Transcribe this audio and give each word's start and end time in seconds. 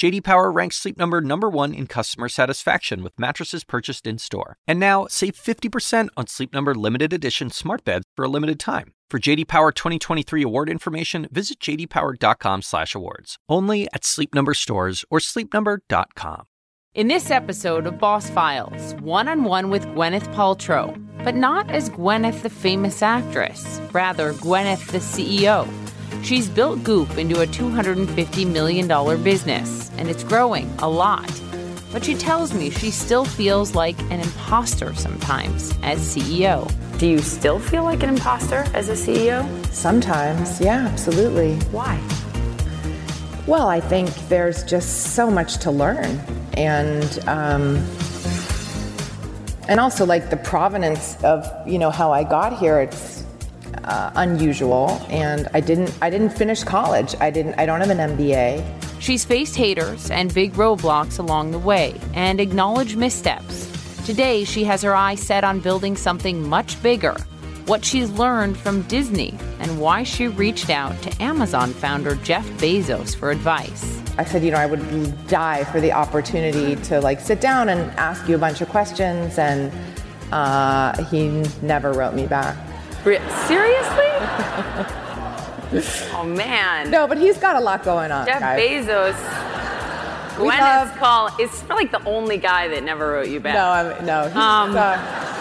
JD 0.00 0.24
Power 0.24 0.50
ranks 0.50 0.76
Sleep 0.76 0.96
Number 0.96 1.20
number 1.20 1.50
1 1.50 1.74
in 1.74 1.86
customer 1.86 2.30
satisfaction 2.30 3.02
with 3.02 3.18
mattresses 3.18 3.64
purchased 3.64 4.06
in-store. 4.06 4.56
And 4.66 4.80
now, 4.80 5.06
save 5.10 5.34
50% 5.34 6.08
on 6.16 6.26
Sleep 6.26 6.54
Number 6.54 6.74
limited 6.74 7.12
edition 7.12 7.50
smart 7.50 7.84
beds 7.84 8.06
for 8.16 8.24
a 8.24 8.28
limited 8.28 8.58
time. 8.58 8.94
For 9.10 9.18
JD 9.18 9.46
Power 9.46 9.72
2023 9.72 10.42
award 10.42 10.70
information, 10.70 11.28
visit 11.30 11.60
jdpower.com/awards. 11.60 13.36
Only 13.46 13.88
at 13.92 14.06
Sleep 14.06 14.34
Number 14.34 14.54
stores 14.54 15.04
or 15.10 15.18
sleepnumber.com. 15.18 16.44
In 16.94 17.08
this 17.08 17.30
episode 17.30 17.86
of 17.86 17.98
Boss 17.98 18.30
Files, 18.30 18.94
one-on-one 19.02 19.68
with 19.68 19.84
Gwyneth 19.88 20.34
Paltrow, 20.34 20.96
but 21.22 21.34
not 21.34 21.70
as 21.70 21.90
Gwyneth 21.90 22.40
the 22.40 22.48
famous 22.48 23.02
actress, 23.02 23.78
rather 23.92 24.32
Gwyneth 24.32 24.92
the 24.92 24.98
CEO. 25.00 25.68
She's 26.22 26.48
built 26.48 26.84
Goop 26.84 27.16
into 27.16 27.40
a 27.42 27.46
$250 27.46 28.52
million 28.52 29.22
business, 29.22 29.90
and 29.96 30.08
it's 30.08 30.22
growing 30.22 30.70
a 30.80 30.88
lot. 30.88 31.30
But 31.92 32.04
she 32.04 32.14
tells 32.14 32.52
me 32.54 32.70
she 32.70 32.90
still 32.90 33.24
feels 33.24 33.74
like 33.74 33.98
an 34.10 34.20
imposter 34.20 34.94
sometimes 34.94 35.74
as 35.82 35.98
CEO. 35.98 36.70
Do 36.98 37.06
you 37.06 37.18
still 37.18 37.58
feel 37.58 37.82
like 37.82 38.02
an 38.02 38.10
imposter 38.10 38.64
as 38.74 38.90
a 38.90 38.92
CEO? 38.92 39.66
Sometimes, 39.72 40.60
yeah, 40.60 40.86
absolutely. 40.86 41.56
Why? 41.70 42.00
Well, 43.46 43.68
I 43.68 43.80
think 43.80 44.10
there's 44.28 44.62
just 44.62 45.14
so 45.14 45.30
much 45.30 45.56
to 45.58 45.70
learn, 45.70 46.20
and 46.52 47.18
um, 47.26 47.84
and 49.66 49.80
also 49.80 50.04
like 50.04 50.30
the 50.30 50.36
provenance 50.36 51.16
of 51.24 51.50
you 51.66 51.78
know 51.78 51.90
how 51.90 52.12
I 52.12 52.22
got 52.22 52.58
here. 52.58 52.80
It's 52.80 53.24
uh, 53.84 54.10
unusual, 54.14 55.00
and 55.08 55.48
I 55.54 55.60
didn't 55.60 55.96
I 56.02 56.10
didn't 56.10 56.30
finish 56.30 56.62
college. 56.64 57.14
I 57.20 57.30
didn't. 57.30 57.54
I 57.58 57.66
don't 57.66 57.80
have 57.80 57.90
an 57.90 58.16
MBA. 58.16 59.00
She's 59.00 59.24
faced 59.24 59.56
haters 59.56 60.10
and 60.10 60.32
big 60.32 60.52
roadblocks 60.54 61.18
along 61.18 61.52
the 61.52 61.58
way 61.58 61.98
and 62.12 62.40
acknowledged 62.40 62.96
missteps. 62.96 63.66
Today, 64.04 64.44
she 64.44 64.64
has 64.64 64.82
her 64.82 64.94
eye 64.94 65.14
set 65.14 65.44
on 65.44 65.60
building 65.60 65.96
something 65.96 66.46
much 66.48 66.82
bigger. 66.82 67.16
What 67.66 67.84
she's 67.84 68.10
learned 68.10 68.56
from 68.56 68.82
Disney 68.82 69.38
and 69.60 69.80
why 69.80 70.02
she 70.02 70.28
reached 70.28 70.70
out 70.70 71.00
to 71.02 71.22
Amazon 71.22 71.72
founder 71.72 72.16
Jeff 72.16 72.46
Bezos 72.58 73.14
for 73.14 73.30
advice. 73.30 74.00
I 74.18 74.24
said, 74.24 74.42
you 74.44 74.50
know, 74.50 74.58
I 74.58 74.66
would 74.66 75.26
die 75.28 75.64
for 75.64 75.80
the 75.80 75.92
opportunity 75.92 76.76
to 76.88 77.00
like 77.00 77.20
sit 77.20 77.40
down 77.40 77.68
and 77.68 77.90
ask 77.92 78.28
you 78.28 78.34
a 78.34 78.38
bunch 78.38 78.60
of 78.60 78.68
questions, 78.68 79.38
and 79.38 79.72
uh, 80.32 81.02
he 81.04 81.28
never 81.62 81.92
wrote 81.92 82.14
me 82.14 82.26
back. 82.26 82.56
Re- 83.04 83.20
Seriously? 83.46 84.10
oh 86.12 86.24
man. 86.26 86.90
No, 86.90 87.06
but 87.06 87.18
he's 87.18 87.38
got 87.38 87.56
a 87.56 87.60
lot 87.60 87.84
going 87.84 88.10
on. 88.10 88.26
Jeff 88.26 88.40
guys. 88.40 88.86
Bezos. 88.86 89.16
We 90.38 90.46
Gwyneth's 90.46 90.90
love- 90.90 90.96
call 90.98 91.28
is 91.40 91.64
like 91.68 91.90
the 91.90 92.02
only 92.04 92.36
guy 92.38 92.68
that 92.68 92.82
never 92.82 93.12
wrote 93.12 93.28
you 93.28 93.40
back. 93.40 93.54
No, 93.54 93.70
I'm, 93.70 94.06
no. 94.06 94.24
He's, 94.24 94.36
Um, 94.36 94.76
uh, 94.76 94.96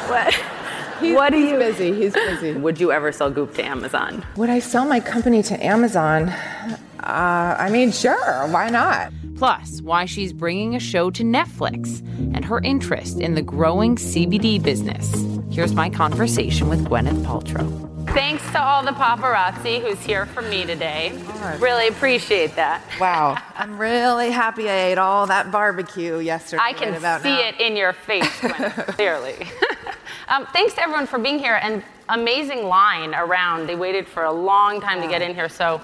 What, 0.07 0.33
he's, 0.99 1.15
what 1.15 1.31
do 1.31 1.37
he's 1.37 1.51
you? 1.51 1.57
busy. 1.57 1.93
He's 1.93 2.13
busy. 2.13 2.53
Would 2.53 2.79
you 2.79 2.91
ever 2.91 3.11
sell 3.11 3.31
Goop 3.31 3.53
to 3.55 3.63
Amazon? 3.63 4.25
Would 4.35 4.49
I 4.49 4.59
sell 4.59 4.85
my 4.85 4.99
company 4.99 5.41
to 5.43 5.65
Amazon? 5.65 6.29
Uh, 6.29 7.55
I 7.57 7.69
mean, 7.69 7.91
sure. 7.91 8.47
Why 8.47 8.69
not? 8.69 9.11
Plus, 9.37 9.81
why 9.81 10.03
she's 10.05 10.33
bringing 10.33 10.75
a 10.75 10.79
show 10.79 11.09
to 11.11 11.23
Netflix 11.23 12.01
and 12.35 12.43
her 12.43 12.59
interest 12.59 13.19
in 13.21 13.35
the 13.35 13.41
growing 13.41 13.95
CBD 13.95 14.61
business. 14.61 15.09
Here's 15.51 15.73
my 15.73 15.89
conversation 15.89 16.69
with 16.69 16.85
Gwyneth 16.85 17.23
Paltrow. 17.23 17.89
Thanks 18.13 18.43
to 18.51 18.61
all 18.61 18.83
the 18.83 18.91
paparazzi 18.91 19.81
who's 19.81 19.99
here 19.99 20.27
for 20.27 20.43
me 20.43 20.63
today. 20.63 21.19
Really 21.57 21.87
appreciate 21.87 22.55
that. 22.55 22.83
Wow. 22.99 23.35
I'm 23.55 23.79
really 23.79 24.29
happy 24.29 24.69
I 24.69 24.91
ate 24.91 24.99
all 24.99 25.25
that 25.25 25.51
barbecue 25.51 26.19
yesterday. 26.19 26.61
I 26.61 26.73
can 26.73 26.89
right 26.89 26.99
about 26.99 27.23
see 27.23 27.29
now. 27.29 27.47
it 27.47 27.59
in 27.59 27.75
your 27.75 27.93
face, 27.93 28.25
Gwyneth, 28.41 28.87
clearly. 28.95 29.47
um, 30.27 30.45
thanks 30.53 30.75
to 30.75 30.83
everyone 30.83 31.07
for 31.07 31.17
being 31.17 31.39
here 31.39 31.59
and 31.63 31.83
amazing 32.09 32.65
line 32.65 33.15
around. 33.15 33.65
They 33.65 33.75
waited 33.75 34.07
for 34.07 34.25
a 34.25 34.31
long 34.31 34.79
time 34.79 35.01
to 35.01 35.07
get 35.07 35.23
in 35.23 35.33
here, 35.33 35.49
so 35.49 35.81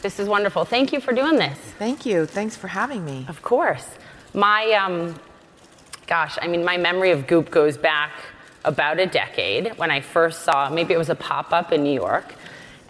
this 0.00 0.20
is 0.20 0.28
wonderful. 0.28 0.64
Thank 0.64 0.92
you 0.92 1.00
for 1.00 1.12
doing 1.12 1.36
this. 1.36 1.58
Thank 1.76 2.06
you. 2.06 2.24
Thanks 2.24 2.56
for 2.56 2.68
having 2.68 3.04
me. 3.04 3.26
Of 3.28 3.42
course. 3.42 3.86
My, 4.32 4.70
um, 4.72 5.18
gosh, 6.06 6.38
I 6.40 6.46
mean, 6.46 6.64
my 6.64 6.76
memory 6.76 7.10
of 7.10 7.26
Goop 7.26 7.50
goes 7.50 7.76
back 7.76 8.12
about 8.64 8.98
a 8.98 9.06
decade 9.06 9.76
when 9.76 9.90
I 9.90 10.00
first 10.00 10.42
saw, 10.42 10.68
maybe 10.68 10.94
it 10.94 10.98
was 10.98 11.10
a 11.10 11.14
pop 11.14 11.52
up 11.52 11.72
in 11.72 11.82
New 11.82 11.92
York. 11.94 12.34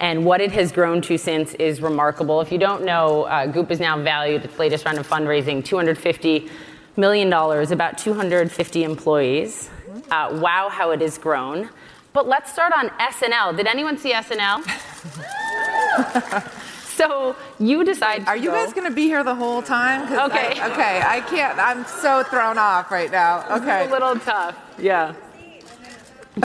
And 0.00 0.24
what 0.24 0.40
it 0.40 0.52
has 0.52 0.70
grown 0.70 1.00
to 1.02 1.18
since 1.18 1.54
is 1.54 1.80
remarkable. 1.80 2.40
If 2.40 2.52
you 2.52 2.58
don't 2.58 2.84
know, 2.84 3.24
uh, 3.24 3.46
Goop 3.46 3.70
is 3.70 3.80
now 3.80 4.00
valued, 4.00 4.44
its 4.44 4.58
latest 4.58 4.84
round 4.84 4.98
of 4.98 5.08
fundraising, 5.08 5.62
$250 5.62 6.48
million, 6.96 7.32
about 7.32 7.98
250 7.98 8.84
employees. 8.84 9.70
Uh, 10.10 10.38
wow, 10.40 10.68
how 10.70 10.92
it 10.92 11.00
has 11.00 11.18
grown. 11.18 11.68
But 12.12 12.28
let's 12.28 12.52
start 12.52 12.72
on 12.72 12.88
SNL. 12.90 13.56
Did 13.56 13.66
anyone 13.66 13.98
see 13.98 14.12
SNL? 14.12 14.62
so 16.96 17.36
you 17.58 17.84
decide. 17.84 18.24
To 18.24 18.28
Are 18.28 18.36
you 18.36 18.50
go- 18.50 18.64
guys 18.64 18.72
going 18.72 18.88
to 18.88 18.94
be 18.94 19.04
here 19.04 19.24
the 19.24 19.34
whole 19.34 19.62
time? 19.62 20.02
Okay. 20.12 20.58
I, 20.60 20.70
okay. 20.70 21.02
I 21.04 21.20
can't. 21.28 21.58
I'm 21.58 21.84
so 21.84 22.22
thrown 22.22 22.58
off 22.58 22.90
right 22.90 23.10
now. 23.10 23.44
Okay. 23.56 23.86
a 23.86 23.90
little 23.90 24.18
tough. 24.18 24.56
Yeah. 24.78 25.14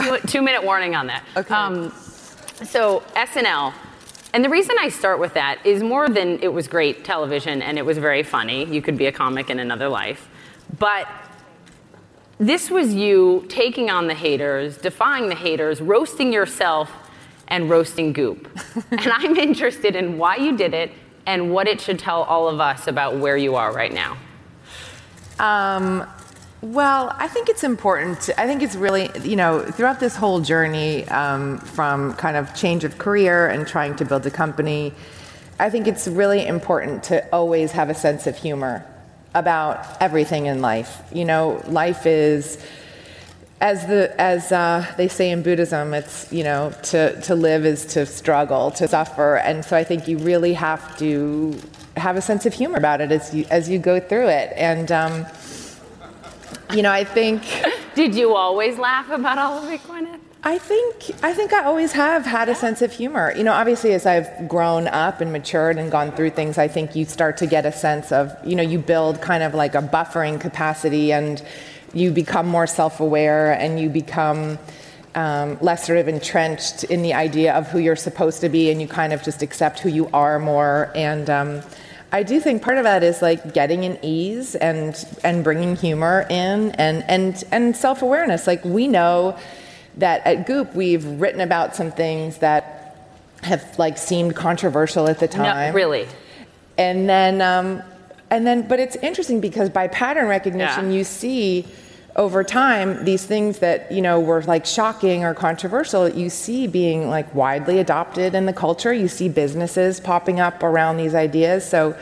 Two, 0.02 0.18
two 0.26 0.42
minute 0.42 0.64
warning 0.64 0.94
on 0.94 1.06
that. 1.08 1.24
Okay. 1.36 1.90
so 2.64 3.00
SNL, 3.14 3.72
and 4.32 4.44
the 4.44 4.48
reason 4.48 4.74
I 4.80 4.88
start 4.88 5.20
with 5.20 5.34
that 5.34 5.64
is 5.64 5.82
more 5.82 6.08
than 6.08 6.40
it 6.42 6.52
was 6.52 6.66
great 6.66 7.04
television 7.04 7.62
and 7.62 7.78
it 7.78 7.86
was 7.86 7.98
very 7.98 8.22
funny. 8.22 8.64
You 8.64 8.82
could 8.82 8.98
be 8.98 9.06
a 9.06 9.12
comic 9.12 9.48
in 9.48 9.60
another 9.60 9.88
life, 9.88 10.28
but 10.78 11.06
this 12.38 12.68
was 12.68 12.92
you 12.92 13.44
taking 13.48 13.90
on 13.90 14.08
the 14.08 14.14
haters, 14.14 14.76
defying 14.76 15.28
the 15.28 15.36
haters, 15.36 15.80
roasting 15.80 16.32
yourself, 16.32 16.90
and 17.48 17.70
roasting 17.70 18.12
Goop. 18.12 18.48
and 18.90 19.08
I'm 19.12 19.36
interested 19.36 19.94
in 19.94 20.18
why 20.18 20.36
you 20.36 20.56
did 20.56 20.74
it 20.74 20.90
and 21.26 21.52
what 21.52 21.68
it 21.68 21.80
should 21.80 21.98
tell 21.98 22.24
all 22.24 22.48
of 22.48 22.60
us 22.60 22.86
about 22.86 23.16
where 23.16 23.36
you 23.36 23.54
are 23.54 23.72
right 23.72 23.92
now. 23.92 24.16
Um, 25.38 26.08
well, 26.64 27.14
I 27.18 27.28
think 27.28 27.50
it's 27.50 27.62
important. 27.62 28.30
I 28.38 28.46
think 28.46 28.62
it's 28.62 28.74
really, 28.74 29.10
you 29.22 29.36
know, 29.36 29.62
throughout 29.62 30.00
this 30.00 30.16
whole 30.16 30.40
journey 30.40 31.06
um, 31.08 31.58
from 31.58 32.14
kind 32.14 32.38
of 32.38 32.54
change 32.54 32.84
of 32.84 32.96
career 32.96 33.48
and 33.48 33.66
trying 33.66 33.96
to 33.96 34.04
build 34.06 34.24
a 34.24 34.30
company, 34.30 34.94
I 35.60 35.68
think 35.68 35.86
it's 35.86 36.08
really 36.08 36.46
important 36.46 37.02
to 37.04 37.28
always 37.34 37.72
have 37.72 37.90
a 37.90 37.94
sense 37.94 38.26
of 38.26 38.38
humor 38.38 38.82
about 39.34 40.00
everything 40.00 40.46
in 40.46 40.62
life. 40.62 41.02
You 41.12 41.26
know, 41.26 41.62
life 41.66 42.06
is. 42.06 42.62
As 43.60 43.86
the 43.86 44.14
as 44.20 44.52
uh, 44.52 44.84
they 44.98 45.08
say 45.08 45.30
in 45.30 45.42
Buddhism, 45.42 45.94
it's 45.94 46.30
you 46.30 46.44
know 46.44 46.72
to 46.84 47.18
to 47.22 47.34
live 47.34 47.64
is 47.64 47.86
to 47.94 48.04
struggle, 48.04 48.70
to 48.72 48.88
suffer, 48.88 49.36
and 49.36 49.64
so 49.64 49.74
I 49.74 49.84
think 49.84 50.06
you 50.06 50.18
really 50.18 50.52
have 50.54 50.98
to 50.98 51.58
have 51.96 52.16
a 52.16 52.20
sense 52.20 52.44
of 52.44 52.52
humor 52.52 52.76
about 52.76 53.00
it 53.00 53.10
as 53.10 53.32
you 53.32 53.46
as 53.50 53.68
you 53.68 53.78
go 53.78 54.00
through 54.00 54.28
it. 54.28 54.52
And 54.56 54.92
um, 54.92 55.24
you 56.74 56.82
know, 56.82 56.92
I 56.92 57.04
think 57.04 57.42
Did 57.94 58.16
you 58.16 58.34
always 58.34 58.76
laugh 58.76 59.08
about 59.08 59.38
all 59.38 59.58
of 59.58 59.72
it, 59.72 59.80
Gwyneth? 59.84 60.18
I 60.42 60.58
think 60.58 61.12
I 61.22 61.32
think 61.32 61.52
I 61.52 61.64
always 61.64 61.92
have 61.92 62.26
had 62.26 62.48
a 62.48 62.54
sense 62.54 62.82
of 62.82 62.92
humor. 62.92 63.32
You 63.34 63.44
know, 63.44 63.52
obviously 63.52 63.92
as 63.92 64.04
I've 64.04 64.48
grown 64.48 64.88
up 64.88 65.20
and 65.20 65.32
matured 65.32 65.78
and 65.78 65.90
gone 65.90 66.12
through 66.12 66.30
things, 66.30 66.58
I 66.58 66.68
think 66.68 66.94
you 66.96 67.04
start 67.04 67.36
to 67.38 67.46
get 67.46 67.64
a 67.64 67.72
sense 67.72 68.12
of, 68.12 68.36
you 68.44 68.56
know, 68.56 68.62
you 68.62 68.78
build 68.78 69.22
kind 69.22 69.42
of 69.42 69.54
like 69.54 69.74
a 69.74 69.80
buffering 69.80 70.40
capacity 70.40 71.12
and 71.12 71.42
you 71.94 72.10
become 72.10 72.46
more 72.46 72.66
self-aware 72.66 73.52
and 73.52 73.80
you 73.80 73.88
become 73.88 74.58
um, 75.14 75.56
less 75.60 75.86
sort 75.86 75.98
of 75.98 76.08
entrenched 76.08 76.84
in 76.84 77.02
the 77.02 77.14
idea 77.14 77.54
of 77.54 77.68
who 77.68 77.78
you're 77.78 77.96
supposed 77.96 78.40
to 78.40 78.48
be 78.48 78.70
and 78.70 78.82
you 78.82 78.88
kind 78.88 79.12
of 79.12 79.22
just 79.22 79.40
accept 79.40 79.78
who 79.78 79.88
you 79.88 80.10
are 80.12 80.38
more 80.40 80.90
and 80.96 81.30
um, 81.30 81.62
I 82.14 82.22
do 82.22 82.38
think 82.38 82.62
part 82.62 82.78
of 82.78 82.84
that 82.84 83.02
is 83.02 83.20
like 83.20 83.52
getting 83.52 83.84
an 83.84 83.98
ease 84.00 84.54
and 84.54 84.94
and 85.24 85.42
bringing 85.42 85.74
humor 85.74 86.24
in 86.30 86.70
and 86.72 87.02
and 87.08 87.42
and 87.50 87.76
self-awareness 87.76 88.46
like 88.46 88.64
we 88.64 88.86
know 88.86 89.36
that 89.96 90.24
at 90.24 90.46
Goop 90.46 90.76
we've 90.76 91.04
written 91.04 91.40
about 91.40 91.74
some 91.74 91.90
things 91.90 92.38
that 92.38 92.96
have 93.42 93.78
like 93.80 93.98
seemed 93.98 94.36
controversial 94.36 95.08
at 95.08 95.18
the 95.18 95.26
time. 95.28 95.72
No, 95.72 95.74
really. 95.74 96.06
And 96.78 97.08
then, 97.08 97.40
um, 97.42 97.82
and 98.30 98.46
then, 98.46 98.66
but 98.66 98.80
it's 98.80 98.96
interesting 98.96 99.40
because 99.40 99.68
by 99.70 99.88
pattern 99.88 100.26
recognition, 100.28 100.90
Yeah. 100.90 100.96
you 100.98 101.04
see 101.04 101.66
over 102.16 102.44
time 102.44 103.04
these 103.04 103.24
things 103.24 103.58
that 103.58 103.90
you 103.90 104.00
know 104.00 104.20
were 104.20 104.42
like 104.42 104.66
shocking 104.66 105.24
or 105.24 105.34
controversial. 105.34 106.08
You 106.08 106.30
see 106.30 106.66
being 106.66 107.08
like 107.08 107.34
widely 107.34 107.78
adopted 107.78 108.34
in 108.34 108.46
the 108.46 108.52
culture. 108.52 108.92
You 108.92 109.08
see 109.08 109.28
businesses 109.28 110.00
popping 110.00 110.40
up 110.40 110.62
around 110.62 110.96
these 110.96 111.14
ideas. 111.14 111.68
So. 111.68 111.96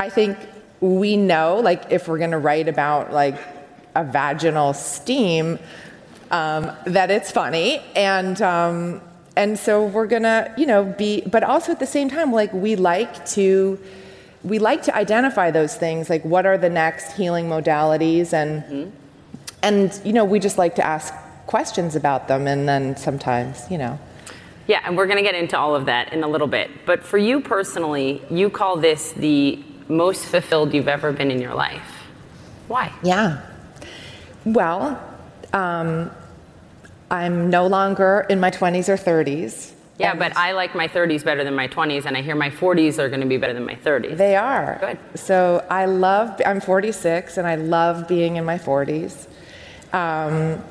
I 0.00 0.08
think 0.08 0.38
we 0.80 1.18
know, 1.18 1.60
like, 1.62 1.92
if 1.92 2.08
we're 2.08 2.16
going 2.16 2.30
to 2.30 2.38
write 2.38 2.68
about 2.68 3.12
like 3.12 3.36
a 3.94 4.02
vaginal 4.02 4.72
steam, 4.72 5.58
um, 6.30 6.72
that 6.86 7.10
it's 7.10 7.30
funny, 7.30 7.82
and 7.94 8.40
um, 8.40 9.02
and 9.36 9.58
so 9.58 9.84
we're 9.84 10.06
gonna, 10.06 10.54
you 10.56 10.64
know, 10.64 10.84
be. 10.84 11.20
But 11.22 11.42
also 11.42 11.72
at 11.72 11.80
the 11.80 11.86
same 11.86 12.08
time, 12.08 12.32
like, 12.32 12.52
we 12.54 12.76
like 12.76 13.26
to. 13.36 13.78
We 14.42 14.58
like 14.58 14.84
to 14.84 14.96
identify 14.96 15.50
those 15.50 15.74
things, 15.74 16.08
like 16.08 16.24
what 16.24 16.46
are 16.46 16.56
the 16.56 16.70
next 16.70 17.12
healing 17.12 17.44
modalities, 17.44 18.32
and 18.32 18.62
mm-hmm. 18.62 18.90
And 19.62 20.00
you 20.04 20.12
know 20.12 20.24
we 20.24 20.38
just 20.38 20.58
like 20.58 20.74
to 20.76 20.84
ask 20.84 21.14
questions 21.46 21.96
about 21.96 22.28
them, 22.28 22.46
and 22.46 22.68
then 22.68 22.96
sometimes, 22.96 23.68
you 23.70 23.78
know, 23.78 23.98
yeah, 24.70 24.82
and 24.84 24.96
we're 24.96 25.06
going 25.06 25.16
to 25.16 25.22
get 25.24 25.34
into 25.34 25.58
all 25.58 25.74
of 25.74 25.86
that 25.86 26.12
in 26.12 26.22
a 26.22 26.28
little 26.28 26.46
bit. 26.46 26.70
But 26.86 27.02
for 27.02 27.18
you 27.18 27.40
personally, 27.40 28.22
you 28.30 28.50
call 28.50 28.76
this 28.76 29.10
the 29.12 29.58
most 29.88 30.26
fulfilled 30.26 30.72
you've 30.72 30.86
ever 30.86 31.12
been 31.12 31.32
in 31.32 31.40
your 31.40 31.54
life. 31.54 32.06
Why? 32.68 32.92
Yeah. 33.02 33.44
Well, 34.44 35.02
um, 35.52 36.12
I'm 37.10 37.50
no 37.50 37.66
longer 37.66 38.26
in 38.30 38.38
my 38.38 38.52
20s 38.52 38.88
or 38.88 38.96
30s. 38.96 39.72
Yeah, 39.98 40.14
but 40.14 40.36
I 40.36 40.52
like 40.52 40.76
my 40.76 40.86
30s 40.86 41.24
better 41.24 41.42
than 41.42 41.56
my 41.56 41.66
20s, 41.66 42.06
and 42.06 42.16
I 42.16 42.22
hear 42.22 42.36
my 42.36 42.48
40s 42.48 42.98
are 43.00 43.08
going 43.08 43.22
to 43.22 43.26
be 43.26 43.38
better 43.38 43.52
than 43.52 43.66
my 43.66 43.74
30s. 43.74 44.16
They 44.16 44.36
are. 44.36 44.78
Good. 44.80 44.98
So 45.18 45.66
I 45.68 45.86
love, 45.86 46.40
I'm 46.46 46.60
46, 46.60 47.36
and 47.36 47.46
I 47.46 47.56
love 47.56 48.06
being 48.06 48.36
in 48.36 48.44
my 48.44 48.56
40s. 48.56 49.26
Um, 49.92 50.62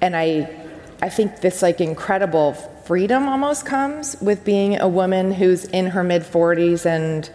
and 0.00 0.16
I, 0.16 0.54
I 1.02 1.08
think 1.08 1.40
this 1.40 1.62
like 1.62 1.80
incredible 1.80 2.54
freedom 2.54 3.28
almost 3.28 3.66
comes 3.66 4.16
with 4.20 4.44
being 4.44 4.80
a 4.80 4.88
woman 4.88 5.32
who's 5.32 5.64
in 5.64 5.86
her 5.86 6.04
mid 6.04 6.22
40s 6.22 6.86
and 6.86 7.30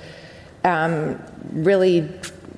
um, 0.64 1.22
really 1.52 2.10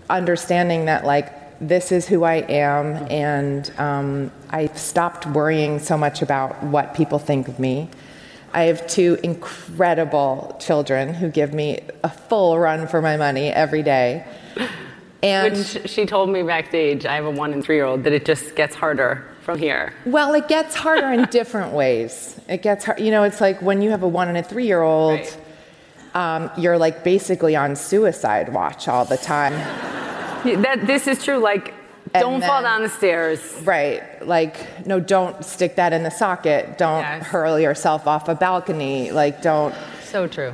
understanding 0.09 0.85
that 0.85 1.05
like 1.05 1.43
this 1.67 1.91
is 1.91 2.07
who 2.07 2.23
I 2.23 2.35
am, 2.35 3.07
and 3.09 3.71
um, 3.77 4.31
I 4.49 4.67
stopped 4.67 5.25
worrying 5.25 5.79
so 5.79 5.97
much 5.97 6.21
about 6.21 6.61
what 6.63 6.93
people 6.93 7.19
think 7.19 7.47
of 7.47 7.59
me. 7.59 7.89
I 8.53 8.63
have 8.63 8.85
two 8.85 9.17
incredible 9.23 10.57
children 10.59 11.13
who 11.13 11.29
give 11.29 11.53
me 11.53 11.79
a 12.03 12.09
full 12.09 12.59
run 12.59 12.87
for 12.87 13.01
my 13.01 13.17
money 13.17 13.47
every 13.47 13.81
day. 13.81 14.25
And 15.23 15.57
Which 15.57 15.89
she 15.89 16.05
told 16.05 16.29
me 16.29 16.43
backstage, 16.43 17.05
I 17.05 17.15
have 17.15 17.25
a 17.25 17.31
one 17.31 17.53
and 17.53 17.63
three 17.63 17.77
year 17.77 17.85
old, 17.85 18.03
that 18.03 18.13
it 18.13 18.25
just 18.25 18.55
gets 18.55 18.75
harder 18.75 19.25
from 19.41 19.57
here. 19.57 19.93
Well, 20.05 20.33
it 20.33 20.47
gets 20.47 20.75
harder 20.75 21.11
in 21.11 21.25
different 21.31 21.73
ways. 21.73 22.39
It 22.47 22.61
gets 22.61 22.85
hard, 22.85 22.99
you 22.99 23.09
know, 23.09 23.23
it's 23.23 23.41
like 23.41 23.61
when 23.61 23.81
you 23.81 23.89
have 23.89 24.03
a 24.03 24.07
one 24.07 24.27
and 24.27 24.37
a 24.37 24.43
three 24.43 24.67
year 24.67 24.81
old. 24.81 25.19
Right 25.19 25.37
um, 26.13 26.51
you're 26.57 26.77
like 26.77 27.03
basically 27.03 27.55
on 27.55 27.75
suicide 27.75 28.49
watch 28.49 28.87
all 28.87 29.05
the 29.05 29.17
time. 29.17 29.53
that 30.61 30.85
this 30.85 31.07
is 31.07 31.23
true. 31.23 31.37
Like, 31.37 31.73
don't 32.13 32.39
then, 32.39 32.49
fall 32.49 32.61
down 32.61 32.83
the 32.83 32.89
stairs. 32.89 33.39
Right. 33.63 34.03
Like, 34.25 34.85
no, 34.85 34.99
don't 34.99 35.43
stick 35.43 35.75
that 35.77 35.93
in 35.93 36.03
the 36.03 36.11
socket. 36.11 36.77
Don't 36.77 37.01
yes. 37.01 37.25
hurl 37.25 37.59
yourself 37.59 38.07
off 38.07 38.27
a 38.27 38.35
balcony. 38.35 39.11
Like, 39.11 39.41
don't. 39.41 39.73
So 40.03 40.27
true. 40.27 40.53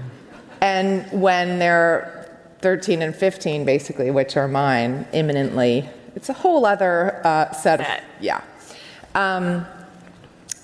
And 0.61 1.09
when 1.11 1.59
they're 1.59 2.18
13 2.61 3.01
and 3.01 3.15
15, 3.15 3.65
basically, 3.65 4.11
which 4.11 4.37
are 4.37 4.47
mine 4.47 5.07
imminently, 5.13 5.89
it's 6.15 6.29
a 6.29 6.33
whole 6.33 6.65
other 6.65 7.25
uh, 7.25 7.51
set 7.51 7.81
of. 7.81 8.03
Yeah. 8.19 8.41
Um, 9.15 9.65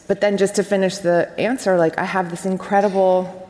but 0.07 0.21
then 0.21 0.37
just 0.37 0.55
to 0.55 0.63
finish 0.63 0.97
the 0.97 1.31
answer, 1.39 1.77
like, 1.77 1.97
I 1.97 2.03
have 2.03 2.29
this 2.29 2.45
incredible 2.45 3.41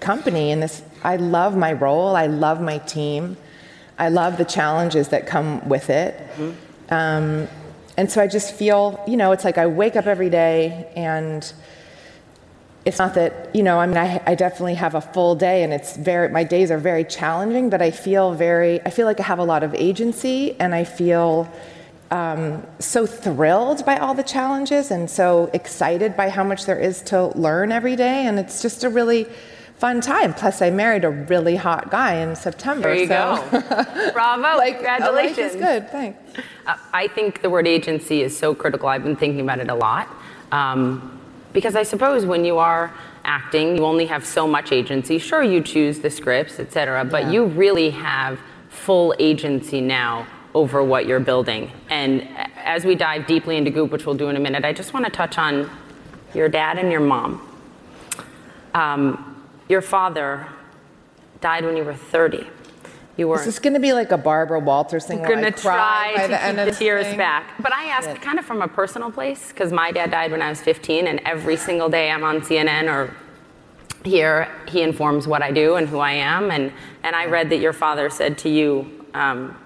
company 0.00 0.52
and 0.52 0.62
this 0.62 0.82
I 1.02 1.16
love 1.16 1.56
my 1.56 1.72
role, 1.72 2.16
I 2.16 2.26
love 2.26 2.60
my 2.60 2.78
team. 2.78 3.36
I 3.98 4.10
love 4.10 4.38
the 4.38 4.44
challenges 4.44 5.08
that 5.08 5.26
come 5.26 5.68
with 5.68 5.90
it. 5.90 6.14
Mm-hmm. 6.36 6.94
Um, 6.94 7.48
and 7.96 8.10
so 8.10 8.22
I 8.22 8.28
just 8.28 8.54
feel, 8.54 9.02
you 9.08 9.16
know, 9.16 9.32
it's 9.32 9.44
like 9.44 9.58
I 9.58 9.66
wake 9.66 9.96
up 9.96 10.06
every 10.06 10.30
day 10.30 10.88
and 10.94 11.52
it's 12.88 12.98
not 12.98 13.12
that, 13.14 13.54
you 13.54 13.62
know, 13.62 13.78
I 13.78 13.86
mean, 13.86 13.98
I, 13.98 14.18
I 14.26 14.34
definitely 14.34 14.76
have 14.76 14.94
a 14.94 15.02
full 15.02 15.34
day 15.34 15.62
and 15.62 15.74
it's 15.74 15.94
very, 15.94 16.30
my 16.30 16.42
days 16.42 16.70
are 16.70 16.78
very 16.78 17.04
challenging, 17.04 17.68
but 17.68 17.82
I 17.82 17.90
feel 17.90 18.32
very, 18.32 18.80
I 18.86 18.88
feel 18.88 19.04
like 19.04 19.20
I 19.20 19.24
have 19.24 19.38
a 19.38 19.44
lot 19.44 19.62
of 19.62 19.74
agency 19.74 20.58
and 20.58 20.74
I 20.74 20.84
feel 20.84 21.52
um, 22.10 22.66
so 22.78 23.04
thrilled 23.04 23.84
by 23.84 23.98
all 23.98 24.14
the 24.14 24.22
challenges 24.22 24.90
and 24.90 25.10
so 25.10 25.50
excited 25.52 26.16
by 26.16 26.30
how 26.30 26.42
much 26.42 26.64
there 26.64 26.78
is 26.78 27.02
to 27.02 27.26
learn 27.38 27.72
every 27.72 27.94
day. 27.94 28.26
And 28.26 28.38
it's 28.38 28.62
just 28.62 28.84
a 28.84 28.88
really, 28.88 29.26
fun 29.76 30.00
time. 30.00 30.34
Plus, 30.34 30.60
I 30.60 30.70
married 30.70 31.04
a 31.04 31.10
really 31.10 31.54
hot 31.54 31.88
guy 31.88 32.14
in 32.14 32.34
September. 32.34 32.88
There 32.88 32.96
you 32.96 33.06
so. 33.06 33.48
go. 33.52 34.10
Bravo. 34.12 34.58
like, 34.58 34.76
Congratulations. 34.76 35.38
Life 35.38 35.54
is 35.54 35.54
good. 35.54 35.90
Thanks. 35.90 36.18
Uh, 36.66 36.76
I 36.92 37.06
think 37.06 37.42
the 37.42 37.50
word 37.50 37.68
agency 37.68 38.22
is 38.22 38.36
so 38.36 38.56
critical. 38.56 38.88
I've 38.88 39.04
been 39.04 39.14
thinking 39.14 39.40
about 39.40 39.60
it 39.60 39.70
a 39.70 39.76
lot. 39.76 40.08
Um, 40.50 41.17
because 41.58 41.74
I 41.74 41.82
suppose 41.82 42.24
when 42.24 42.44
you 42.44 42.58
are 42.58 42.94
acting, 43.24 43.76
you 43.76 43.84
only 43.84 44.06
have 44.06 44.24
so 44.24 44.46
much 44.46 44.70
agency. 44.70 45.18
Sure, 45.18 45.42
you 45.42 45.60
choose 45.60 45.98
the 45.98 46.08
scripts, 46.08 46.60
etc., 46.60 47.04
but 47.04 47.24
yeah. 47.24 47.30
you 47.32 47.46
really 47.46 47.90
have 47.90 48.38
full 48.68 49.12
agency 49.18 49.80
now 49.80 50.24
over 50.54 50.84
what 50.84 51.04
you're 51.06 51.18
building. 51.18 51.72
And 51.90 52.28
as 52.58 52.84
we 52.84 52.94
dive 52.94 53.26
deeply 53.26 53.56
into 53.56 53.72
Goop, 53.72 53.90
which 53.90 54.06
we'll 54.06 54.14
do 54.14 54.28
in 54.28 54.36
a 54.36 54.38
minute, 54.38 54.64
I 54.64 54.72
just 54.72 54.94
want 54.94 55.04
to 55.06 55.10
touch 55.10 55.36
on 55.36 55.68
your 56.32 56.48
dad 56.48 56.78
and 56.78 56.92
your 56.92 57.00
mom. 57.00 57.44
Um, 58.72 59.44
your 59.68 59.82
father 59.82 60.46
died 61.40 61.64
when 61.64 61.76
you 61.76 61.82
were 61.82 61.92
30. 61.92 62.46
You 63.18 63.26
were. 63.26 63.38
Is 63.40 63.44
this 63.44 63.58
going 63.58 63.74
to 63.74 63.80
be 63.80 63.92
like 63.92 64.12
a 64.12 64.16
Barbara 64.16 64.60
Walters 64.60 65.04
thing? 65.04 65.18
I'm 65.18 65.28
going 65.28 65.42
to 65.42 65.50
try 65.50 66.14
to 66.14 66.28
keep 66.28 66.56
the, 66.56 66.64
the 66.66 66.70
tears 66.70 67.06
thing? 67.06 67.18
back. 67.18 67.60
But 67.60 67.74
I 67.74 67.86
asked 67.86 68.06
yeah. 68.06 68.16
kind 68.16 68.38
of 68.38 68.46
from 68.46 68.62
a 68.62 68.68
personal 68.68 69.10
place 69.10 69.48
because 69.48 69.72
my 69.72 69.90
dad 69.90 70.12
died 70.12 70.30
when 70.30 70.40
I 70.40 70.48
was 70.48 70.60
15, 70.60 71.08
and 71.08 71.20
every 71.24 71.56
single 71.56 71.88
day 71.88 72.12
I'm 72.12 72.22
on 72.22 72.40
CNN 72.40 72.84
or 72.84 73.12
here, 74.04 74.48
he 74.68 74.82
informs 74.82 75.26
what 75.26 75.42
I 75.42 75.50
do 75.50 75.74
and 75.74 75.88
who 75.88 75.98
I 75.98 76.12
am. 76.12 76.52
And, 76.52 76.72
and 77.02 77.16
I 77.16 77.26
read 77.26 77.50
that 77.50 77.58
your 77.58 77.72
father 77.72 78.08
said 78.08 78.38
to 78.38 78.48
you 78.48 79.04
um, 79.14 79.56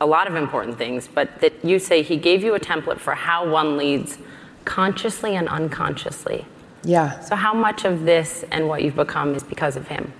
a 0.00 0.06
lot 0.06 0.26
of 0.26 0.34
important 0.34 0.76
things, 0.76 1.08
but 1.08 1.40
that 1.40 1.64
you 1.64 1.78
say 1.78 2.02
he 2.02 2.16
gave 2.16 2.42
you 2.42 2.54
a 2.54 2.60
template 2.60 2.98
for 2.98 3.14
how 3.14 3.48
one 3.48 3.76
leads 3.76 4.18
consciously 4.64 5.36
and 5.36 5.48
unconsciously. 5.48 6.44
Yeah. 6.82 7.20
So, 7.20 7.36
how 7.36 7.54
much 7.54 7.84
of 7.84 8.04
this 8.04 8.44
and 8.50 8.68
what 8.68 8.82
you've 8.82 8.96
become 8.96 9.34
is 9.34 9.42
because 9.42 9.76
of 9.76 9.88
him? 9.88 10.12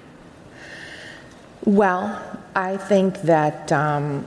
Well, 1.64 2.35
I 2.56 2.78
think 2.78 3.20
that 3.22 3.70
um, 3.70 4.26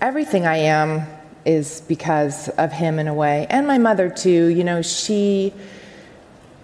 everything 0.00 0.44
I 0.44 0.56
am 0.56 1.06
is 1.44 1.80
because 1.82 2.48
of 2.48 2.72
him 2.72 2.98
in 2.98 3.06
a 3.06 3.14
way, 3.14 3.46
and 3.48 3.64
my 3.64 3.78
mother 3.78 4.10
too. 4.10 4.46
You 4.46 4.64
know, 4.64 4.82
she 4.82 5.54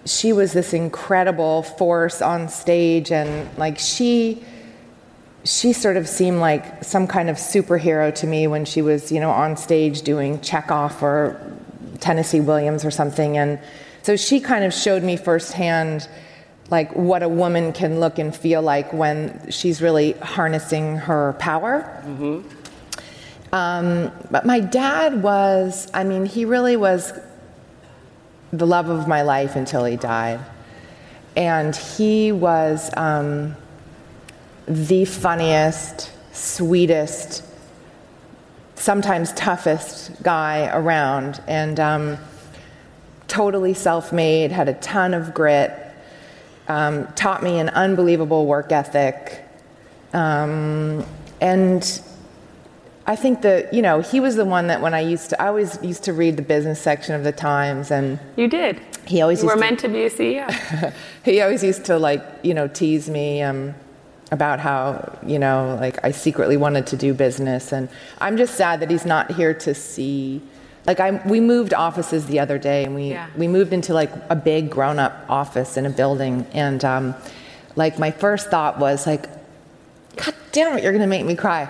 she 0.03 0.33
was 0.33 0.51
this 0.51 0.73
incredible 0.73 1.63
force 1.63 2.21
on 2.21 2.49
stage, 2.49 3.09
and 3.09 3.57
like 3.57 3.79
she 3.79 4.43
she 5.45 5.71
sort 5.71 5.95
of 5.95 6.09
seemed 6.09 6.39
like 6.39 6.83
some 6.83 7.07
kind 7.07 7.29
of 7.29 7.37
superhero 7.37 8.13
to 8.15 8.27
me 8.27 8.45
when 8.45 8.65
she 8.65 8.81
was, 8.81 9.13
you 9.13 9.21
know, 9.21 9.31
on 9.31 9.55
stage 9.55 10.01
doing 10.01 10.41
Chekhov 10.41 11.01
or 11.01 11.39
Tennessee 12.01 12.41
Williams 12.41 12.83
or 12.83 12.91
something, 12.91 13.37
and 13.37 13.59
so 14.01 14.17
she 14.17 14.41
kind 14.41 14.65
of 14.65 14.73
showed 14.73 15.03
me 15.03 15.15
firsthand 15.15 16.09
like 16.73 16.95
what 16.95 17.21
a 17.21 17.29
woman 17.29 17.71
can 17.71 17.99
look 17.99 18.17
and 18.17 18.35
feel 18.35 18.59
like 18.59 18.91
when 18.91 19.45
she's 19.51 19.79
really 19.79 20.13
harnessing 20.13 20.97
her 20.97 21.33
power. 21.37 21.83
Mm-hmm. 22.03 23.53
Um, 23.53 24.11
but 24.31 24.43
my 24.47 24.59
dad 24.59 25.21
was, 25.21 25.87
I 25.93 26.03
mean, 26.03 26.25
he 26.25 26.45
really 26.45 26.75
was 26.75 27.13
the 28.51 28.65
love 28.65 28.89
of 28.89 29.07
my 29.07 29.21
life 29.21 29.55
until 29.55 29.85
he 29.85 29.97
died. 29.97 30.39
And 31.35 31.75
he 31.75 32.31
was 32.31 32.89
um, 32.97 33.55
the 34.67 35.05
funniest, 35.05 36.11
sweetest, 36.31 37.43
sometimes 38.73 39.31
toughest 39.33 40.23
guy 40.23 40.71
around. 40.73 41.39
And 41.45 41.79
um, 41.79 42.17
totally 43.27 43.75
self 43.75 44.11
made, 44.11 44.51
had 44.51 44.69
a 44.69 44.73
ton 44.73 45.13
of 45.13 45.35
grit, 45.35 45.82
um, 46.67 47.07
taught 47.13 47.43
me 47.43 47.59
an 47.59 47.69
unbelievable 47.69 48.45
work 48.45 48.71
ethic. 48.71 49.43
Um, 50.13 51.05
and 51.41 52.01
I 53.05 53.15
think 53.15 53.41
that, 53.41 53.73
you 53.73 53.81
know, 53.81 53.99
he 53.99 54.19
was 54.19 54.35
the 54.35 54.45
one 54.45 54.67
that 54.67 54.81
when 54.81 54.93
I 54.93 55.01
used 55.01 55.31
to, 55.31 55.41
I 55.41 55.47
always 55.47 55.77
used 55.83 56.03
to 56.05 56.13
read 56.13 56.37
the 56.37 56.43
business 56.43 56.79
section 56.79 57.15
of 57.15 57.23
the 57.23 57.31
Times 57.31 57.91
and. 57.91 58.19
You 58.37 58.47
did. 58.47 58.79
He 59.05 59.21
always 59.21 59.41
you 59.41 59.47
were 59.47 59.55
to, 59.55 59.59
meant 59.59 59.79
to 59.79 59.89
be 59.89 60.03
a 60.03 60.09
CEO. 60.09 60.93
he 61.25 61.41
always 61.41 61.63
used 61.63 61.85
to, 61.85 61.97
like, 61.97 62.23
you 62.43 62.53
know, 62.53 62.67
tease 62.67 63.09
me. 63.09 63.41
Um, 63.41 63.75
about 64.31 64.59
how 64.59 65.15
you 65.23 65.37
know 65.37 65.77
like 65.79 66.03
i 66.03 66.09
secretly 66.09 66.57
wanted 66.57 66.87
to 66.87 66.97
do 66.97 67.13
business 67.13 67.71
and 67.71 67.87
i'm 68.19 68.35
just 68.35 68.55
sad 68.55 68.79
that 68.79 68.89
he's 68.89 69.05
not 69.05 69.29
here 69.31 69.53
to 69.53 69.75
see 69.75 70.41
like 70.85 70.99
I, 70.99 71.11
we 71.27 71.39
moved 71.39 71.73
offices 71.73 72.25
the 72.27 72.39
other 72.39 72.57
day, 72.57 72.83
and 72.83 72.93
we 72.95 73.09
yeah. 73.09 73.27
we 73.37 73.47
moved 73.47 73.73
into 73.73 73.93
like 73.93 74.11
a 74.29 74.35
big 74.35 74.69
grown-up 74.69 75.25
office 75.29 75.77
in 75.77 75.85
a 75.85 75.89
building, 75.89 76.45
and 76.53 76.83
um, 76.83 77.15
like 77.75 77.99
my 77.99 78.11
first 78.11 78.49
thought 78.49 78.79
was 78.79 79.07
like, 79.07 79.27
God 80.15 80.35
damn 80.51 80.77
it, 80.77 80.83
you're 80.83 80.91
gonna 80.91 81.07
make 81.07 81.25
me 81.25 81.35
cry. 81.35 81.69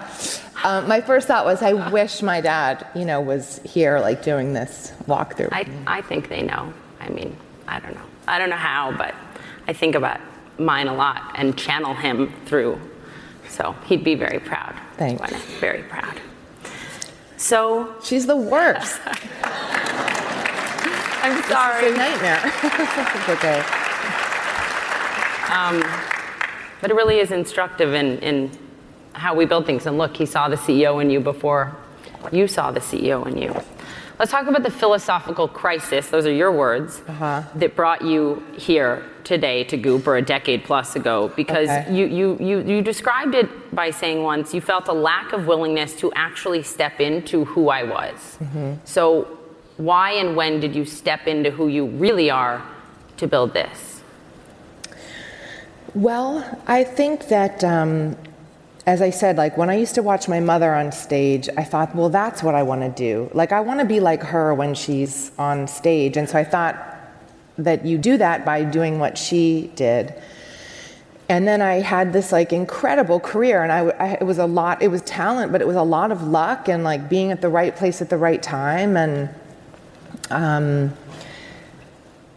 Um, 0.64 0.88
my 0.88 1.02
first 1.02 1.28
thought 1.28 1.46
was, 1.46 1.62
I 1.62 1.74
wish 1.92 2.22
my 2.22 2.40
dad, 2.40 2.88
you 2.96 3.04
know, 3.04 3.20
was 3.20 3.60
here, 3.66 4.00
like 4.00 4.24
doing 4.24 4.54
this 4.54 4.94
walkthrough. 5.08 5.50
I, 5.52 5.68
I 5.86 6.02
think 6.02 6.30
they 6.30 6.42
know. 6.42 6.74
I 7.02 7.10
mean, 7.10 7.36
I 7.68 7.80
don't 7.80 7.94
know. 7.94 8.06
I 8.28 8.40
don't 8.40 8.50
know 8.50 8.56
how, 8.56 8.96
but 8.98 9.14
I 9.68 9.74
think 9.74 9.96
about 9.96 10.22
mine 10.58 10.88
a 10.88 10.94
lot 10.94 11.34
and 11.36 11.58
channel 11.58 11.94
him 11.94 12.34
through. 12.46 12.80
So 13.50 13.76
he'd 13.86 14.06
be 14.06 14.16
very 14.16 14.40
proud. 14.40 14.74
Thanks. 14.96 15.22
Very 15.60 15.84
proud. 15.84 16.20
So 17.44 17.94
She's 18.02 18.26
the 18.26 18.38
worst. 18.38 19.02
I'm 21.22 21.44
sorry. 21.44 21.88
It's 21.88 21.94
a 21.94 21.98
nightmare. 21.98 22.40
it's 22.64 23.30
okay. 23.30 23.60
Um, 25.52 25.84
but 26.80 26.90
it 26.90 26.94
really 26.94 27.20
is 27.20 27.32
instructive 27.32 27.94
in, 27.94 28.20
in 28.20 28.50
how 29.12 29.36
we 29.36 29.44
build 29.44 29.66
things. 29.66 29.86
And 29.86 29.98
look, 29.98 30.16
he 30.16 30.26
saw 30.26 30.48
the 30.48 30.56
CEO 30.56 31.02
in 31.02 31.10
you 31.10 31.20
before 31.20 31.76
you 32.32 32.48
saw 32.48 32.72
the 32.72 32.80
CEO 32.80 33.28
in 33.28 33.38
you. 33.38 33.54
Let's 34.24 34.32
talk 34.32 34.48
about 34.48 34.64
the 34.64 34.72
philosophical 34.72 35.50
crisis, 35.50 36.08
those 36.08 36.26
are 36.26 36.32
your 36.32 36.50
words, 36.50 37.02
Uh-huh. 37.10 37.42
that 37.56 37.76
brought 37.76 38.02
you 38.04 38.42
here 38.56 39.04
today 39.26 39.66
to 39.66 39.76
Goop 39.76 40.08
or 40.08 40.16
a 40.16 40.22
decade 40.22 40.64
plus 40.64 40.96
ago. 40.96 41.30
Because 41.36 41.68
Okay. 41.68 41.94
you, 41.94 42.06
you, 42.06 42.38
you, 42.40 42.62
you 42.62 42.82
described 42.82 43.36
it 43.36 43.50
by 43.76 43.92
saying 43.92 44.24
once 44.24 44.54
you 44.54 44.62
felt 44.62 44.88
a 44.88 44.94
lack 44.94 45.34
of 45.34 45.46
willingness 45.46 45.94
to 45.98 46.10
actually 46.16 46.64
step 46.64 47.02
into 47.02 47.44
who 47.44 47.68
I 47.68 47.84
was. 47.84 48.38
Mm-hmm. 48.42 48.76
So, 48.86 49.28
why 49.76 50.12
and 50.12 50.38
when 50.38 50.62
did 50.62 50.74
you 50.74 50.86
step 50.86 51.28
into 51.28 51.52
who 51.52 51.68
you 51.68 51.88
really 51.88 52.30
are 52.30 52.62
to 53.18 53.28
build 53.28 53.54
this? 53.54 54.02
Well, 55.94 56.32
I 56.66 56.86
think 56.86 57.28
that, 57.28 57.62
um, 57.66 58.16
as 58.86 59.02
I 59.02 59.12
said, 59.12 59.38
like 59.38 59.58
when 59.58 59.70
I 59.70 59.76
used 59.76 59.96
to 59.96 60.04
watch 60.04 60.28
my 60.28 60.40
mother 60.40 60.74
on 60.74 60.92
stage, 60.92 61.48
I 61.58 61.64
thought, 61.64 61.96
well, 61.96 62.10
that's 62.10 62.44
what 62.44 62.54
I 62.54 62.64
want 62.64 62.82
to 62.82 62.90
do. 62.90 63.30
Like, 63.34 63.52
I 63.52 63.62
want 63.62 63.80
to 63.80 63.86
be 63.86 64.00
like 64.00 64.22
her 64.24 64.54
when 64.54 64.74
she's 64.74 65.32
on 65.40 65.68
stage. 65.68 66.18
And 66.18 66.28
so 66.28 66.38
I 66.38 66.44
thought 66.44 66.76
that 67.58 67.86
you 67.86 67.98
do 67.98 68.18
that 68.18 68.46
by 68.46 68.64
doing 68.64 69.00
what 69.00 69.18
she 69.18 69.72
did. 69.76 70.14
And 71.30 71.48
then 71.48 71.62
I 71.62 71.76
had 71.76 72.12
this 72.12 72.34
like 72.34 72.52
incredible 72.52 73.22
career, 73.22 73.64
and 73.64 73.72
I, 73.72 73.80
I, 73.92 74.08
it 74.20 74.26
was 74.26 74.38
a 74.38 74.46
lot. 74.46 74.82
It 74.82 74.90
was 74.90 75.02
talent, 75.04 75.54
but 75.54 75.62
it 75.62 75.68
was 75.68 75.78
a 75.78 75.84
lot 75.84 76.12
of 76.12 76.24
luck 76.24 76.68
and 76.68 76.84
like 76.84 77.08
being 77.08 77.32
at 77.32 77.40
the 77.40 77.50
right 77.50 77.74
place 77.74 78.02
at 78.02 78.10
the 78.10 78.18
right 78.18 78.44
time. 78.44 78.98
And 78.98 79.30
um, 80.30 80.94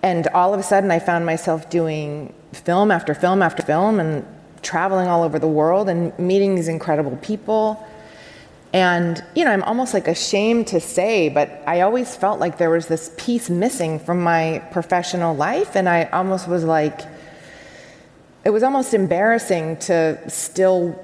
and 0.04 0.28
all 0.28 0.54
of 0.54 0.60
a 0.60 0.62
sudden, 0.62 0.92
I 0.92 1.00
found 1.00 1.26
myself 1.26 1.68
doing 1.68 2.32
film 2.52 2.92
after 2.92 3.12
film 3.12 3.42
after 3.42 3.62
film 3.64 3.98
and 3.98 4.24
traveling 4.66 5.06
all 5.06 5.22
over 5.22 5.38
the 5.38 5.48
world 5.48 5.88
and 5.88 6.16
meeting 6.18 6.56
these 6.56 6.68
incredible 6.68 7.16
people. 7.18 7.86
And, 8.72 9.24
you 9.36 9.44
know, 9.44 9.52
I'm 9.52 9.62
almost 9.62 9.94
like 9.94 10.08
ashamed 10.08 10.66
to 10.68 10.80
say, 10.80 11.28
but 11.28 11.62
I 11.66 11.82
always 11.82 12.16
felt 12.16 12.40
like 12.40 12.58
there 12.58 12.68
was 12.68 12.88
this 12.88 13.14
piece 13.16 13.48
missing 13.48 14.00
from 14.00 14.20
my 14.20 14.60
professional 14.72 15.34
life. 15.36 15.76
And 15.76 15.88
I 15.88 16.04
almost 16.12 16.48
was 16.48 16.64
like, 16.64 17.00
it 18.44 18.50
was 18.50 18.64
almost 18.64 18.92
embarrassing 18.92 19.76
to 19.88 20.18
still 20.28 21.02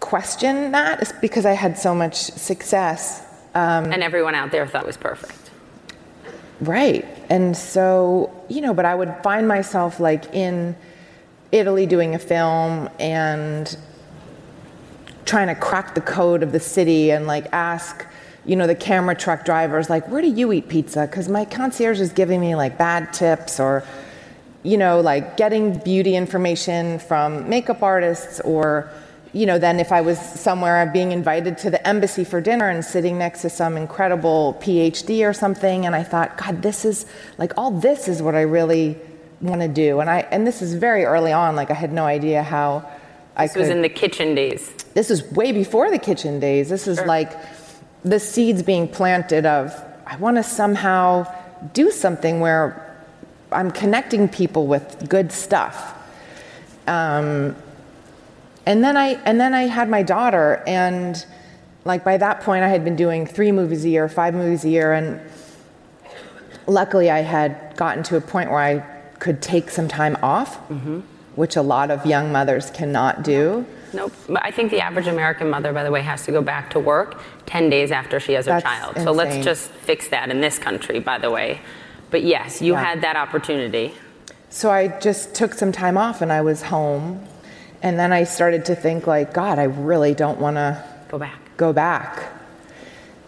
question 0.00 0.72
that 0.72 1.02
it's 1.02 1.12
because 1.12 1.44
I 1.46 1.52
had 1.52 1.78
so 1.78 1.94
much 1.94 2.16
success. 2.16 3.22
Um, 3.54 3.92
and 3.92 4.02
everyone 4.02 4.34
out 4.34 4.50
there 4.50 4.66
thought 4.66 4.84
it 4.84 4.86
was 4.86 4.96
perfect. 4.96 5.50
Right. 6.60 7.04
And 7.28 7.56
so, 7.56 8.32
you 8.48 8.62
know, 8.62 8.72
but 8.72 8.86
I 8.86 8.94
would 8.94 9.14
find 9.22 9.46
myself 9.46 10.00
like 10.00 10.34
in 10.34 10.74
Italy 11.52 11.86
doing 11.86 12.14
a 12.14 12.18
film 12.18 12.88
and 12.98 13.76
trying 15.24 15.48
to 15.48 15.54
crack 15.54 15.94
the 15.94 16.00
code 16.00 16.42
of 16.42 16.52
the 16.52 16.60
city 16.60 17.10
and 17.10 17.26
like 17.26 17.46
ask, 17.52 18.06
you 18.44 18.56
know, 18.56 18.66
the 18.66 18.74
camera 18.74 19.14
truck 19.14 19.44
drivers, 19.44 19.90
like, 19.90 20.08
where 20.08 20.22
do 20.22 20.28
you 20.28 20.52
eat 20.52 20.68
pizza? 20.68 21.06
Because 21.06 21.28
my 21.28 21.44
concierge 21.44 22.00
is 22.00 22.12
giving 22.12 22.40
me 22.40 22.54
like 22.54 22.78
bad 22.78 23.12
tips 23.12 23.58
or, 23.58 23.84
you 24.62 24.76
know, 24.76 25.00
like 25.00 25.36
getting 25.36 25.78
beauty 25.78 26.14
information 26.14 26.98
from 27.00 27.48
makeup 27.48 27.82
artists 27.82 28.40
or, 28.40 28.88
you 29.32 29.46
know, 29.46 29.58
then 29.58 29.80
if 29.80 29.92
I 29.92 30.00
was 30.00 30.18
somewhere 30.18 30.78
i'm 30.78 30.92
being 30.92 31.12
invited 31.12 31.58
to 31.58 31.70
the 31.70 31.86
embassy 31.86 32.24
for 32.24 32.40
dinner 32.40 32.68
and 32.70 32.84
sitting 32.84 33.18
next 33.18 33.42
to 33.42 33.50
some 33.50 33.76
incredible 33.76 34.56
PhD 34.60 35.28
or 35.28 35.32
something, 35.32 35.84
and 35.84 35.94
I 35.94 36.04
thought, 36.04 36.38
God, 36.38 36.62
this 36.62 36.84
is 36.84 37.06
like 37.36 37.52
all 37.56 37.70
this 37.70 38.08
is 38.08 38.22
what 38.22 38.34
I 38.34 38.42
really 38.42 38.96
want 39.40 39.60
to 39.60 39.68
do. 39.68 40.00
And 40.00 40.08
I 40.08 40.20
and 40.30 40.46
this 40.46 40.62
is 40.62 40.74
very 40.74 41.04
early 41.04 41.32
on, 41.32 41.56
like 41.56 41.70
I 41.70 41.74
had 41.74 41.92
no 41.92 42.04
idea 42.04 42.42
how 42.42 42.88
I 43.36 43.44
This 43.44 43.52
could 43.52 43.60
was 43.60 43.68
in 43.68 43.82
the 43.82 43.88
kitchen 43.88 44.34
days. 44.34 44.70
this 44.94 45.10
is 45.10 45.24
way 45.32 45.52
before 45.52 45.90
the 45.90 45.98
kitchen 45.98 46.40
days. 46.40 46.68
This 46.68 46.86
is 46.86 47.00
like 47.00 47.32
the 48.04 48.20
seeds 48.20 48.62
being 48.62 48.88
planted 48.88 49.46
of 49.46 49.74
I 50.06 50.16
want 50.16 50.36
to 50.36 50.42
somehow 50.42 51.26
do 51.72 51.90
something 51.90 52.40
where 52.40 52.82
I'm 53.52 53.70
connecting 53.70 54.28
people 54.28 54.66
with 54.66 55.08
good 55.08 55.32
stuff. 55.32 55.94
Um, 56.86 57.56
and 58.64 58.82
then 58.82 58.96
I 58.96 59.20
and 59.24 59.40
then 59.40 59.54
I 59.54 59.62
had 59.62 59.88
my 59.88 60.02
daughter, 60.02 60.62
and 60.66 61.24
like 61.84 62.04
by 62.04 62.16
that 62.16 62.40
point 62.40 62.64
I 62.64 62.68
had 62.68 62.84
been 62.84 62.96
doing 62.96 63.26
three 63.26 63.52
movies 63.52 63.84
a 63.84 63.88
year, 63.88 64.08
five 64.08 64.34
movies 64.34 64.64
a 64.64 64.68
year, 64.68 64.92
and 64.92 65.20
luckily 66.66 67.10
I 67.10 67.20
had 67.20 67.76
gotten 67.76 68.02
to 68.04 68.16
a 68.16 68.20
point 68.20 68.50
where 68.50 68.60
I 68.60 68.95
could 69.26 69.42
take 69.42 69.70
some 69.70 69.88
time 69.88 70.16
off, 70.22 70.56
which 71.34 71.56
a 71.56 71.62
lot 71.62 71.90
of 71.90 72.06
young 72.06 72.30
mothers 72.30 72.70
cannot 72.70 73.24
do. 73.24 73.66
Nope. 73.92 74.12
But 74.28 74.44
I 74.44 74.50
think 74.52 74.70
the 74.70 74.80
average 74.80 75.08
American 75.08 75.50
mother, 75.50 75.72
by 75.72 75.82
the 75.82 75.90
way, 75.90 76.02
has 76.02 76.24
to 76.26 76.32
go 76.32 76.40
back 76.42 76.70
to 76.70 76.78
work 76.78 77.20
10 77.46 77.68
days 77.68 77.90
after 77.90 78.20
she 78.20 78.32
has 78.34 78.46
her 78.46 78.52
That's 78.52 78.62
child. 78.64 78.96
So 78.98 79.10
let's 79.10 79.44
just 79.44 79.68
fix 79.88 80.08
that 80.08 80.30
in 80.30 80.40
this 80.40 80.58
country, 80.60 81.00
by 81.00 81.18
the 81.18 81.30
way. 81.30 81.60
But 82.12 82.22
yes, 82.22 82.62
you 82.62 82.72
Yeah. 82.74 82.84
had 82.84 83.00
that 83.00 83.16
opportunity. 83.16 83.94
So 84.48 84.70
I 84.70 84.88
just 85.08 85.34
took 85.34 85.52
some 85.54 85.72
time 85.72 85.96
off 85.98 86.22
and 86.22 86.32
I 86.32 86.40
was 86.42 86.62
home. 86.62 87.26
And 87.82 87.98
then 87.98 88.12
I 88.12 88.22
started 88.24 88.64
to 88.66 88.74
think 88.76 89.06
like, 89.08 89.32
God, 89.34 89.58
I 89.58 89.64
really 89.64 90.14
don't 90.14 90.38
want 90.38 90.56
to 90.56 90.82
Go 91.08 91.18
back. 91.18 91.38
go 91.56 91.72
back. 91.72 92.10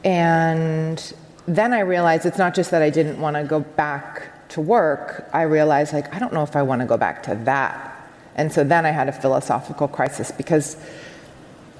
And 0.04 1.12
then 1.46 1.72
I 1.74 1.80
realized 1.80 2.24
it's 2.24 2.38
not 2.38 2.54
just 2.54 2.70
that 2.70 2.82
I 2.82 2.90
didn't 2.90 3.20
want 3.20 3.34
to 3.36 3.42
go 3.44 3.60
back 3.60 4.22
to 4.50 4.60
work. 4.60 5.28
I 5.32 5.42
realized 5.42 5.92
like 5.92 6.14
I 6.14 6.18
don't 6.18 6.32
know 6.32 6.42
if 6.42 6.56
I 6.56 6.62
want 6.62 6.80
to 6.80 6.86
go 6.86 6.96
back 6.96 7.22
to 7.24 7.34
that. 7.44 7.94
And 8.34 8.52
so 8.52 8.62
then 8.64 8.86
I 8.86 8.90
had 8.90 9.08
a 9.08 9.12
philosophical 9.12 9.88
crisis 9.88 10.30
because 10.30 10.76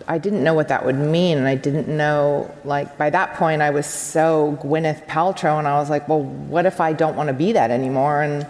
I 0.08 0.18
didn't 0.18 0.42
know 0.42 0.54
what 0.54 0.68
that 0.68 0.84
would 0.84 0.96
mean 0.96 1.38
and 1.38 1.46
I 1.46 1.54
didn't 1.54 1.88
know 1.88 2.52
like 2.64 2.98
by 2.98 3.10
that 3.10 3.34
point 3.34 3.62
I 3.62 3.70
was 3.70 3.86
so 3.86 4.58
Gwyneth 4.62 5.06
Paltrow 5.06 5.58
and 5.58 5.68
I 5.68 5.78
was 5.78 5.90
like, 5.90 6.08
well, 6.08 6.22
what 6.22 6.66
if 6.66 6.80
I 6.80 6.92
don't 6.92 7.16
want 7.16 7.28
to 7.28 7.34
be 7.34 7.52
that 7.52 7.70
anymore 7.70 8.22
and 8.22 8.46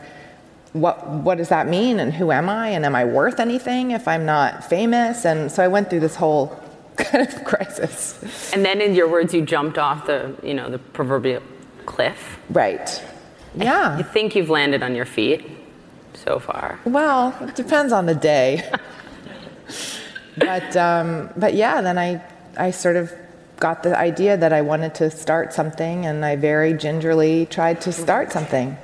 what 0.73 1.09
what 1.09 1.39
does 1.39 1.49
that 1.49 1.67
mean 1.67 1.99
and 1.99 2.13
who 2.13 2.31
am 2.31 2.49
I 2.49 2.69
and 2.69 2.85
am 2.85 2.95
I 2.95 3.05
worth 3.05 3.41
anything 3.41 3.91
if 3.91 4.07
I'm 4.07 4.25
not 4.25 4.65
famous? 4.65 5.25
And 5.25 5.51
so 5.51 5.63
I 5.63 5.69
went 5.69 5.91
through 5.91 6.01
this 6.01 6.17
whole 6.17 6.59
kind 6.99 7.27
of 7.27 7.45
crisis. 7.45 8.53
And 8.53 8.65
then, 8.65 8.81
in 8.81 8.95
your 8.95 9.09
words, 9.09 9.33
you 9.33 9.43
jumped 9.43 9.79
off 9.79 10.07
the, 10.07 10.35
you 10.43 10.55
know, 10.55 10.69
the 10.69 10.79
proverbial 10.79 11.43
cliff. 11.87 12.39
Right. 12.51 13.03
You 13.55 13.65
Yeah. 13.65 14.03
think 14.03 14.35
you've 14.37 14.51
landed 14.51 14.83
on 14.83 14.95
your 14.95 15.05
feet 15.07 15.45
so 16.15 16.39
far. 16.39 16.79
Well, 16.85 17.35
it 17.41 17.55
depends 17.55 17.93
on 17.93 18.07
the 18.07 18.15
day. 18.15 18.69
but 20.37 20.77
um, 20.77 21.31
but 21.37 21.55
yeah, 21.55 21.81
then 21.81 21.99
I 21.99 22.23
I 22.57 22.71
sort 22.71 22.97
of 22.97 23.13
got 23.61 23.83
the 23.83 23.99
idea 23.99 24.37
that 24.37 24.53
I 24.53 24.61
wanted 24.63 24.95
to 24.97 25.11
start 25.11 25.53
something, 25.53 26.07
and 26.07 26.25
I 26.25 26.37
very 26.37 26.73
gingerly 26.75 27.47
tried 27.47 27.81
to 27.83 27.93
start 27.93 28.33
something. 28.33 28.77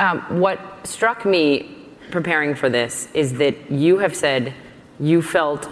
Um, 0.00 0.20
what 0.40 0.58
struck 0.84 1.24
me 1.24 1.74
preparing 2.10 2.54
for 2.54 2.68
this 2.68 3.08
is 3.14 3.34
that 3.34 3.70
you 3.70 3.98
have 3.98 4.16
said 4.16 4.54
you 4.98 5.22
felt 5.22 5.68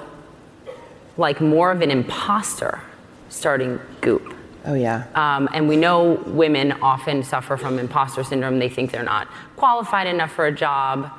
like 1.17 1.41
more 1.41 1.71
of 1.73 1.81
an 1.83 1.91
imposter 1.91 2.81
starting 3.29 3.81
Goop. 4.01 4.35
Oh 4.67 4.75
yeah. 4.75 5.07
Um, 5.15 5.49
and 5.55 5.69
we 5.69 5.77
know 5.77 6.23
women 6.27 6.73
often 6.83 7.23
suffer 7.23 7.57
from 7.57 7.79
imposter 7.79 8.25
syndrome. 8.25 8.59
They 8.59 8.69
think 8.69 8.91
they're 8.91 9.03
not 9.03 9.29
qualified 9.57 10.07
enough 10.09 10.33
for 10.33 10.47
a 10.47 10.53
job. 10.53 11.11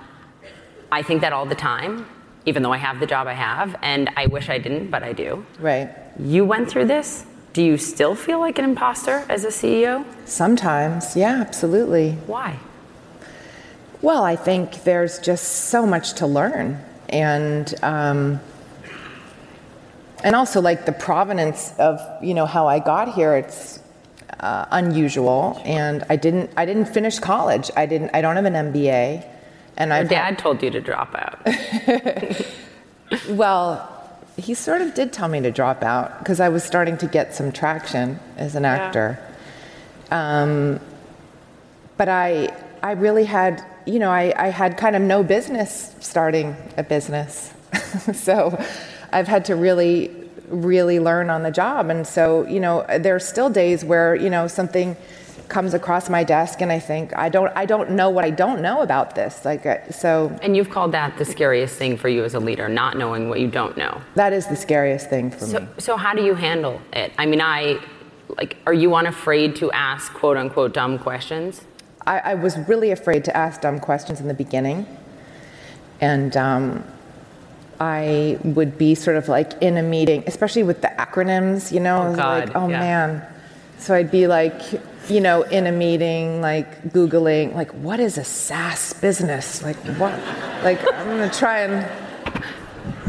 I 0.91 1.01
think 1.01 1.21
that 1.21 1.33
all 1.33 1.45
the 1.45 1.55
time, 1.55 2.05
even 2.45 2.61
though 2.63 2.73
I 2.73 2.77
have 2.77 2.99
the 2.99 3.05
job 3.05 3.27
I 3.27 3.33
have, 3.33 3.75
and 3.81 4.09
I 4.15 4.27
wish 4.27 4.49
I 4.49 4.57
didn't, 4.57 4.89
but 4.89 5.03
I 5.03 5.13
do. 5.13 5.45
Right. 5.59 5.89
You 6.19 6.45
went 6.45 6.69
through 6.69 6.85
this. 6.85 7.25
Do 7.53 7.63
you 7.63 7.77
still 7.77 8.15
feel 8.15 8.39
like 8.39 8.59
an 8.59 8.65
imposter 8.65 9.25
as 9.29 9.43
a 9.43 9.47
CEO? 9.47 10.05
Sometimes, 10.25 11.15
yeah, 11.15 11.41
absolutely. 11.41 12.11
Why? 12.27 12.59
Well, 14.01 14.23
I 14.23 14.35
think 14.35 14.83
there's 14.83 15.19
just 15.19 15.43
so 15.69 15.85
much 15.85 16.13
to 16.13 16.27
learn, 16.27 16.79
and 17.09 17.73
um, 17.81 18.39
and 20.23 20.35
also 20.35 20.61
like 20.61 20.85
the 20.85 20.91
provenance 20.91 21.73
of 21.79 22.01
you 22.23 22.33
know 22.33 22.45
how 22.45 22.67
I 22.67 22.79
got 22.79 23.13
here. 23.13 23.35
It's 23.35 23.79
uh, 24.39 24.65
unusual, 24.71 25.61
and 25.65 26.03
I 26.09 26.15
didn't 26.15 26.51
I 26.57 26.65
didn't 26.65 26.85
finish 26.85 27.19
college. 27.19 27.71
I 27.75 27.85
didn't. 27.85 28.11
I 28.13 28.21
don't 28.21 28.35
have 28.35 28.45
an 28.45 28.73
MBA, 28.73 29.25
and 29.77 29.89
Your 29.89 29.97
I've 29.97 30.09
dad 30.09 30.39
told 30.39 30.61
you 30.63 30.69
to 30.71 30.81
drop 30.81 31.15
out. 31.15 31.39
well, 33.29 33.97
he 34.37 34.53
sort 34.53 34.81
of 34.81 34.93
did 34.93 35.11
tell 35.11 35.27
me 35.27 35.41
to 35.41 35.51
drop 35.51 35.83
out 35.83 36.19
because 36.19 36.39
I 36.39 36.49
was 36.49 36.63
starting 36.63 36.97
to 36.99 37.07
get 37.07 37.33
some 37.33 37.51
traction 37.51 38.19
as 38.37 38.55
an 38.55 38.65
actor. 38.65 39.19
Yeah. 40.09 40.41
Um, 40.41 40.79
but 41.97 42.07
I, 42.07 42.55
I 42.83 42.91
really 42.91 43.25
had, 43.25 43.65
you 43.85 43.97
know, 43.97 44.11
I, 44.11 44.33
I 44.37 44.49
had 44.49 44.77
kind 44.77 44.95
of 44.95 45.01
no 45.01 45.23
business 45.23 45.95
starting 45.99 46.55
a 46.77 46.83
business. 46.83 47.51
so 48.13 48.63
I've 49.11 49.27
had 49.27 49.45
to 49.45 49.55
really, 49.55 50.11
really 50.47 50.99
learn 50.99 51.29
on 51.29 51.43
the 51.43 51.51
job. 51.51 51.89
And 51.89 52.05
so, 52.05 52.45
you 52.47 52.59
know, 52.59 52.85
there 52.99 53.15
are 53.15 53.19
still 53.19 53.49
days 53.49 53.83
where, 53.83 54.15
you 54.15 54.29
know, 54.29 54.47
something 54.47 54.95
comes 55.47 55.73
across 55.73 56.09
my 56.09 56.23
desk 56.23 56.61
and 56.61 56.71
I 56.71 56.79
think 56.79 57.15
I 57.15 57.29
don't 57.29 57.51
I 57.55 57.65
don't 57.65 57.91
know 57.91 58.09
what 58.09 58.25
I 58.25 58.31
don't 58.31 58.61
know 58.61 58.81
about 58.81 59.15
this. 59.15 59.45
Like 59.45 59.65
uh, 59.65 59.89
so 59.91 60.37
and 60.41 60.57
you've 60.57 60.69
called 60.69 60.91
that 60.91 61.17
the 61.17 61.25
scariest 61.25 61.77
thing 61.77 61.95
for 61.95 62.09
you 62.09 62.23
as 62.25 62.33
a 62.33 62.39
leader 62.39 62.67
not 62.67 62.97
knowing 62.97 63.29
what 63.29 63.39
you 63.39 63.47
don't 63.47 63.77
know. 63.77 64.01
That 64.15 64.33
is 64.33 64.47
the 64.47 64.55
scariest 64.55 65.09
thing 65.09 65.31
for 65.31 65.45
so, 65.45 65.59
me. 65.61 65.67
so 65.77 65.95
how 65.95 66.13
do 66.13 66.23
you 66.23 66.35
handle 66.35 66.81
it? 66.91 67.13
I 67.17 67.25
mean 67.25 67.39
I 67.41 67.79
like 68.37 68.57
are 68.65 68.73
you 68.73 68.93
unafraid 68.95 69.55
to 69.57 69.71
ask 69.71 70.13
quote 70.13 70.35
unquote 70.35 70.73
dumb 70.73 70.99
questions? 70.99 71.61
I, 72.05 72.19
I 72.19 72.33
was 72.35 72.57
really 72.69 72.91
afraid 72.91 73.23
to 73.25 73.35
ask 73.35 73.61
dumb 73.61 73.79
questions 73.79 74.19
in 74.19 74.27
the 74.27 74.33
beginning. 74.33 74.85
And 75.99 76.35
um, 76.37 76.83
I 77.79 78.39
would 78.43 78.77
be 78.77 78.95
sort 78.95 79.17
of 79.17 79.27
like 79.27 79.53
in 79.61 79.77
a 79.77 79.83
meeting 79.83 80.23
especially 80.27 80.63
with 80.63 80.81
the 80.81 80.87
acronyms 80.87 81.71
you 81.71 81.79
know 81.79 82.07
oh, 82.07 82.15
God. 82.15 82.47
like 82.47 82.55
oh 82.55 82.67
yeah. 82.67 82.79
man 82.79 83.27
so 83.77 83.93
I'd 83.93 84.09
be 84.09 84.27
like 84.27 84.61
you 85.09 85.21
know, 85.21 85.43
in 85.43 85.67
a 85.67 85.71
meeting, 85.71 86.41
like 86.41 86.83
Googling, 86.83 87.55
like, 87.55 87.71
what 87.71 87.99
is 87.99 88.17
a 88.17 88.23
SaaS 88.23 88.93
business? 88.93 89.61
Like, 89.63 89.77
what? 89.97 90.13
Like, 90.63 90.79
I'm 90.93 91.07
gonna 91.07 91.31
try 91.31 91.59
and, 91.61 91.87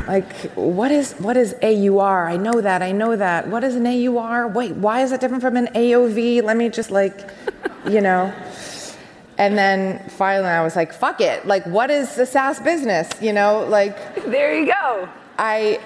like, 0.06 0.32
what 0.52 0.90
is 0.90 1.14
what 1.14 1.36
is 1.36 1.54
AUR? 1.62 2.28
I 2.28 2.36
know 2.36 2.60
that. 2.60 2.82
I 2.82 2.92
know 2.92 3.16
that. 3.16 3.48
What 3.48 3.64
is 3.64 3.74
an 3.74 3.86
AUR? 3.86 4.48
Wait, 4.48 4.72
why 4.76 5.02
is 5.02 5.12
it 5.12 5.20
different 5.20 5.42
from 5.42 5.56
an 5.56 5.68
AOV? 5.74 6.42
Let 6.42 6.56
me 6.56 6.68
just 6.68 6.90
like, 6.90 7.28
you 7.88 8.00
know. 8.00 8.32
And 9.38 9.56
then 9.56 10.00
finally, 10.08 10.48
I 10.48 10.62
was 10.62 10.74
like, 10.74 10.92
fuck 10.92 11.20
it. 11.20 11.46
Like, 11.46 11.64
what 11.64 11.90
is 11.90 12.16
the 12.16 12.26
SaaS 12.26 12.60
business? 12.60 13.08
You 13.22 13.32
know, 13.32 13.64
like. 13.68 14.24
There 14.24 14.58
you 14.58 14.66
go. 14.66 15.08
I, 15.38 15.78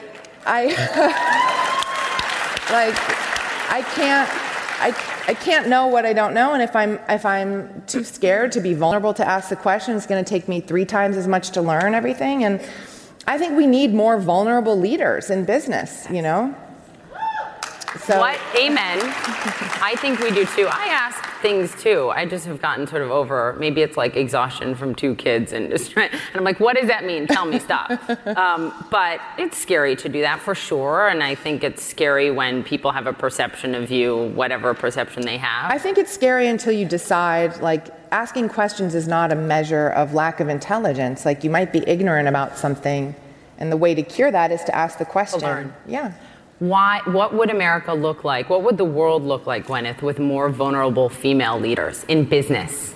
I, 0.47 0.66
like, 2.73 2.97
I 3.71 3.82
can't. 3.94 4.28
I, 4.80 4.88
I 5.28 5.35
can't 5.35 5.68
know 5.68 5.87
what 5.87 6.04
I 6.04 6.12
don't 6.12 6.35
know, 6.35 6.54
and 6.54 6.62
if 6.62 6.75
I'm 6.75 6.99
if 7.09 7.25
I'm 7.25 7.85
too 7.87 8.02
scared 8.02 8.50
to 8.52 8.61
be 8.61 8.75
vulnerable 8.75 9.14
to 9.14 9.25
ask 9.25 9.49
the 9.49 9.54
question, 9.54 9.94
it's 9.94 10.06
going 10.06 10.25
to 10.25 10.28
take 10.28 10.49
me 10.49 10.61
three 10.61 10.85
times 10.85 11.16
as 11.16 11.28
much 11.28 11.50
to 11.50 11.62
learn 11.62 11.94
everything. 11.94 12.42
And 12.42 12.61
I 13.28 13.38
think 13.38 13.56
we 13.56 13.68
need 13.68 13.94
more 13.94 14.18
vulnerable 14.18 14.76
leaders 14.76 15.30
in 15.30 15.44
business. 15.44 16.09
You 16.11 16.23
know. 16.23 16.56
So. 18.01 18.19
What? 18.19 18.41
Amen. 18.57 18.99
I 19.85 19.95
think 19.99 20.21
we 20.21 20.31
do 20.31 20.45
too. 20.47 20.67
I 20.71 20.87
ask 20.87 21.23
things 21.43 21.75
too. 21.81 22.11
I 22.15 22.25
just 22.25 22.47
have 22.47 22.63
gotten 22.63 22.87
sort 22.87 23.03
of 23.03 23.11
over. 23.11 23.55
Maybe 23.59 23.83
it's 23.83 23.97
like 23.97 24.17
exhaustion 24.17 24.75
from 24.75 24.95
two 24.95 25.15
kids 25.17 25.53
and 25.53 25.69
just. 25.71 25.95
And 25.97 26.11
I'm 26.35 26.45
like, 26.45 26.61
what 26.61 26.77
does 26.77 26.89
that 26.89 27.05
mean? 27.05 27.27
Tell 27.27 27.45
me, 27.45 27.59
stop. 27.59 27.91
um, 28.37 28.73
but 28.91 29.21
it's 29.39 29.59
scary 29.59 29.97
to 29.97 30.09
do 30.09 30.21
that 30.23 30.41
for 30.41 30.55
sure. 30.55 31.09
And 31.09 31.23
I 31.23 31.35
think 31.35 31.65
it's 31.65 31.83
scary 31.83 32.31
when 32.31 32.63
people 32.63 32.93
have 32.93 33.07
a 33.07 33.13
perception 33.13 33.75
of 33.75 33.91
you, 33.91 34.29
whatever 34.35 34.73
perception 34.73 35.23
they 35.23 35.37
have. 35.39 35.71
I 35.71 35.79
think 35.79 35.99
it's 35.99 36.13
scary 36.13 36.47
until 36.47 36.73
you 36.73 36.87
decide. 36.87 37.61
Like 37.61 37.89
asking 38.13 38.49
questions 38.49 38.95
is 38.95 39.09
not 39.09 39.33
a 39.33 39.37
measure 39.37 39.89
of 39.89 40.15
lack 40.15 40.41
of 40.41 40.49
intelligence. 40.49 41.27
Like 41.27 41.45
you 41.45 41.51
might 41.51 41.73
be 41.73 41.83
ignorant 41.87 42.29
about 42.29 42.57
something, 42.57 43.15
and 43.59 43.71
the 43.71 43.77
way 43.77 43.95
to 43.95 44.03
cure 44.03 44.31
that 44.31 44.51
is 44.51 44.63
to 44.65 44.75
ask 44.75 44.99
the 44.99 45.05
question. 45.05 45.41
learn. 45.41 45.75
Yeah. 45.87 46.13
Why, 46.62 47.00
what 47.07 47.35
would 47.35 47.50
America 47.50 47.92
look 47.92 48.23
like? 48.23 48.49
What 48.49 48.62
would 48.62 48.78
the 48.78 48.85
world 48.85 49.25
look 49.25 49.49
like, 49.49 49.66
Gwyneth, 49.66 50.00
with 50.00 50.21
more 50.21 50.49
vulnerable 50.49 51.08
female 51.08 51.58
leaders 51.58 52.04
in 52.04 52.25
business? 52.25 52.95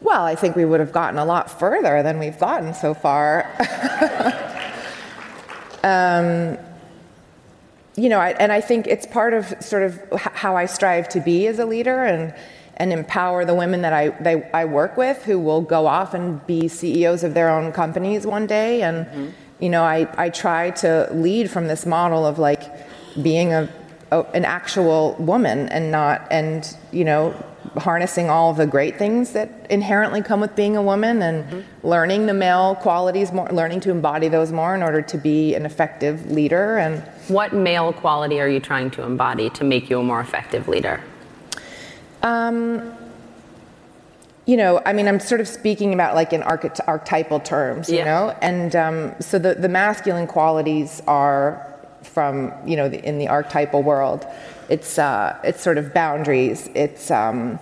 Well, 0.00 0.24
I 0.24 0.34
think 0.34 0.56
we 0.56 0.64
would 0.64 0.80
have 0.80 0.90
gotten 0.90 1.18
a 1.18 1.26
lot 1.26 1.50
further 1.50 2.02
than 2.02 2.18
we've 2.18 2.38
gotten 2.38 2.72
so 2.72 2.94
far. 2.94 3.44
um, 5.84 6.56
you 7.96 8.08
know, 8.08 8.18
I, 8.18 8.30
and 8.40 8.50
I 8.50 8.62
think 8.62 8.86
it's 8.86 9.06
part 9.06 9.34
of 9.34 9.62
sort 9.62 9.82
of 9.82 10.00
how 10.18 10.56
I 10.56 10.64
strive 10.64 11.10
to 11.10 11.20
be 11.20 11.48
as 11.48 11.58
a 11.58 11.66
leader 11.66 12.04
and, 12.04 12.34
and 12.78 12.94
empower 12.94 13.44
the 13.44 13.54
women 13.54 13.82
that 13.82 13.92
I, 13.92 14.08
they, 14.22 14.48
I 14.54 14.64
work 14.64 14.96
with 14.96 15.22
who 15.24 15.38
will 15.38 15.60
go 15.60 15.86
off 15.86 16.14
and 16.14 16.46
be 16.46 16.66
CEOs 16.66 17.24
of 17.24 17.34
their 17.34 17.50
own 17.50 17.72
companies 17.72 18.26
one 18.26 18.46
day. 18.46 18.80
And, 18.80 19.04
mm-hmm 19.04 19.30
you 19.60 19.68
know, 19.68 19.82
I, 19.82 20.08
I 20.16 20.30
try 20.30 20.70
to 20.70 21.08
lead 21.12 21.50
from 21.50 21.66
this 21.66 21.84
model 21.84 22.26
of 22.26 22.38
like 22.38 22.62
being 23.22 23.52
a, 23.52 23.68
a, 24.10 24.22
an 24.34 24.44
actual 24.44 25.16
woman 25.18 25.68
and 25.68 25.90
not, 25.90 26.26
and, 26.30 26.76
you 26.92 27.04
know, 27.04 27.34
harnessing 27.76 28.30
all 28.30 28.54
the 28.54 28.66
great 28.66 28.98
things 28.98 29.32
that 29.32 29.50
inherently 29.68 30.22
come 30.22 30.40
with 30.40 30.54
being 30.56 30.76
a 30.76 30.82
woman 30.82 31.22
and 31.22 31.44
mm-hmm. 31.44 31.86
learning 31.86 32.26
the 32.26 32.34
male 32.34 32.76
qualities 32.76 33.32
more, 33.32 33.48
learning 33.50 33.80
to 33.80 33.90
embody 33.90 34.28
those 34.28 34.52
more 34.52 34.74
in 34.74 34.82
order 34.82 35.02
to 35.02 35.18
be 35.18 35.54
an 35.54 35.66
effective 35.66 36.30
leader. 36.30 36.78
And 36.78 37.02
what 37.28 37.52
male 37.52 37.92
quality 37.92 38.40
are 38.40 38.48
you 38.48 38.60
trying 38.60 38.90
to 38.92 39.02
embody 39.02 39.50
to 39.50 39.64
make 39.64 39.90
you 39.90 39.98
a 39.98 40.02
more 40.02 40.20
effective 40.20 40.68
leader? 40.68 41.02
Um, 42.22 42.96
you 44.48 44.56
know, 44.56 44.80
I 44.86 44.94
mean, 44.94 45.06
I'm 45.06 45.20
sort 45.20 45.42
of 45.42 45.46
speaking 45.46 45.92
about 45.92 46.14
like 46.14 46.32
in 46.32 46.40
archety- 46.40 46.80
archetypal 46.88 47.40
terms, 47.40 47.90
you 47.90 47.96
yeah. 47.96 48.04
know, 48.06 48.36
and 48.40 48.74
um, 48.74 49.14
so 49.20 49.38
the, 49.38 49.54
the 49.54 49.68
masculine 49.68 50.26
qualities 50.26 51.02
are 51.06 51.66
from, 52.02 52.54
you 52.66 52.74
know, 52.74 52.88
the, 52.88 52.98
in 53.06 53.18
the 53.18 53.28
archetypal 53.28 53.82
world, 53.82 54.26
it's 54.70 54.98
uh, 54.98 55.38
it's 55.44 55.60
sort 55.60 55.76
of 55.76 55.92
boundaries, 55.92 56.70
it's 56.74 57.10
um, 57.10 57.58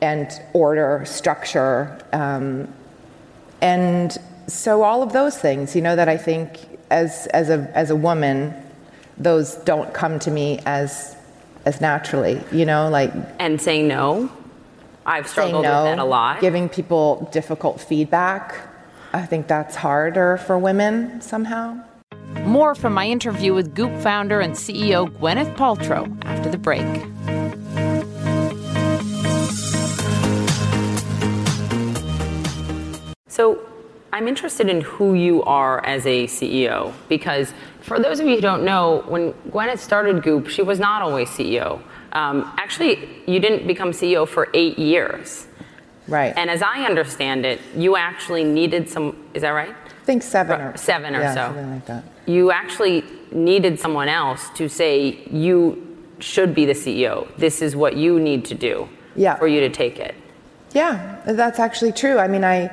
and 0.00 0.30
order, 0.52 1.02
structure, 1.04 1.98
um, 2.12 2.72
and 3.60 4.16
so 4.46 4.84
all 4.84 5.02
of 5.02 5.12
those 5.12 5.36
things, 5.36 5.74
you 5.74 5.82
know, 5.82 5.96
that 5.96 6.08
I 6.08 6.16
think 6.16 6.78
as 6.88 7.26
as 7.32 7.50
a 7.50 7.68
as 7.74 7.90
a 7.90 7.96
woman, 7.96 8.54
those 9.18 9.56
don't 9.56 9.92
come 9.92 10.20
to 10.20 10.30
me 10.30 10.60
as 10.66 11.16
as 11.64 11.80
naturally, 11.80 12.40
you 12.52 12.64
know, 12.64 12.88
like 12.88 13.12
and 13.40 13.60
saying 13.60 13.88
no 13.88 14.30
I've 15.08 15.28
struggled 15.28 15.62
no, 15.62 15.84
with 15.84 15.92
that 15.92 15.98
a 16.00 16.04
lot. 16.04 16.40
Giving 16.40 16.68
people 16.68 17.28
difficult 17.30 17.80
feedback. 17.80 18.56
I 19.12 19.24
think 19.24 19.46
that's 19.46 19.76
harder 19.76 20.36
for 20.36 20.58
women 20.58 21.20
somehow. 21.20 21.78
More 22.42 22.74
from 22.74 22.92
my 22.92 23.06
interview 23.06 23.54
with 23.54 23.72
Goop 23.72 23.96
founder 24.00 24.40
and 24.40 24.54
CEO 24.54 25.06
Gwyneth 25.06 25.54
Paltrow 25.54 26.12
after 26.24 26.50
the 26.50 26.58
break. 26.58 26.84
So, 33.28 33.60
I'm 34.12 34.26
interested 34.26 34.68
in 34.68 34.80
who 34.80 35.14
you 35.14 35.44
are 35.44 35.84
as 35.86 36.04
a 36.06 36.26
CEO 36.26 36.92
because 37.08 37.52
for 37.80 38.00
those 38.00 38.18
of 38.18 38.26
you 38.26 38.36
who 38.36 38.40
don't 38.40 38.64
know, 38.64 39.04
when 39.06 39.34
Gwyneth 39.50 39.78
started 39.78 40.22
Goop, 40.24 40.48
she 40.48 40.62
was 40.62 40.80
not 40.80 41.00
always 41.02 41.28
CEO. 41.28 41.80
Um, 42.16 42.50
actually, 42.56 43.06
you 43.26 43.38
didn't 43.40 43.66
become 43.66 43.90
CEO 43.90 44.26
for 44.26 44.48
eight 44.54 44.78
years. 44.78 45.46
Right. 46.08 46.32
And 46.34 46.48
as 46.48 46.62
I 46.62 46.84
understand 46.86 47.44
it, 47.44 47.60
you 47.76 47.96
actually 47.96 48.42
needed 48.42 48.88
some, 48.88 49.22
is 49.34 49.42
that 49.42 49.50
right? 49.50 49.68
I 49.70 50.04
think 50.04 50.22
seven 50.22 50.58
or 50.58 50.76
seven 50.78 51.14
or 51.14 51.20
yeah, 51.20 51.34
so. 51.34 51.40
Something 51.48 51.70
like 51.70 51.86
that. 51.86 52.04
You 52.24 52.50
actually 52.52 53.04
needed 53.32 53.78
someone 53.78 54.08
else 54.08 54.48
to 54.54 54.66
say 54.66 55.18
you 55.30 55.82
should 56.18 56.54
be 56.54 56.64
the 56.64 56.72
CEO. 56.72 57.28
This 57.36 57.60
is 57.60 57.76
what 57.76 57.96
you 57.96 58.18
need 58.18 58.46
to 58.46 58.54
do 58.54 58.88
yeah. 59.14 59.34
for 59.34 59.46
you 59.46 59.60
to 59.60 59.68
take 59.68 59.98
it. 59.98 60.14
Yeah, 60.72 61.20
that's 61.26 61.58
actually 61.58 61.92
true. 61.92 62.18
I 62.18 62.28
mean, 62.28 62.44
I, 62.44 62.70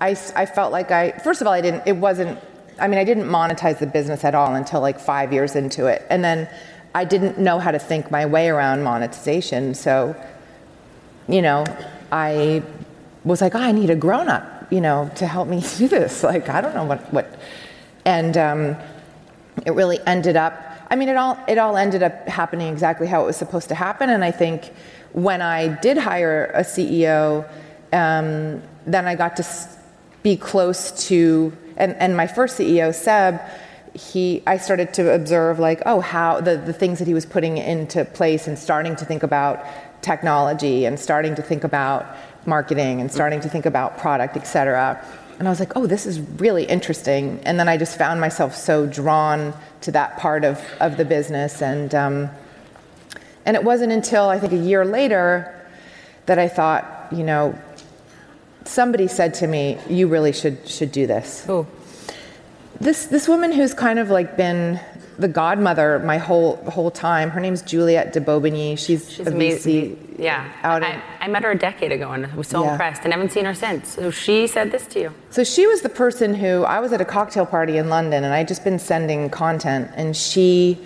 I, 0.00 0.10
I 0.36 0.44
felt 0.44 0.72
like 0.72 0.90
I, 0.90 1.12
first 1.12 1.40
of 1.40 1.46
all, 1.46 1.54
I 1.54 1.62
didn't, 1.62 1.84
it 1.86 1.96
wasn't, 1.96 2.38
I 2.78 2.88
mean, 2.88 2.98
I 2.98 3.04
didn't 3.04 3.24
monetize 3.24 3.78
the 3.78 3.86
business 3.86 4.24
at 4.24 4.34
all 4.34 4.54
until 4.54 4.80
like 4.80 5.00
five 5.00 5.32
years 5.32 5.56
into 5.56 5.86
it. 5.86 6.04
And 6.10 6.22
then 6.22 6.48
I 6.94 7.04
didn't 7.04 7.38
know 7.38 7.58
how 7.58 7.72
to 7.72 7.78
think 7.78 8.10
my 8.10 8.24
way 8.24 8.48
around 8.48 8.84
monetization. 8.84 9.74
So, 9.74 10.14
you 11.28 11.42
know, 11.42 11.64
I 12.12 12.62
was 13.24 13.40
like, 13.40 13.56
oh, 13.56 13.60
I 13.60 13.72
need 13.72 13.90
a 13.90 13.96
grown 13.96 14.28
up, 14.28 14.72
you 14.72 14.80
know, 14.80 15.10
to 15.16 15.26
help 15.26 15.48
me 15.48 15.60
do 15.76 15.88
this. 15.88 16.22
Like, 16.22 16.48
I 16.48 16.60
don't 16.60 16.74
know 16.74 16.84
what, 16.84 17.12
what. 17.12 17.34
And 18.04 18.36
um, 18.36 18.76
it 19.66 19.72
really 19.72 19.98
ended 20.06 20.36
up, 20.36 20.54
I 20.88 20.94
mean, 20.96 21.08
it 21.08 21.16
all, 21.16 21.36
it 21.48 21.58
all 21.58 21.76
ended 21.76 22.04
up 22.04 22.28
happening 22.28 22.72
exactly 22.72 23.08
how 23.08 23.22
it 23.22 23.26
was 23.26 23.36
supposed 23.36 23.68
to 23.70 23.74
happen. 23.74 24.10
And 24.10 24.22
I 24.22 24.30
think 24.30 24.72
when 25.12 25.42
I 25.42 25.68
did 25.80 25.96
hire 25.96 26.52
a 26.54 26.62
CEO, 26.62 27.48
um, 27.92 28.62
then 28.86 29.06
I 29.06 29.16
got 29.16 29.36
to 29.36 29.46
be 30.22 30.36
close 30.36 31.08
to, 31.08 31.52
and, 31.76 31.94
and 31.96 32.16
my 32.16 32.26
first 32.26 32.58
CEO, 32.58 32.94
Seb, 32.94 33.40
he 33.94 34.42
I 34.46 34.58
started 34.58 34.92
to 34.94 35.12
observe 35.12 35.58
like 35.58 35.82
oh 35.86 36.00
how 36.00 36.40
the, 36.40 36.56
the 36.56 36.72
things 36.72 36.98
that 36.98 37.06
he 37.06 37.14
was 37.14 37.24
putting 37.24 37.58
into 37.58 38.04
place 38.04 38.48
and 38.48 38.58
starting 38.58 38.96
to 38.96 39.04
think 39.04 39.22
about 39.22 39.64
technology 40.02 40.84
and 40.84 41.00
starting 41.00 41.34
to 41.36 41.42
think 41.42 41.64
about 41.64 42.06
marketing 42.46 43.00
and 43.00 43.10
starting 43.10 43.40
to 43.40 43.48
think 43.48 43.66
about 43.66 43.98
product, 43.98 44.36
et 44.36 44.44
cetera. 44.44 45.02
and 45.38 45.48
I 45.48 45.50
was 45.50 45.58
like, 45.58 45.72
oh, 45.76 45.86
this 45.86 46.06
is 46.06 46.20
really 46.20 46.64
interesting. 46.64 47.40
And 47.44 47.58
then 47.58 47.68
I 47.68 47.76
just 47.76 47.98
found 47.98 48.20
myself 48.20 48.54
so 48.54 48.86
drawn 48.86 49.54
to 49.80 49.90
that 49.92 50.18
part 50.18 50.44
of, 50.44 50.60
of 50.80 50.96
the 50.96 51.04
business. 51.04 51.62
And, 51.62 51.94
um, 51.94 52.30
and 53.44 53.56
it 53.56 53.64
wasn't 53.64 53.92
until 53.92 54.28
I 54.28 54.38
think 54.38 54.52
a 54.52 54.58
year 54.58 54.84
later 54.84 55.52
that 56.26 56.38
I 56.38 56.48
thought, 56.48 57.08
you 57.10 57.24
know, 57.24 57.58
somebody 58.64 59.08
said 59.08 59.34
to 59.34 59.46
me, 59.46 59.78
you 59.88 60.06
really 60.06 60.32
should, 60.32 60.68
should 60.68 60.92
do 60.92 61.06
this. 61.06 61.44
Oh. 61.48 61.66
This, 62.80 63.06
this 63.06 63.28
woman 63.28 63.52
who's 63.52 63.72
kind 63.74 63.98
of 63.98 64.10
like 64.10 64.36
been 64.36 64.80
the 65.18 65.28
godmother 65.28 66.00
my 66.00 66.18
whole 66.18 66.56
whole 66.70 66.90
time. 66.90 67.30
Her 67.30 67.38
name's 67.40 67.62
Juliet 67.62 68.12
de 68.12 68.20
Baubigny. 68.20 68.76
She's, 68.76 69.08
She's 69.10 69.26
amazing. 69.28 69.96
VC 69.96 70.18
Yeah. 70.18 70.50
out 70.64 70.82
in- 70.82 70.88
I, 70.90 71.00
I 71.20 71.28
met 71.28 71.44
her 71.44 71.52
a 71.52 71.58
decade 71.58 71.92
ago 71.92 72.10
and 72.10 72.26
I 72.26 72.34
was 72.34 72.48
so 72.48 72.64
Yeah. 72.64 72.72
impressed 72.72 73.04
and 73.04 73.12
haven't 73.12 73.30
seen 73.30 73.44
her 73.44 73.54
since. 73.54 73.90
So 73.94 74.10
she 74.10 74.48
said 74.48 74.72
this 74.72 74.86
to 74.88 75.00
you. 75.00 75.14
So 75.30 75.44
she 75.44 75.66
was 75.68 75.82
the 75.82 75.88
person 75.88 76.34
who 76.34 76.64
I 76.64 76.80
was 76.80 76.92
at 76.92 77.00
a 77.00 77.04
cocktail 77.04 77.46
party 77.46 77.78
in 77.78 77.88
London, 77.88 78.24
and 78.24 78.34
I'd 78.34 78.48
just 78.48 78.64
been 78.64 78.78
sending 78.80 79.30
content, 79.30 79.90
and 79.94 80.16
she 80.16 80.78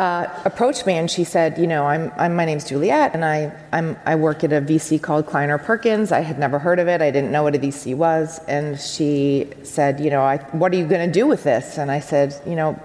uh, 0.00 0.26
approached 0.46 0.86
me 0.86 0.94
and 0.94 1.10
she 1.10 1.24
said, 1.24 1.58
"You 1.58 1.66
know, 1.66 1.84
I'm, 1.84 2.10
I'm 2.16 2.34
my 2.34 2.46
name's 2.46 2.66
Juliet, 2.66 3.14
and 3.14 3.22
I 3.22 3.52
I'm, 3.70 3.98
I 4.06 4.16
work 4.16 4.42
at 4.42 4.52
a 4.52 4.62
VC 4.62 5.00
called 5.00 5.26
Kleiner 5.26 5.58
Perkins. 5.58 6.10
I 6.10 6.20
had 6.20 6.38
never 6.38 6.58
heard 6.58 6.78
of 6.78 6.88
it. 6.88 7.02
I 7.02 7.10
didn't 7.10 7.30
know 7.30 7.42
what 7.42 7.54
a 7.54 7.58
VC 7.58 7.94
was, 7.94 8.40
and 8.48 8.80
she 8.80 9.50
said, 9.62 10.00
"You 10.00 10.08
know, 10.08 10.22
I, 10.22 10.38
what 10.52 10.72
are 10.72 10.76
you 10.76 10.86
going 10.86 11.06
to 11.06 11.12
do 11.12 11.26
with 11.26 11.44
this?" 11.44 11.76
And 11.76 11.90
I 11.90 12.00
said, 12.00 12.34
"You 12.46 12.56
know, 12.56 12.80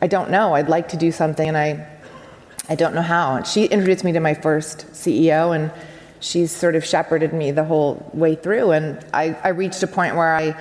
I 0.00 0.06
don't 0.06 0.30
know. 0.30 0.54
I'd 0.54 0.70
like 0.70 0.88
to 0.88 0.96
do 0.96 1.12
something, 1.12 1.46
and 1.46 1.58
I 1.58 1.86
I 2.70 2.74
don't 2.74 2.94
know 2.94 3.02
how. 3.02 3.36
And 3.36 3.46
she 3.46 3.66
introduced 3.66 4.02
me 4.02 4.12
to 4.12 4.20
my 4.20 4.32
first 4.32 4.86
CEO, 4.92 5.54
and 5.54 5.70
she's 6.20 6.50
sort 6.50 6.74
of 6.74 6.86
shepherded 6.86 7.34
me 7.34 7.50
the 7.50 7.64
whole 7.64 8.10
way 8.14 8.34
through. 8.34 8.70
And 8.70 9.04
I, 9.12 9.36
I 9.44 9.48
reached 9.48 9.82
a 9.82 9.86
point 9.86 10.14
where 10.14 10.34
I, 10.34 10.58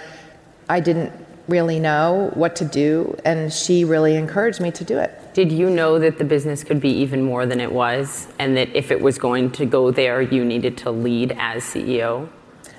I 0.67 0.81
didn't 0.81 1.13
really 1.47 1.79
know 1.79 2.31
what 2.33 2.55
to 2.57 2.65
do, 2.65 3.15
and 3.23 3.53
she 3.53 3.85
really 3.85 4.15
encouraged 4.15 4.59
me 4.59 4.71
to 4.71 4.83
do 4.83 4.97
it. 4.97 5.11
Did 5.39 5.53
you 5.53 5.69
know 5.69 5.99
that 5.99 6.17
the 6.17 6.25
business 6.25 6.65
could 6.65 6.81
be 6.81 6.89
even 6.89 7.23
more 7.23 7.45
than 7.45 7.61
it 7.61 7.71
was 7.71 8.27
and 8.39 8.57
that 8.57 8.75
if 8.75 8.91
it 8.91 8.99
was 8.99 9.17
going 9.17 9.51
to 9.51 9.65
go 9.65 9.89
there, 9.89 10.21
you 10.21 10.43
needed 10.43 10.75
to 10.79 10.91
lead 10.91 11.33
as 11.39 11.63
CEO? 11.63 12.27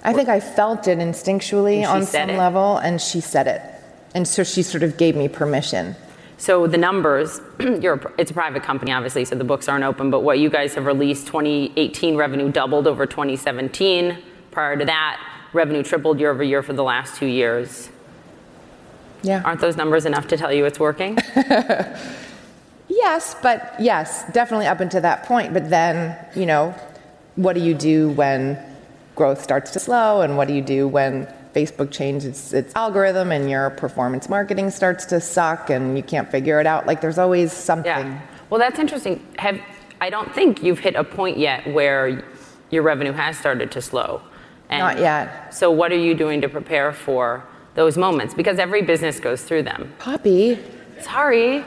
I 0.05 0.13
think 0.13 0.29
I 0.29 0.41
felt 0.41 0.87
it 0.87 0.99
instinctually 0.99 1.89
on 1.89 2.05
some 2.05 2.29
it? 2.29 2.37
level, 2.37 2.77
and 2.77 3.01
she 3.01 3.23
said 3.23 3.47
it. 3.47 3.63
And 4.15 4.29
so 4.29 4.45
she 4.45 4.63
sort 4.63 4.83
of 4.83 4.99
gave 4.99 5.17
me 5.17 5.27
permission. 5.27 5.97
So 6.37 6.67
the 6.67 6.77
numbers 6.77 7.41
you're, 7.61 7.99
it's 8.19 8.31
a 8.31 8.35
private 8.35 8.63
company, 8.63 8.93
obviously, 8.93 9.25
so 9.25 9.37
the 9.37 9.45
books 9.45 9.67
aren't 9.67 9.85
open. 9.85 10.11
But 10.11 10.21
what 10.21 10.39
you 10.39 10.51
guys 10.51 10.75
have 10.75 10.85
released, 10.85 11.29
2018 11.29 12.15
revenue 12.15 12.53
doubled 12.53 12.87
over 12.87 13.07
2017. 13.07 14.19
Prior 14.51 14.77
to 14.77 14.85
that, 14.85 15.19
revenue 15.55 15.83
tripled 15.83 16.21
year 16.21 16.31
over 16.31 16.43
year 16.43 16.63
for 16.63 16.75
the 16.75 16.85
last 16.85 17.17
two 17.17 17.25
years. 17.25 17.89
Yeah. 19.23 19.41
Aren't 19.47 19.63
those 19.63 19.79
numbers 19.79 20.05
enough 20.05 20.29
to 20.29 20.37
tell 20.37 20.53
you 20.53 20.67
it's 20.67 20.79
working? 20.79 21.17
Yes, 22.91 23.37
but 23.41 23.75
yes, 23.79 24.25
definitely 24.33 24.67
up 24.67 24.81
until 24.81 25.01
that 25.01 25.25
point. 25.25 25.55
But 25.55 25.71
then, 25.71 26.17
you 26.35 26.45
know, 26.45 26.75
what 27.37 27.55
do 27.55 27.61
you 27.61 27.73
do 27.73 28.11
when 28.11 28.59
growth 29.15 29.43
starts 29.43 29.71
to 29.73 29.79
slow? 29.79 30.23
And 30.23 30.37
what 30.37 30.49
do 30.49 30.55
you 30.55 30.61
do 30.61 30.89
when 30.89 31.33
Facebook 31.55 31.93
changes 31.93 32.53
its 32.53 32.75
algorithm 32.75 33.31
and 33.31 33.49
your 33.49 33.71
performance 33.71 34.29
marketing 34.29 34.71
starts 34.71 35.05
to 35.07 35.21
suck 35.21 35.71
and 35.71 35.97
you 35.97 36.03
can't 36.03 36.31
figure 36.31 36.61
it 36.61 36.67
out? 36.67 36.87
Like, 36.87 37.01
there's 37.01 37.19
always 37.19 37.53
something. 37.53 37.87
yeah. 37.87 38.21
Well, 38.51 38.59
that's 38.59 38.81
interesting. 38.81 39.25
Have 39.39 39.61
I 40.01 40.11
don't 40.11 40.35
think 40.35 40.63
you've 40.63 40.81
hit 40.81 40.97
a 40.97 41.05
point 41.05 41.39
yet 41.39 41.73
where 41.73 42.25
your 42.71 42.83
revenue 42.83 43.13
has 43.13 43.39
started 43.39 43.71
to 43.73 43.83
slow. 43.83 44.23
And 44.69 44.81
Not 44.81 44.99
yet. 44.99 45.55
So 45.55 45.71
what 45.71 45.93
are 45.93 45.99
you 45.99 46.15
doing 46.15 46.41
to 46.41 46.49
prepare 46.49 46.93
for 46.93 47.45
those 47.75 47.97
moments? 47.99 48.35
Because 48.35 48.59
every 48.59 48.83
business 48.83 49.21
goes 49.21 49.43
through 49.43 49.65
them. 49.65 49.93
Poppy. 49.99 50.59
Sorry. 51.01 51.65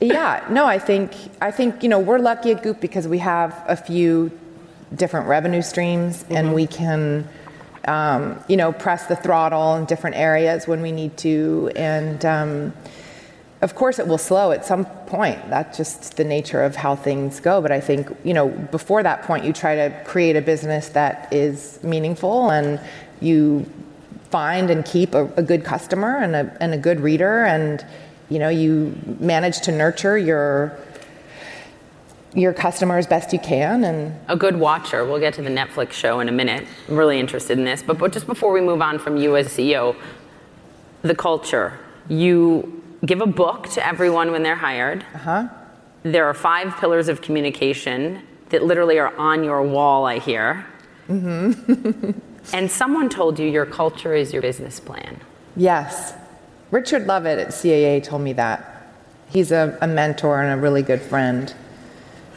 Yeah, 0.00 0.46
no, 0.48 0.64
I 0.64 0.78
think 0.78 1.12
I 1.40 1.50
think 1.50 1.82
you 1.82 1.88
know 1.88 1.98
we're 1.98 2.20
lucky 2.20 2.52
at 2.52 2.62
Goop 2.62 2.80
because 2.80 3.08
we 3.08 3.18
have 3.18 3.64
a 3.66 3.74
few 3.74 4.30
different 4.94 5.26
revenue 5.26 5.62
streams, 5.62 6.24
and 6.30 6.54
we 6.54 6.68
can 6.68 7.28
um, 7.86 8.38
you 8.48 8.56
know 8.56 8.72
press 8.72 9.06
the 9.06 9.16
throttle 9.16 9.74
in 9.74 9.86
different 9.86 10.14
areas 10.14 10.68
when 10.68 10.82
we 10.82 10.92
need 10.92 11.16
to, 11.18 11.72
and 11.74 12.24
um, 12.24 12.72
of 13.60 13.74
course 13.74 13.98
it 13.98 14.06
will 14.06 14.18
slow 14.18 14.52
at 14.52 14.64
some 14.64 14.84
point. 15.06 15.50
That's 15.50 15.76
just 15.76 16.16
the 16.16 16.22
nature 16.22 16.62
of 16.62 16.76
how 16.76 16.94
things 16.94 17.40
go. 17.40 17.60
But 17.60 17.72
I 17.72 17.80
think 17.80 18.08
you 18.22 18.34
know 18.34 18.50
before 18.70 19.02
that 19.02 19.22
point, 19.22 19.44
you 19.44 19.52
try 19.52 19.74
to 19.74 20.02
create 20.04 20.36
a 20.36 20.42
business 20.42 20.90
that 20.90 21.32
is 21.32 21.82
meaningful, 21.82 22.50
and 22.50 22.80
you 23.20 23.66
find 24.30 24.70
and 24.70 24.84
keep 24.84 25.12
a, 25.16 25.24
a 25.36 25.42
good 25.42 25.64
customer 25.64 26.18
and 26.18 26.36
a, 26.36 26.56
and 26.60 26.72
a 26.72 26.78
good 26.78 27.00
reader 27.00 27.44
and 27.46 27.84
you 28.30 28.38
know 28.38 28.48
you 28.48 28.96
manage 29.20 29.60
to 29.62 29.72
nurture 29.72 30.18
your 30.18 30.78
your 32.34 32.52
customer 32.52 32.98
as 32.98 33.06
best 33.06 33.32
you 33.32 33.38
can 33.38 33.84
and 33.84 34.18
a 34.28 34.36
good 34.36 34.56
watcher. 34.56 35.04
We'll 35.04 35.18
get 35.18 35.34
to 35.34 35.42
the 35.42 35.50
Netflix 35.50 35.92
show 35.92 36.20
in 36.20 36.28
a 36.28 36.32
minute. 36.32 36.66
I'm 36.88 36.96
really 36.96 37.18
interested 37.18 37.58
in 37.58 37.64
this. 37.64 37.82
But, 37.82 37.98
but 37.98 38.12
just 38.12 38.26
before 38.26 38.52
we 38.52 38.60
move 38.60 38.82
on 38.82 38.98
from 38.98 39.16
you 39.16 39.36
as 39.36 39.48
CEO, 39.48 39.96
the 41.02 41.14
culture. 41.14 41.78
You 42.08 42.82
give 43.04 43.20
a 43.20 43.26
book 43.26 43.68
to 43.70 43.86
everyone 43.86 44.30
when 44.30 44.42
they're 44.42 44.56
hired. 44.56 45.04
Uh-huh. 45.14 45.48
There 46.02 46.26
are 46.26 46.34
five 46.34 46.76
pillars 46.76 47.08
of 47.08 47.22
communication 47.22 48.22
that 48.50 48.62
literally 48.62 48.98
are 48.98 49.14
on 49.16 49.44
your 49.44 49.62
wall, 49.62 50.06
I 50.06 50.18
hear. 50.18 50.66
Mm-hmm. 51.08 52.10
and 52.52 52.70
someone 52.70 53.08
told 53.08 53.38
you 53.38 53.48
your 53.48 53.66
culture 53.66 54.14
is 54.14 54.32
your 54.32 54.42
business 54.42 54.78
plan. 54.80 55.20
yes 55.56 56.12
richard 56.70 57.06
lovett 57.06 57.38
at 57.38 57.48
caa 57.48 58.02
told 58.02 58.22
me 58.22 58.32
that 58.32 58.92
he's 59.30 59.52
a, 59.52 59.76
a 59.80 59.86
mentor 59.86 60.42
and 60.42 60.58
a 60.58 60.62
really 60.62 60.82
good 60.82 61.00
friend 61.00 61.54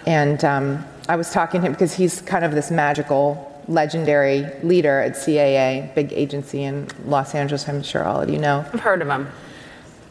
and 0.06 0.44
um, 0.44 0.84
i 1.10 1.16
was 1.16 1.32
talking 1.32 1.62
to 1.62 1.68
him 1.68 1.74
because 1.74 1.94
he's 1.94 2.22
kind 2.22 2.46
of 2.46 2.52
this 2.52 2.72
magical 2.72 3.48
legendary 3.68 4.46
leader 4.64 5.00
at 5.00 5.14
caa 5.14 5.94
big 5.96 6.12
agency 6.14 6.64
in 6.64 6.88
los 7.06 7.36
angeles 7.36 7.68
i'm 7.70 7.84
sure 7.84 8.04
all 8.04 8.22
of 8.22 8.30
you 8.30 8.40
know 8.40 8.66
I've 8.74 8.80
heard 8.80 9.02
of 9.02 9.08
him. 9.08 9.28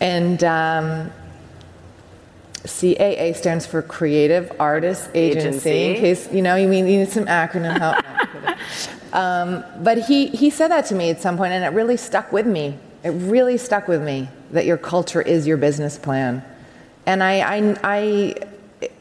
And 0.01 0.43
um, 0.45 1.13
CAA 2.63 3.37
stands 3.37 3.67
for 3.67 3.83
Creative 3.83 4.51
Artists 4.59 5.09
Agency. 5.15 5.71
Agency. 5.71 5.85
In 5.85 5.97
case 5.97 6.33
you 6.33 6.43
know, 6.43 6.57
you 6.57 6.69
mean 6.69 6.87
you 6.87 7.01
need 7.01 7.11
some 7.11 7.27
acronym 7.27 7.79
help. 7.79 9.15
um, 9.15 9.65
but 9.83 9.99
he 9.99 10.29
he 10.29 10.51
said 10.51 10.69
that 10.69 10.87
to 10.87 10.95
me 10.95 11.11
at 11.11 11.21
some 11.21 11.37
point, 11.37 11.53
and 11.53 11.65
it 11.65 11.77
really 11.77 11.99
stuck 11.99 12.33
with 12.33 12.47
me. 12.47 12.79
It 13.03 13.11
really 13.11 13.57
stuck 13.57 13.89
with 13.89 14.03
me 14.03 14.29
that 14.51 14.67
your 14.67 14.77
culture 14.77 15.23
is 15.23 15.47
your 15.47 15.57
business 15.57 15.99
plan, 15.99 16.45
and 17.07 17.23
I 17.23 17.41
I. 17.41 17.77
I 17.83 18.35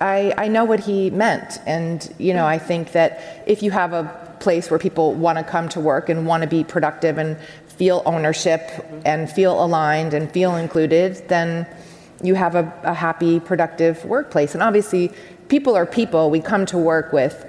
I, 0.02 0.34
I 0.38 0.48
know 0.50 0.66
what 0.66 0.82
he 0.82 1.10
meant, 1.10 1.60
and 1.66 2.14
you 2.18 2.34
know 2.34 2.46
I 2.46 2.58
think 2.58 2.92
that 2.92 3.44
if 3.48 3.64
you 3.64 3.72
have 3.72 3.94
a 3.94 4.36
place 4.42 4.70
where 4.70 4.80
people 4.80 5.14
want 5.14 5.38
to 5.38 5.44
come 5.44 5.70
to 5.70 5.80
work 5.80 6.10
and 6.10 6.28
want 6.28 6.44
to 6.44 6.50
be 6.50 6.66
productive 6.66 7.18
and 7.18 7.38
feel 7.68 8.04
ownership 8.06 8.62
and 9.06 9.30
feel 9.32 9.64
aligned 9.64 10.14
and 10.14 10.30
feel 10.32 10.58
included, 10.58 11.16
then 11.30 11.66
you 12.22 12.36
have 12.36 12.56
a, 12.56 12.74
a 12.84 12.94
happy, 12.94 13.40
productive 13.40 14.04
workplace. 14.04 14.54
And 14.54 14.62
obviously, 14.62 15.14
people 15.48 15.76
are 15.76 15.86
people. 15.86 16.30
We 16.30 16.42
come 16.42 16.66
to 16.68 16.78
work 16.78 17.14
with 17.14 17.46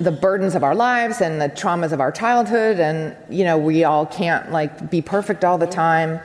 the 0.00 0.12
burdens 0.12 0.54
of 0.54 0.62
our 0.62 0.74
lives 0.74 1.20
and 1.20 1.40
the 1.40 1.48
traumas 1.48 1.92
of 1.92 2.00
our 2.00 2.12
childhood, 2.12 2.78
and 2.78 3.16
you 3.28 3.44
know 3.44 3.58
we 3.58 3.84
all 3.84 4.06
can't 4.06 4.50
like 4.52 4.90
be 4.90 5.02
perfect 5.02 5.44
all 5.44 5.58
the 5.58 5.66
time. 5.66 6.20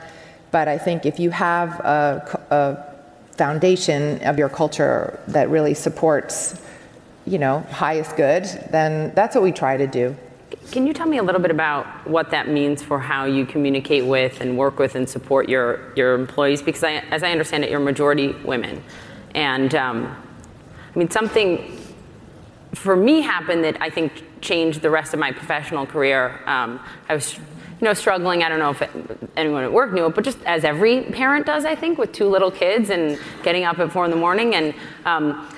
But 0.50 0.68
I 0.68 0.78
think 0.78 1.04
if 1.04 1.18
you 1.18 1.30
have 1.30 1.80
a, 1.80 2.44
a 2.50 3.36
foundation 3.36 4.22
of 4.22 4.38
your 4.38 4.48
culture 4.48 5.18
that 5.28 5.50
really 5.50 5.74
supports, 5.74 6.60
you 7.26 7.38
know, 7.38 7.60
highest 7.70 8.16
good, 8.16 8.44
then 8.70 9.12
that's 9.14 9.34
what 9.34 9.42
we 9.42 9.50
try 9.50 9.76
to 9.76 9.86
do. 9.86 10.16
Can 10.70 10.86
you 10.86 10.92
tell 10.92 11.06
me 11.06 11.18
a 11.18 11.22
little 11.22 11.40
bit 11.40 11.50
about 11.50 11.86
what 12.06 12.30
that 12.30 12.48
means 12.48 12.82
for 12.82 12.98
how 12.98 13.24
you 13.24 13.44
communicate 13.44 14.04
with 14.04 14.40
and 14.40 14.56
work 14.56 14.78
with 14.78 14.94
and 14.94 15.08
support 15.08 15.48
your, 15.48 15.92
your 15.96 16.14
employees? 16.14 16.62
Because 16.62 16.84
I, 16.84 16.94
as 17.10 17.22
I 17.22 17.32
understand 17.32 17.64
it, 17.64 17.70
you're 17.70 17.80
majority 17.80 18.32
women. 18.44 18.82
And 19.34 19.74
um, 19.74 20.16
I 20.94 20.98
mean, 20.98 21.10
something 21.10 21.83
for 22.74 22.96
me 22.96 23.20
happened 23.20 23.64
that 23.64 23.80
I 23.80 23.90
think 23.90 24.12
changed 24.40 24.82
the 24.82 24.90
rest 24.90 25.14
of 25.14 25.20
my 25.20 25.32
professional 25.32 25.86
career. 25.86 26.40
Um, 26.46 26.80
I 27.08 27.14
was, 27.14 27.34
you 27.34 27.40
know, 27.80 27.94
struggling. 27.94 28.42
I 28.42 28.48
don't 28.48 28.58
know 28.58 28.70
if 28.70 28.82
it, 28.82 28.90
anyone 29.36 29.64
at 29.64 29.72
work 29.72 29.92
knew 29.92 30.06
it, 30.06 30.14
but 30.14 30.24
just 30.24 30.38
as 30.44 30.64
every 30.64 31.02
parent 31.02 31.46
does, 31.46 31.64
I 31.64 31.74
think, 31.74 31.98
with 31.98 32.12
two 32.12 32.28
little 32.28 32.50
kids 32.50 32.90
and 32.90 33.18
getting 33.42 33.64
up 33.64 33.78
at 33.78 33.92
four 33.92 34.04
in 34.04 34.10
the 34.10 34.16
morning. 34.16 34.54
And 34.54 34.74
um, 35.04 35.48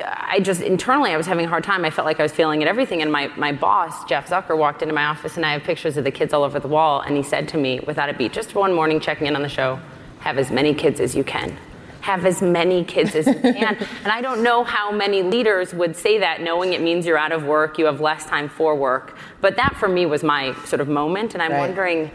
I 0.00 0.40
just 0.40 0.60
internally, 0.60 1.10
I 1.10 1.16
was 1.16 1.26
having 1.26 1.46
a 1.46 1.48
hard 1.48 1.64
time. 1.64 1.84
I 1.84 1.90
felt 1.90 2.06
like 2.06 2.20
I 2.20 2.22
was 2.22 2.32
failing 2.32 2.62
at 2.62 2.68
everything. 2.68 3.02
And 3.02 3.10
my, 3.10 3.28
my 3.36 3.52
boss, 3.52 4.04
Jeff 4.04 4.28
Zucker, 4.28 4.56
walked 4.56 4.82
into 4.82 4.94
my 4.94 5.04
office, 5.04 5.36
and 5.36 5.44
I 5.44 5.52
have 5.52 5.62
pictures 5.62 5.96
of 5.96 6.04
the 6.04 6.10
kids 6.10 6.32
all 6.32 6.44
over 6.44 6.58
the 6.58 6.68
wall. 6.68 7.00
And 7.00 7.16
he 7.16 7.22
said 7.22 7.48
to 7.48 7.58
me, 7.58 7.80
without 7.86 8.08
a 8.08 8.14
beat, 8.14 8.32
just 8.32 8.54
one 8.54 8.72
morning 8.72 9.00
checking 9.00 9.26
in 9.26 9.36
on 9.36 9.42
the 9.42 9.48
show, 9.48 9.80
have 10.20 10.38
as 10.38 10.50
many 10.50 10.74
kids 10.74 11.00
as 11.00 11.14
you 11.14 11.24
can. 11.24 11.56
Have 12.02 12.26
as 12.26 12.42
many 12.42 12.84
kids 12.84 13.14
as 13.14 13.26
you 13.26 13.34
can. 13.40 13.76
and 13.76 14.12
I 14.12 14.20
don't 14.20 14.42
know 14.42 14.64
how 14.64 14.90
many 14.90 15.22
leaders 15.22 15.72
would 15.72 15.96
say 15.96 16.18
that 16.18 16.40
knowing 16.42 16.72
it 16.72 16.82
means 16.82 17.06
you're 17.06 17.16
out 17.16 17.32
of 17.32 17.44
work, 17.44 17.78
you 17.78 17.86
have 17.86 18.00
less 18.00 18.26
time 18.26 18.48
for 18.48 18.74
work. 18.74 19.16
But 19.40 19.56
that 19.56 19.76
for 19.76 19.88
me 19.88 20.04
was 20.04 20.22
my 20.22 20.54
sort 20.64 20.80
of 20.80 20.88
moment. 20.88 21.34
And 21.34 21.42
I'm 21.42 21.52
right. 21.52 21.60
wondering 21.60 22.10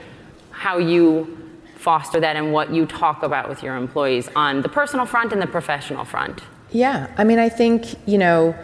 how 0.52 0.78
you 0.78 1.38
foster 1.76 2.20
that 2.20 2.36
and 2.36 2.52
what 2.52 2.72
you 2.74 2.86
talk 2.86 3.24
about 3.24 3.48
with 3.48 3.64
your 3.64 3.78
employees 3.78 4.30
on 4.36 4.62
the 4.62 4.70
personal 4.70 5.06
front 5.06 5.32
and 5.32 5.42
the 5.42 5.48
professional 5.48 6.04
front. 6.04 6.42
Yeah, 6.72 7.14
I 7.18 7.24
mean, 7.24 7.40
I 7.40 7.48
think, 7.48 7.96
you 8.06 8.18
know, 8.18 8.56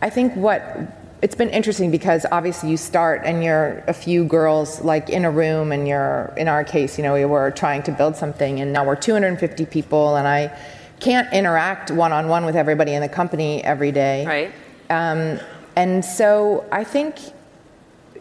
I 0.00 0.10
think 0.10 0.34
what 0.34 0.97
it's 1.20 1.34
been 1.34 1.50
interesting 1.50 1.90
because 1.90 2.24
obviously 2.30 2.70
you 2.70 2.76
start 2.76 3.22
and 3.24 3.42
you're 3.42 3.82
a 3.88 3.92
few 3.92 4.24
girls 4.24 4.80
like 4.82 5.10
in 5.10 5.24
a 5.24 5.30
room 5.30 5.72
and 5.72 5.88
you're 5.88 6.32
in 6.36 6.48
our 6.48 6.62
case 6.62 6.96
you 6.96 7.04
know 7.04 7.14
we 7.14 7.24
were 7.24 7.50
trying 7.50 7.82
to 7.82 7.92
build 7.92 8.14
something 8.14 8.60
and 8.60 8.72
now 8.72 8.84
we're 8.84 8.96
250 8.96 9.66
people 9.66 10.16
and 10.16 10.28
i 10.28 10.56
can't 11.00 11.32
interact 11.32 11.90
one-on-one 11.90 12.44
with 12.44 12.56
everybody 12.56 12.92
in 12.92 13.00
the 13.00 13.08
company 13.08 13.62
every 13.62 13.92
day. 13.92 14.26
Right. 14.26 14.52
Um, 14.90 15.38
and 15.76 16.04
so 16.04 16.66
i 16.72 16.82
think 16.82 17.18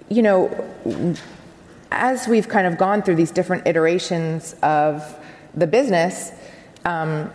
you 0.10 0.22
know 0.22 0.46
as 1.92 2.28
we've 2.28 2.48
kind 2.48 2.68
of 2.68 2.78
gone 2.78 3.02
through 3.02 3.16
these 3.16 3.32
different 3.32 3.66
iterations 3.66 4.56
of 4.62 5.16
the 5.56 5.66
business 5.66 6.32
um, 6.86 7.32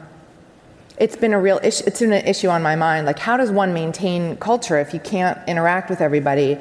it's 0.99 1.17
been 1.17 1.33
a 1.33 1.41
real 1.41 1.61
issue 1.63 1.85
it's 1.87 2.01
been 2.01 2.13
an 2.13 2.27
issue 2.27 2.49
on 2.49 2.63
my 2.63 2.77
mind. 2.77 3.07
Like 3.07 3.19
how 3.19 3.37
does 3.37 3.51
one 3.51 3.73
maintain 3.73 4.37
culture 4.37 4.79
if 4.79 4.93
you 4.95 5.01
can't 5.01 5.39
interact 5.49 5.91
with 5.91 6.01
everybody? 6.01 6.59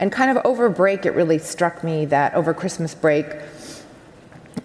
And 0.00 0.10
kind 0.10 0.36
of 0.36 0.44
over 0.44 0.68
break 0.68 1.06
it 1.06 1.12
really 1.12 1.38
struck 1.38 1.84
me 1.84 2.04
that 2.06 2.34
over 2.34 2.52
christmas 2.52 2.94
break 2.94 3.26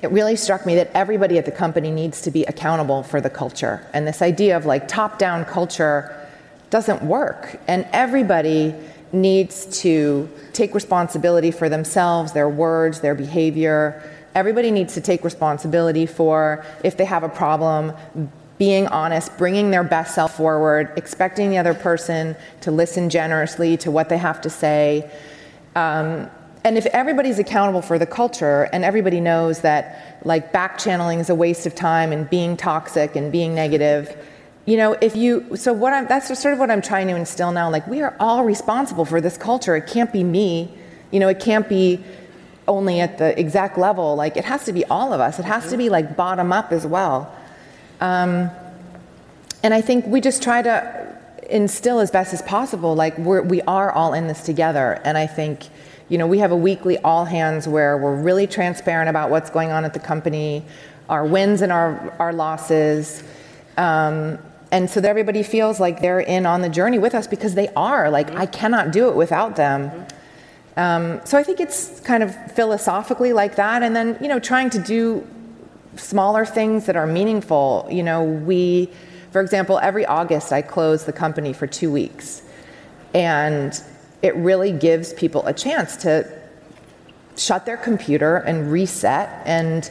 it 0.01 0.12
really 0.12 0.36
struck 0.36 0.65
me 0.65 0.75
that 0.75 0.91
everybody 0.93 1.38
at 1.38 1.45
the 1.45 1.51
company 1.51 1.91
needs 1.91 2.21
to 2.21 2.32
be 2.32 2.45
accountable 2.45 3.03
for 3.03 3.19
the 3.19 3.29
culture. 3.29 3.86
And 3.93 4.08
this 4.08 4.21
idea 4.21 4.55
of 4.55 4.65
like 4.65 4.88
top 4.88 5.19
down 5.19 5.45
culture 5.45 6.15
doesn't 6.69 7.03
work. 7.03 7.60
And 7.67 7.88
everybody 7.91 8.75
needs 9.12 9.65
to 9.82 10.29
take 10.53 10.73
responsibility 10.73 11.51
for 11.51 11.67
themselves 11.67 12.32
their 12.32 12.47
words 12.47 13.01
their 13.01 13.15
behavior. 13.15 14.01
Everybody 14.36 14.71
needs 14.71 14.93
to 14.93 15.01
take 15.01 15.23
responsibility 15.23 16.05
for 16.05 16.63
if 16.84 16.95
they 16.95 17.05
have 17.05 17.23
a 17.23 17.29
problem 17.29 17.93
being 18.60 18.86
honest, 18.88 19.36
bringing 19.38 19.72
their 19.72 19.86
best 19.86 20.13
self 20.13 20.36
forward, 20.36 20.91
expecting 20.98 21.50
the 21.50 21.58
other 21.58 21.74
person 21.74 22.36
to 22.62 22.69
listen 22.69 23.10
generously 23.10 23.78
to 23.78 23.89
what 23.89 24.10
they 24.10 24.17
have 24.17 24.39
to 24.41 24.50
say. 24.50 25.10
Um, 25.76 26.30
and 26.65 26.78
if 26.78 26.86
everybody's 26.88 27.39
accountable 27.39 27.82
for 27.82 27.98
the 27.98 28.06
culture 28.06 28.69
and 28.74 28.84
everybody 28.84 29.22
knows 29.22 29.62
that 29.62 30.19
like 30.26 30.52
back 30.52 30.78
channeling 30.78 31.19
is 31.19 31.30
a 31.30 31.36
waste 31.36 31.65
of 31.65 31.74
time 31.74 32.12
and 32.12 32.30
being 32.30 32.58
toxic 32.58 33.15
and 33.15 33.32
being 33.32 33.56
negative, 33.56 34.15
you 34.65 34.76
know, 34.76 34.91
if 35.02 35.15
you, 35.15 35.56
so 35.56 35.72
what 35.72 35.93
I'm, 35.93 36.06
that's 36.08 36.28
sort 36.39 36.54
of 36.54 36.60
what 36.60 36.69
I'm 36.69 36.82
trying 36.82 37.08
to 37.08 37.15
instill 37.15 37.54
now. 37.54 37.72
Like, 37.72 37.88
we 37.88 38.02
are 38.02 38.15
all 38.19 38.43
responsible 38.43 39.06
for 39.06 39.22
this 39.22 39.38
culture. 39.38 39.76
It 39.78 39.88
can't 39.88 40.12
be 40.12 40.24
me. 40.24 40.72
You 41.12 41.22
know, 41.22 41.30
it 41.30 41.39
can't 41.39 41.67
be 41.67 42.04
only 42.67 43.00
at 43.00 43.17
the 43.17 43.39
exact 43.39 43.78
level. 43.78 44.15
Like, 44.15 44.36
it 44.36 44.45
has 44.45 44.65
to 44.65 44.74
be 44.74 44.84
all 44.86 45.13
of 45.13 45.22
us. 45.22 45.39
It 45.39 45.45
has 45.45 45.69
to 45.72 45.78
be 45.78 45.89
like 45.89 46.17
bottom 46.17 46.52
up 46.52 46.74
as 46.74 46.86
well. 46.86 47.34
Um, 48.02 48.50
and 49.64 49.74
I 49.74 49.82
think 49.82 50.06
we 50.08 50.22
just 50.22 50.42
try 50.42 50.62
to 50.62 51.18
instill 51.50 52.00
as 52.00 52.12
best 52.12 52.34
as 52.34 52.42
possible, 52.44 52.96
like 52.96 53.18
we're, 53.18 53.42
we 53.42 53.62
are 53.64 53.92
all 53.92 54.14
in 54.14 54.28
this 54.28 54.44
together. 54.44 55.02
And 55.04 55.18
I 55.18 55.28
think, 55.28 55.64
you 56.08 56.18
know, 56.18 56.28
we 56.28 56.40
have 56.40 56.52
a 56.52 56.56
weekly 56.56 56.98
all 57.00 57.26
hands 57.26 57.68
where 57.68 57.98
we're 57.98 58.16
really 58.16 58.48
transparent 58.48 59.10
about 59.10 59.30
what's 59.30 59.50
going 59.50 59.72
on 59.72 59.84
at 59.84 59.94
the 59.94 60.00
company, 60.00 60.64
our 61.10 61.26
wins 61.26 61.62
and 61.62 61.72
our, 61.72 62.16
our 62.20 62.34
losses. 62.34 63.24
Um, 63.78 64.38
and 64.72 64.90
so 64.90 65.02
that 65.02 65.10
everybody 65.10 65.42
feels 65.42 65.80
like 65.80 66.02
they're 66.02 66.20
in 66.20 66.46
on 66.46 66.62
the 66.62 66.70
journey 66.70 67.00
with 67.00 67.16
us 67.16 67.26
because 67.26 67.56
they 67.56 67.70
are. 67.70 68.10
Like, 68.12 68.32
I 68.36 68.46
cannot 68.46 68.92
do 68.92 69.10
it 69.10 69.16
without 69.16 69.56
them. 69.56 70.06
Um, 70.78 71.22
so 71.26 71.38
I 71.38 71.44
think 71.44 71.60
it's 71.60 72.00
kind 72.02 72.22
of 72.22 72.54
philosophically 72.54 73.34
like 73.34 73.56
that. 73.56 73.82
And 73.82 73.96
then, 73.96 74.18
you 74.22 74.28
know, 74.28 74.40
trying 74.40 74.70
to 74.70 74.80
do 74.80 75.28
smaller 75.95 76.45
things 76.45 76.86
that 76.86 76.95
are 76.95 77.08
meaningful. 77.08 77.88
You 77.91 78.04
know, 78.04 78.23
we, 78.23 78.89
for 79.32 79.41
example, 79.41 79.80
every 79.80 80.06
August 80.06 80.52
I 80.52 80.62
close 80.62 81.06
the 81.06 81.13
company 81.13 81.54
for 81.54 81.67
two 81.67 81.91
weeks. 81.91 82.41
And 83.13 83.82
it 84.21 84.36
really 84.36 84.71
gives 84.71 85.13
people 85.13 85.45
a 85.45 85.54
chance 85.54 85.97
to 85.97 86.39
shut 87.38 87.65
their 87.65 87.78
computer 87.78 88.38
and 88.38 88.71
reset 88.71 89.30
and 89.45 89.89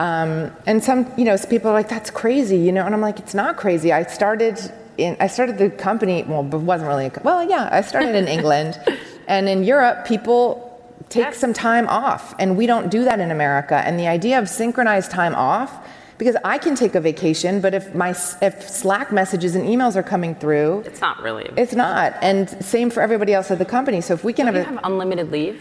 um, 0.00 0.52
and 0.66 0.82
some 0.82 1.12
you 1.16 1.24
know 1.24 1.36
some 1.36 1.50
people 1.50 1.70
are 1.70 1.74
like 1.74 1.88
that's 1.88 2.10
crazy 2.10 2.56
you 2.56 2.72
know 2.72 2.84
and 2.84 2.94
i'm 2.94 3.00
like 3.00 3.18
it's 3.18 3.34
not 3.34 3.56
crazy 3.56 3.92
i 3.92 4.02
started 4.04 4.58
in 4.98 5.16
i 5.20 5.26
started 5.26 5.58
the 5.58 5.70
company 5.70 6.22
well 6.24 6.42
but 6.42 6.60
wasn't 6.60 6.86
really 6.88 7.06
a, 7.06 7.12
well 7.22 7.48
yeah 7.48 7.68
i 7.72 7.80
started 7.80 8.14
in 8.14 8.28
england 8.38 8.80
and 9.26 9.48
in 9.48 9.64
europe 9.64 10.06
people 10.06 10.73
take 11.08 11.34
some 11.34 11.52
time 11.52 11.88
off. 11.88 12.34
And 12.38 12.56
we 12.56 12.66
don't 12.66 12.90
do 12.90 13.04
that 13.04 13.20
in 13.20 13.30
America. 13.30 13.76
And 13.76 13.98
the 13.98 14.06
idea 14.06 14.38
of 14.38 14.48
synchronized 14.48 15.10
time 15.10 15.34
off, 15.34 15.86
because 16.18 16.36
I 16.44 16.58
can 16.58 16.74
take 16.74 16.94
a 16.94 17.00
vacation, 17.00 17.60
but 17.60 17.74
if 17.74 17.94
my 17.94 18.10
if 18.40 18.68
Slack 18.68 19.12
messages 19.12 19.54
and 19.54 19.66
emails 19.66 19.96
are 19.96 20.02
coming 20.02 20.34
through, 20.34 20.84
it's 20.86 21.00
not 21.00 21.20
really. 21.22 21.50
It's 21.56 21.74
not. 21.74 22.14
And 22.22 22.48
same 22.64 22.90
for 22.90 23.00
everybody 23.02 23.34
else 23.34 23.50
at 23.50 23.58
the 23.58 23.64
company. 23.64 24.00
So 24.00 24.14
if 24.14 24.22
we 24.24 24.32
can 24.32 24.46
have, 24.46 24.54
a, 24.54 24.64
have 24.64 24.80
unlimited 24.84 25.32
leave, 25.32 25.60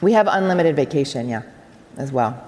we 0.00 0.12
have 0.12 0.28
unlimited 0.30 0.76
vacation, 0.76 1.28
yeah, 1.28 1.42
as 1.96 2.12
well. 2.12 2.42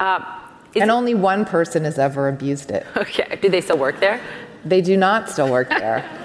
Uh, 0.00 0.40
and 0.74 0.90
only 0.90 1.14
one 1.14 1.44
person 1.44 1.84
has 1.84 1.98
ever 1.98 2.28
abused 2.28 2.70
it. 2.70 2.86
Okay. 2.96 3.38
Do 3.40 3.48
they 3.48 3.60
still 3.60 3.78
work 3.78 4.00
there? 4.00 4.20
They 4.64 4.80
do 4.80 4.96
not 4.96 5.28
still 5.28 5.50
work 5.50 5.68
there. 5.68 6.08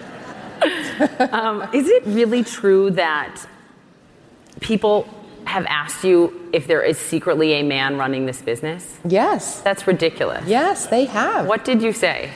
um, 1.32 1.68
is 1.74 1.88
it 1.88 2.04
really 2.06 2.44
true 2.44 2.90
that 2.92 3.46
people 4.60 5.08
have 5.48 5.66
asked 5.68 6.04
you 6.04 6.50
if 6.54 6.68
there 6.68 6.82
is 6.82 6.98
secretly 6.98 7.54
a 7.54 7.64
man 7.64 7.98
running 7.98 8.26
this 8.26 8.42
business? 8.42 9.00
Yes. 9.06 9.62
That's 9.62 9.88
ridiculous. 9.88 10.46
Yes, 10.48 10.88
they 10.88 11.06
have. 11.06 11.48
What 11.48 11.66
did 11.66 11.82
you 11.82 11.94
say? 11.94 12.32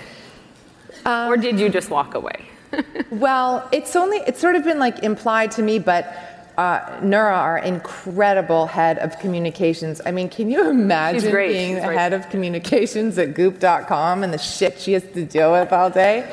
Um, 1.06 1.32
or 1.32 1.38
did 1.38 1.60
you 1.60 1.70
just 1.70 1.90
walk 1.90 2.14
away? 2.16 2.46
well, 3.12 3.68
it's 3.72 3.96
only, 3.96 4.18
it's 4.28 4.40
sort 4.40 4.56
of 4.56 4.64
been 4.64 4.80
like 4.80 5.04
implied 5.04 5.52
to 5.52 5.62
me, 5.62 5.80
but 5.80 6.32
uh, 6.58 6.80
Noora, 7.02 7.38
our 7.38 7.58
incredible 7.58 8.68
head 8.68 9.00
of 9.00 9.18
communications. 9.20 10.02
I 10.06 10.12
mean, 10.12 10.30
can 10.30 10.50
you 10.52 10.70
imagine 10.70 11.34
being 11.34 11.76
the 11.76 11.82
head 11.82 12.14
of 12.14 12.30
communications 12.30 13.18
at 13.18 13.34
goop.com 13.34 14.24
and 14.24 14.34
the 14.34 14.38
shit 14.38 14.80
she 14.80 14.94
has 14.94 15.04
to 15.04 15.26
deal 15.26 15.52
with 15.52 15.74
all 15.74 15.90
day? 15.90 16.30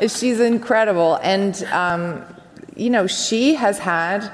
She's 0.00 0.40
incredible. 0.40 1.18
And, 1.22 1.62
um, 1.64 2.24
you 2.76 2.90
know, 2.90 3.06
she 3.06 3.54
has 3.54 3.78
had 3.78 4.30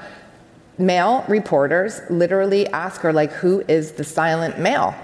male 0.77 1.25
reporters 1.27 2.01
literally 2.09 2.67
ask 2.67 3.01
her 3.01 3.13
like 3.13 3.31
who 3.31 3.63
is 3.67 3.93
the 3.93 4.03
silent 4.03 4.59
male? 4.59 4.95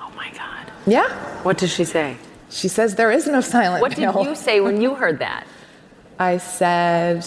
Oh 0.00 0.12
my 0.16 0.30
god. 0.30 0.70
Yeah. 0.86 1.08
What 1.42 1.58
does 1.58 1.72
she 1.72 1.84
say? 1.84 2.16
She 2.50 2.68
says 2.68 2.94
there 2.96 3.10
is 3.10 3.26
no 3.26 3.40
silent 3.40 3.82
what 3.82 3.96
male. 3.96 4.12
did 4.12 4.26
you 4.26 4.34
say 4.34 4.60
when 4.60 4.80
you 4.80 4.94
heard 4.94 5.18
that? 5.20 5.46
I 6.18 6.38
said 6.38 7.26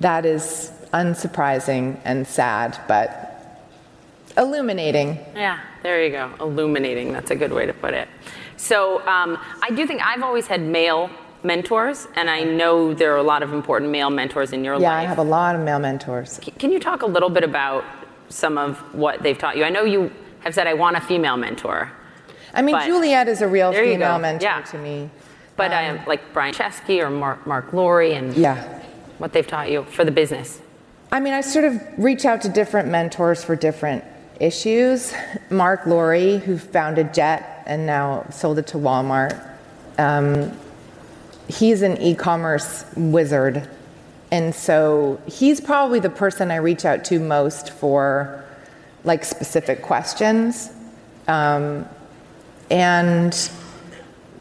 that 0.00 0.24
is 0.24 0.72
unsurprising 0.92 2.00
and 2.04 2.26
sad 2.26 2.78
but 2.88 3.62
illuminating. 4.36 5.18
Yeah 5.34 5.60
there 5.82 6.04
you 6.04 6.10
go. 6.10 6.30
Illuminating 6.40 7.12
that's 7.12 7.30
a 7.30 7.36
good 7.36 7.52
way 7.52 7.66
to 7.66 7.72
put 7.72 7.94
it. 7.94 8.08
So 8.56 9.06
um, 9.06 9.38
i 9.62 9.70
do 9.70 9.86
think 9.86 10.02
i've 10.02 10.22
always 10.22 10.46
had 10.46 10.60
male 10.60 11.10
mentors, 11.42 12.08
and 12.16 12.28
I 12.28 12.42
know 12.42 12.94
there 12.94 13.12
are 13.14 13.18
a 13.18 13.22
lot 13.22 13.42
of 13.42 13.52
important 13.52 13.90
male 13.90 14.10
mentors 14.10 14.52
in 14.52 14.64
your 14.64 14.74
yeah, 14.74 14.88
life. 14.88 14.92
Yeah, 14.92 14.98
I 14.98 15.04
have 15.04 15.18
a 15.18 15.22
lot 15.22 15.54
of 15.54 15.62
male 15.62 15.78
mentors. 15.78 16.40
can 16.58 16.72
you 16.72 16.80
talk 16.80 17.02
a 17.02 17.06
little 17.06 17.30
bit 17.30 17.44
about 17.44 17.84
some 18.28 18.58
of 18.58 18.78
what 18.94 19.22
they've 19.22 19.38
taught 19.38 19.56
you? 19.56 19.64
I 19.64 19.70
know 19.70 19.84
you 19.84 20.12
have 20.40 20.54
said, 20.54 20.66
I 20.66 20.74
want 20.74 20.96
a 20.96 21.00
female 21.00 21.36
mentor. 21.36 21.90
I 22.54 22.62
mean, 22.62 22.80
Juliet 22.86 23.28
is 23.28 23.42
a 23.42 23.48
real 23.48 23.72
female 23.72 24.18
mentor 24.18 24.44
yeah. 24.44 24.62
to 24.62 24.78
me. 24.78 25.10
But 25.56 25.72
um, 25.72 25.76
I 25.76 25.82
am 25.82 26.06
like 26.06 26.32
Brian 26.32 26.54
Chesky 26.54 27.00
or 27.00 27.10
Mark, 27.10 27.46
Marc 27.46 27.72
Lore 27.72 28.02
and 28.02 28.34
yeah. 28.34 28.80
what 29.18 29.32
they've 29.32 29.46
taught 29.46 29.70
you 29.70 29.84
for 29.84 30.04
the 30.04 30.10
business. 30.10 30.60
I 31.10 31.20
mean, 31.20 31.34
I 31.34 31.40
sort 31.40 31.64
of 31.64 31.80
reach 31.98 32.24
out 32.24 32.42
to 32.42 32.48
different 32.48 32.88
mentors 32.88 33.42
for 33.42 33.56
different 33.56 34.04
issues. 34.40 35.12
Marc 35.50 35.84
Lore, 35.86 36.38
who 36.38 36.58
founded 36.58 37.12
Jet 37.12 37.64
and 37.66 37.86
now 37.86 38.26
sold 38.30 38.58
it 38.58 38.66
to 38.68 38.78
Walmart, 38.78 39.38
um, 39.98 40.56
he's 41.48 41.82
an 41.82 42.00
e-commerce 42.00 42.84
wizard. 42.96 43.68
And 44.30 44.54
so 44.54 45.20
he's 45.26 45.60
probably 45.60 46.00
the 46.00 46.10
person 46.10 46.50
i 46.50 46.56
reach 46.56 46.84
out 46.84 47.04
to 47.06 47.18
most 47.18 47.70
for 47.70 48.44
like 49.04 49.24
specific 49.24 49.82
questions. 49.82 50.70
Um, 51.26 51.88
and 52.70 53.50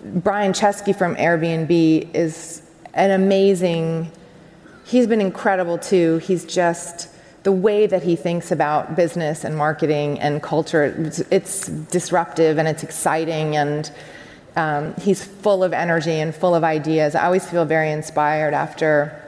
brian 0.05 0.53
chesky 0.53 0.95
from 0.95 1.15
airbnb 1.15 2.15
is 2.15 2.61
an 2.93 3.11
amazing 3.11 4.09
he's 4.87 5.05
been 5.05 5.21
incredible 5.21 5.77
too. 5.77 6.17
He's 6.19 6.45
just 6.45 7.09
the 7.43 7.51
way 7.51 7.87
that 7.87 8.03
he 8.03 8.15
thinks 8.15 8.51
about 8.51 8.95
business 8.95 9.43
and 9.43 9.55
marketing 9.55 10.19
and 10.19 10.41
culture 10.41 10.83
it's, 10.83 11.19
it's 11.31 11.67
disruptive 11.67 12.57
and 12.57 12.67
it's 12.67 12.83
exciting 12.83 13.55
and 13.55 13.91
Um, 14.57 14.95
he's 14.95 15.23
full 15.23 15.63
of 15.63 15.71
energy 15.71 16.19
and 16.19 16.33
full 16.35 16.55
of 16.55 16.63
ideas. 16.63 17.13
I 17.13 17.25
always 17.25 17.47
feel 17.47 17.63
very 17.63 17.91
inspired 17.91 18.53
after 18.53 19.23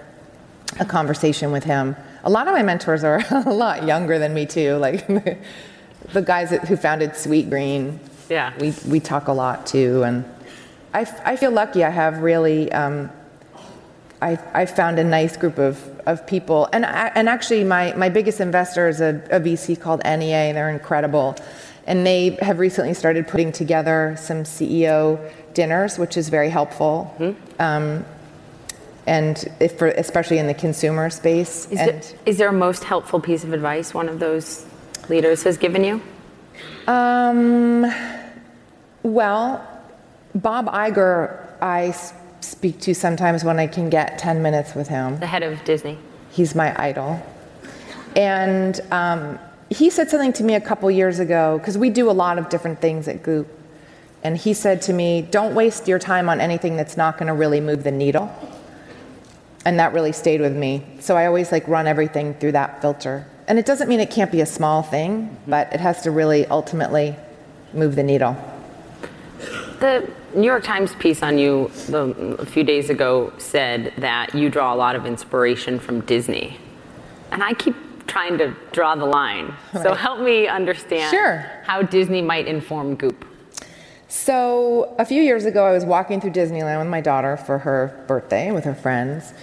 a 0.79 0.85
conversation 0.85 1.51
with 1.51 1.63
him. 1.63 1.95
A 2.23 2.29
lot 2.29 2.47
of 2.47 2.53
my 2.53 2.63
mentors 2.63 3.03
are 3.03 3.23
a 3.31 3.53
lot 3.53 3.85
younger 3.85 4.17
than 4.17 4.33
me 4.33 4.45
too. 4.45 4.75
Like 4.77 5.07
the 6.13 6.21
guys 6.21 6.49
that, 6.49 6.67
who 6.67 6.75
founded 6.75 7.11
Sweetgreen. 7.11 7.99
Yeah. 8.27 8.53
We 8.59 8.73
we 8.87 8.99
talk 8.99 9.27
a 9.27 9.33
lot 9.33 9.65
too, 9.65 10.03
and 10.03 10.25
I, 10.93 11.07
I 11.23 11.35
feel 11.35 11.51
lucky. 11.51 11.83
I 11.83 11.89
have 11.89 12.19
really. 12.19 12.71
Um, 12.71 13.09
I, 14.21 14.37
I 14.53 14.65
found 14.65 14.99
a 14.99 15.03
nice 15.03 15.37
group 15.37 15.57
of, 15.57 15.81
of 16.05 16.27
people. 16.27 16.67
And, 16.73 16.85
I, 16.85 17.07
and 17.15 17.29
actually, 17.29 17.63
my, 17.63 17.93
my 17.93 18.09
biggest 18.09 18.41
investor 18.41 18.89
is 18.89 18.99
a, 18.99 19.21
a 19.31 19.39
VC 19.39 19.79
called 19.79 20.01
NEA. 20.03 20.53
They're 20.53 20.69
incredible. 20.69 21.37
And 21.89 22.06
they 22.06 22.38
have 22.41 22.60
recently 22.60 22.93
started 22.93 23.28
putting 23.28 23.52
together 23.52 24.15
some 24.17 24.43
CEO 24.43 25.19
dinners, 25.56 25.97
which 25.97 26.17
is 26.17 26.30
very 26.30 26.49
helpful. 26.49 27.13
Mm-hmm. 27.17 27.62
Um, 27.62 28.06
and 29.08 29.49
for, 29.75 29.88
especially 29.88 30.38
in 30.38 30.45
the 30.45 30.54
consumer 30.54 31.10
space. 31.10 31.65
Is, 31.71 31.80
and, 31.80 31.89
there, 31.89 32.19
is 32.28 32.38
there 32.38 32.49
a 32.49 32.54
most 32.54 32.84
helpful 32.84 33.19
piece 33.19 33.43
of 33.43 33.54
advice 33.54 33.91
one 33.91 34.08
of 34.08 34.19
those 34.19 34.67
leaders 35.10 35.41
has 35.43 35.58
given 35.58 35.84
you? 35.84 35.99
Um, 36.86 37.91
well, 39.02 39.67
Bob 40.36 40.67
Iger, 40.67 41.43
I 41.60 41.95
speak 42.41 42.80
to 42.82 42.93
sometimes 42.93 43.43
when 43.43 43.58
I 43.58 43.65
can 43.65 43.89
get 43.89 44.19
10 44.19 44.43
minutes 44.43 44.75
with 44.75 44.88
him. 44.88 45.19
The 45.19 45.25
head 45.25 45.41
of 45.41 45.63
Disney. 45.63 45.97
He's 46.30 46.54
my 46.54 46.80
idol. 46.80 47.19
And 48.15 48.80
um, 48.91 49.39
he 49.69 49.89
said 49.89 50.10
something 50.10 50.34
to 50.34 50.43
me 50.43 50.55
a 50.55 50.62
couple 50.62 50.89
years 50.89 51.19
ago, 51.19 51.58
because 51.60 51.77
we 51.77 51.89
do 51.89 52.10
a 52.10 52.13
lot 52.13 52.38
of 52.38 52.49
different 52.49 52.82
things 52.82 53.08
at 53.08 53.23
Goop. 53.23 53.47
And 54.23 54.38
he 54.38 54.53
said 54.53 54.82
to 54.84 54.93
me, 54.93 55.21
Don't 55.21 55.55
waste 55.55 55.88
your 55.88 55.99
time 55.99 56.29
on 56.29 56.41
anything 56.41 56.75
that's 56.75 56.97
not 56.97 57.17
going 57.17 57.27
to 57.27 57.34
really 57.34 57.62
move 57.62 57.84
the 57.84 57.91
needle. 57.91 58.34
And 59.65 59.79
that 59.79 59.93
really 59.93 60.12
stayed 60.12 60.41
with 60.41 60.55
me. 60.55 60.84
So 60.99 61.15
I 61.15 61.25
always 61.25 61.51
like 61.51 61.67
run 61.67 61.86
everything 61.86 62.34
through 62.36 62.53
that 62.53 62.82
filter. 62.82 63.27
And 63.47 63.60
it 63.60 63.65
doesn't 63.65 63.88
mean 63.88 63.99
it 63.99 64.10
can't 64.10 64.32
be 64.32 64.41
a 64.41 64.45
small 64.45 64.82
thing, 64.82 65.23
mm-hmm. 65.23 65.51
but 65.51 65.71
it 65.73 65.79
has 65.79 66.01
to 66.03 66.12
really 66.12 66.45
ultimately 66.47 67.15
move 67.73 67.95
the 67.95 68.03
needle. 68.03 68.36
The 69.79 70.10
New 70.36 70.45
York 70.45 70.63
Times 70.63 70.93
piece 70.95 71.23
on 71.23 71.38
you 71.38 71.71
the, 71.88 72.10
a 72.39 72.45
few 72.45 72.63
days 72.63 72.89
ago 72.89 73.32
said 73.38 73.93
that 73.97 74.36
you 74.36 74.49
draw 74.49 74.73
a 74.73 74.75
lot 74.75 74.95
of 74.95 75.05
inspiration 75.05 75.79
from 75.79 76.01
Disney. 76.01 76.58
And 77.32 77.43
I 77.43 77.53
keep 77.53 77.75
trying 78.10 78.38
to 78.39 78.54
draw 78.72 78.95
the 78.95 79.06
line. 79.06 79.54
Right. 79.74 79.84
So 79.84 79.93
help 79.93 80.19
me 80.19 80.48
understand 80.48 81.12
sure. 81.12 81.45
how 81.63 81.82
Disney 81.82 82.22
might 82.22 82.48
inform 82.48 82.95
Goop. 82.95 83.26
So 84.08 84.95
a 84.98 85.06
few 85.06 85.22
years 85.22 85.45
ago, 85.45 85.65
I 85.65 85.72
was 85.72 85.86
walking 85.86 86.19
through 86.19 86.32
Disneyland 86.32 86.80
with 86.80 86.89
my 86.89 87.00
daughter 87.00 87.38
for 87.38 87.60
her 87.60 88.04
birthday 88.08 88.52
with 88.52 88.63
her 88.63 88.74
friends. 88.74 89.34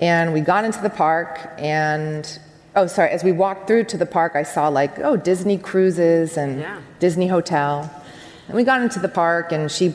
And 0.00 0.32
we 0.32 0.40
got 0.40 0.64
into 0.64 0.80
the 0.80 0.90
park 0.90 1.50
and 1.58 2.38
oh 2.76 2.86
sorry, 2.86 3.10
as 3.10 3.24
we 3.24 3.32
walked 3.32 3.66
through 3.66 3.84
to 3.84 3.96
the 3.96 4.06
park 4.06 4.36
I 4.36 4.42
saw 4.42 4.68
like, 4.68 4.98
oh, 4.98 5.16
Disney 5.16 5.58
cruises 5.58 6.36
and 6.36 6.60
yeah. 6.60 6.80
Disney 6.98 7.28
hotel. 7.28 7.90
And 8.46 8.56
we 8.56 8.64
got 8.64 8.82
into 8.82 8.98
the 8.98 9.08
park 9.08 9.52
and 9.52 9.70
she 9.70 9.94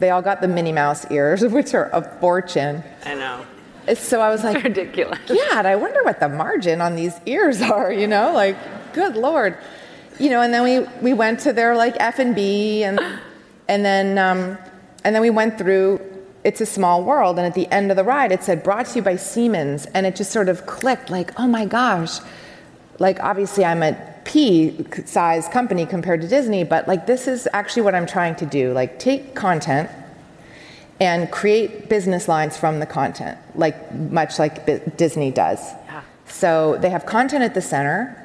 they 0.00 0.10
all 0.10 0.22
got 0.22 0.40
the 0.40 0.48
Minnie 0.48 0.72
Mouse 0.72 1.08
ears, 1.10 1.42
which 1.58 1.74
are 1.74 1.90
a 1.92 2.02
fortune. 2.18 2.82
I 3.04 3.14
know. 3.14 3.46
So 3.94 4.20
I 4.20 4.30
was 4.30 4.42
like, 4.42 4.56
it's 4.56 4.64
ridiculous. 4.64 5.18
Yeah, 5.28 5.58
and 5.58 5.66
I 5.66 5.76
wonder 5.76 6.02
what 6.04 6.20
the 6.20 6.28
margin 6.28 6.80
on 6.80 6.96
these 6.96 7.14
ears 7.26 7.60
are. 7.60 7.92
You 7.92 8.06
know, 8.06 8.32
like, 8.32 8.56
good 8.94 9.16
lord. 9.16 9.56
You 10.18 10.30
know, 10.30 10.40
and 10.40 10.54
then 10.54 10.62
we 10.62 10.80
we 11.02 11.12
went 11.12 11.40
to 11.40 11.52
their 11.52 11.76
like 11.76 11.96
F 11.98 12.18
and 12.18 12.34
B, 12.34 12.84
and 12.84 13.00
and 13.68 13.84
then 13.84 14.18
um, 14.18 14.58
and 15.04 15.14
then 15.14 15.22
we 15.22 15.30
went 15.30 15.58
through. 15.58 16.00
It's 16.44 16.60
a 16.60 16.66
small 16.66 17.02
world, 17.02 17.38
and 17.38 17.46
at 17.46 17.54
the 17.54 17.66
end 17.72 17.90
of 17.90 17.96
the 17.96 18.04
ride, 18.04 18.30
it 18.30 18.42
said 18.42 18.62
"Brought 18.62 18.86
to 18.86 18.96
you 18.96 19.02
by 19.02 19.16
Siemens," 19.16 19.86
and 19.86 20.06
it 20.06 20.14
just 20.14 20.30
sort 20.30 20.48
of 20.48 20.66
clicked. 20.66 21.10
Like, 21.10 21.38
oh 21.40 21.46
my 21.46 21.64
gosh! 21.64 22.18
Like, 22.98 23.18
obviously, 23.20 23.64
I'm 23.64 23.82
a 23.82 23.96
P 24.24 24.84
size 25.04 25.48
company 25.48 25.86
compared 25.86 26.20
to 26.22 26.28
Disney, 26.28 26.64
but 26.64 26.88
like 26.88 27.06
this 27.06 27.28
is 27.28 27.48
actually 27.52 27.82
what 27.82 27.94
I'm 27.94 28.06
trying 28.06 28.34
to 28.36 28.46
do. 28.46 28.72
Like 28.72 28.98
take 28.98 29.34
content 29.34 29.90
and 31.04 31.30
create 31.30 31.88
business 31.88 32.28
lines 32.28 32.56
from 32.56 32.80
the 32.80 32.86
content, 32.86 33.38
like 33.54 33.94
much 33.94 34.38
like 34.38 34.64
B- 34.64 34.80
Disney 34.96 35.30
does. 35.30 35.60
Yeah. 35.60 36.00
So 36.26 36.78
they 36.80 36.90
have 36.90 37.04
content 37.04 37.44
at 37.44 37.54
the 37.54 37.60
center 37.60 38.20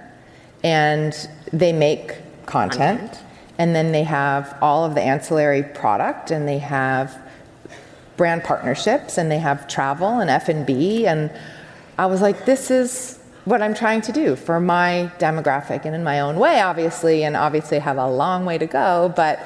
and 0.63 1.13
they 1.51 1.73
make 1.73 2.07
content, 2.45 2.99
content 3.01 3.19
and 3.57 3.75
then 3.75 3.91
they 3.91 4.03
have 4.03 4.57
all 4.61 4.85
of 4.85 4.95
the 4.95 5.01
ancillary 5.01 5.63
product 5.63 6.31
and 6.31 6.47
they 6.47 6.59
have 6.59 7.17
brand 8.15 8.43
partnerships 8.43 9.17
and 9.17 9.29
they 9.29 9.39
have 9.39 9.67
travel 9.67 10.19
and 10.19 10.29
F&B 10.29 11.05
and 11.05 11.31
I 11.97 12.05
was 12.05 12.21
like 12.21 12.45
this 12.45 12.71
is 12.71 13.19
what 13.45 13.61
I'm 13.61 13.73
trying 13.73 14.01
to 14.01 14.11
do 14.11 14.35
for 14.35 14.59
my 14.59 15.11
demographic 15.17 15.85
and 15.85 15.95
in 15.95 16.03
my 16.03 16.19
own 16.19 16.37
way, 16.37 16.61
obviously, 16.61 17.23
and 17.23 17.35
obviously 17.35 17.79
have 17.79 17.97
a 17.97 18.07
long 18.07 18.45
way 18.45 18.57
to 18.57 18.67
go, 18.67 19.11
but 19.15 19.39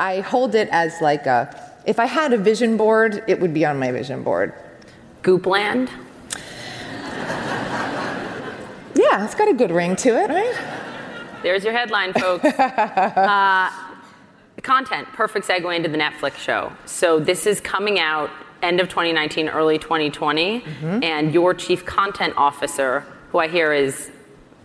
I 0.00 0.20
hold 0.20 0.54
it 0.54 0.68
as 0.72 0.94
like 1.00 1.26
a, 1.26 1.69
if 1.86 1.98
I 1.98 2.06
had 2.06 2.32
a 2.32 2.38
vision 2.38 2.76
board, 2.76 3.24
it 3.26 3.40
would 3.40 3.54
be 3.54 3.64
on 3.64 3.78
my 3.78 3.90
vision 3.92 4.22
board. 4.22 4.52
Goopland? 5.22 5.90
Yeah, 8.94 9.24
it's 9.24 9.34
got 9.34 9.48
a 9.48 9.54
good 9.54 9.70
ring 9.70 9.96
to 9.96 10.08
it, 10.10 10.28
right? 10.28 10.80
There's 11.42 11.64
your 11.64 11.72
headline, 11.72 12.12
folks. 12.12 12.44
uh, 12.44 13.70
content, 14.62 15.08
perfect 15.12 15.46
segue 15.46 15.74
into 15.74 15.88
the 15.88 15.96
Netflix 15.96 16.36
show. 16.36 16.72
So 16.84 17.18
this 17.18 17.46
is 17.46 17.60
coming 17.60 17.98
out 17.98 18.30
end 18.62 18.80
of 18.80 18.88
2019, 18.88 19.48
early 19.48 19.78
2020, 19.78 20.60
mm-hmm. 20.60 21.02
and 21.02 21.32
your 21.32 21.54
chief 21.54 21.86
content 21.86 22.34
officer 22.36 23.04
who 23.30 23.38
I 23.38 23.48
hear 23.48 23.72
is, 23.72 24.10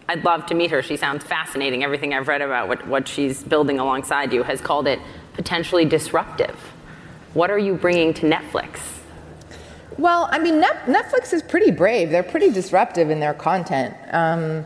I'd 0.10 0.26
love 0.26 0.46
to 0.48 0.54
meet 0.54 0.72
her. 0.72 0.82
She 0.82 0.98
sounds 0.98 1.24
fascinating. 1.24 1.84
Everything 1.84 2.14
I've 2.14 2.28
read 2.28 2.42
about 2.42 2.68
what, 2.68 2.86
what 2.88 3.08
she's 3.08 3.44
building 3.44 3.80
alongside 3.80 4.34
you 4.34 4.44
has 4.44 4.60
called 4.60 4.88
it 4.88 5.00
potentially 5.34 5.86
disruptive. 5.86 6.58
What 7.36 7.52
are 7.52 7.60
you 7.60 7.76
bringing 7.76 8.14
to 8.16 8.26
Netflix? 8.26 8.80
Well, 10.00 10.28
I 10.32 10.40
mean, 10.40 10.56
Netflix 10.56 11.32
is 11.32 11.44
pretty 11.44 11.70
brave. 11.70 12.10
They're 12.10 12.24
pretty 12.24 12.50
disruptive 12.50 13.12
in 13.12 13.20
their 13.20 13.36
content. 13.36 13.96
Um, 14.12 14.66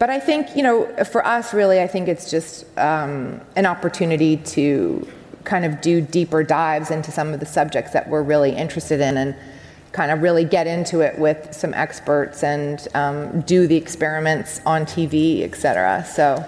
but 0.00 0.10
I 0.10 0.18
think, 0.18 0.56
you 0.56 0.64
know, 0.64 0.86
for 1.04 1.24
us, 1.24 1.54
really, 1.54 1.80
I 1.80 1.86
think 1.86 2.08
it's 2.08 2.28
just 2.28 2.66
um, 2.76 3.40
an 3.54 3.66
opportunity 3.66 4.38
to 4.38 5.06
kind 5.44 5.64
of 5.64 5.80
do 5.80 6.00
deeper 6.00 6.42
dives 6.42 6.90
into 6.90 7.12
some 7.12 7.32
of 7.32 7.38
the 7.38 7.46
subjects 7.46 7.92
that 7.92 8.08
we're 8.08 8.22
really 8.22 8.50
interested 8.50 9.00
in. 9.00 9.16
And 9.16 9.36
kind 9.92 10.10
of 10.10 10.22
really 10.22 10.44
get 10.44 10.66
into 10.66 11.00
it 11.00 11.18
with 11.18 11.54
some 11.54 11.74
experts 11.74 12.42
and 12.42 12.88
um, 12.94 13.42
do 13.42 13.66
the 13.66 13.76
experiments 13.76 14.60
on 14.64 14.84
TV, 14.84 15.42
et 15.42 15.54
cetera. 15.54 16.04
So, 16.04 16.42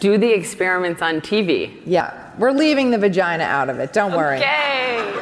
do 0.00 0.16
the 0.16 0.32
experiments 0.32 1.02
on 1.02 1.20
TV. 1.20 1.80
Yeah, 1.84 2.27
we're 2.38 2.52
leaving 2.52 2.90
the 2.90 2.98
vagina 2.98 3.44
out 3.44 3.68
of 3.68 3.78
it. 3.78 3.92
Don't 3.92 4.12
worry. 4.12 4.38
Okay. 4.38 5.12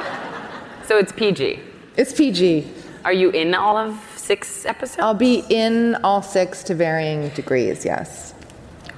So 0.85 0.98
it's 0.98 1.12
PG. 1.12 1.61
It's 1.96 2.12
PG. 2.12 2.72
Are 3.05 3.12
you 3.12 3.31
in 3.31 3.55
all 3.55 3.76
of 3.76 3.98
six 4.16 4.66
episodes? 4.66 5.00
I'll 5.00 5.14
be 5.14 5.44
in 5.48 5.96
all 6.05 6.22
six 6.22 6.62
to 6.64 6.74
varying 6.74 7.29
degrees. 7.31 7.85
Yes. 7.85 8.35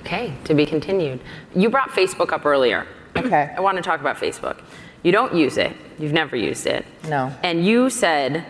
Okay, 0.01 0.33
to 0.45 0.55
be 0.55 0.65
continued. 0.65 1.21
You 1.55 1.69
brought 1.69 1.91
Facebook 1.91 2.33
up 2.33 2.47
earlier. 2.47 2.87
Okay. 3.17 3.53
I 3.57 3.61
want 3.61 3.77
to 3.77 3.83
talk 3.83 4.01
about 4.01 4.17
Facebook. 4.17 4.61
You 5.03 5.13
don't 5.13 5.35
use 5.35 5.59
it. 5.59 5.77
You've 5.99 6.13
never 6.13 6.37
used 6.37 6.67
it. 6.67 6.85
No. 7.09 7.33
And 7.43 7.65
you 7.65 7.91
said 7.91 8.45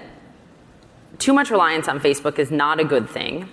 too 1.18 1.33
much 1.33 1.50
reliance 1.50 1.88
on 1.88 2.00
Facebook 2.00 2.38
is 2.38 2.50
not 2.50 2.81
a 2.81 2.85
good 2.85 3.09
thing. 3.09 3.48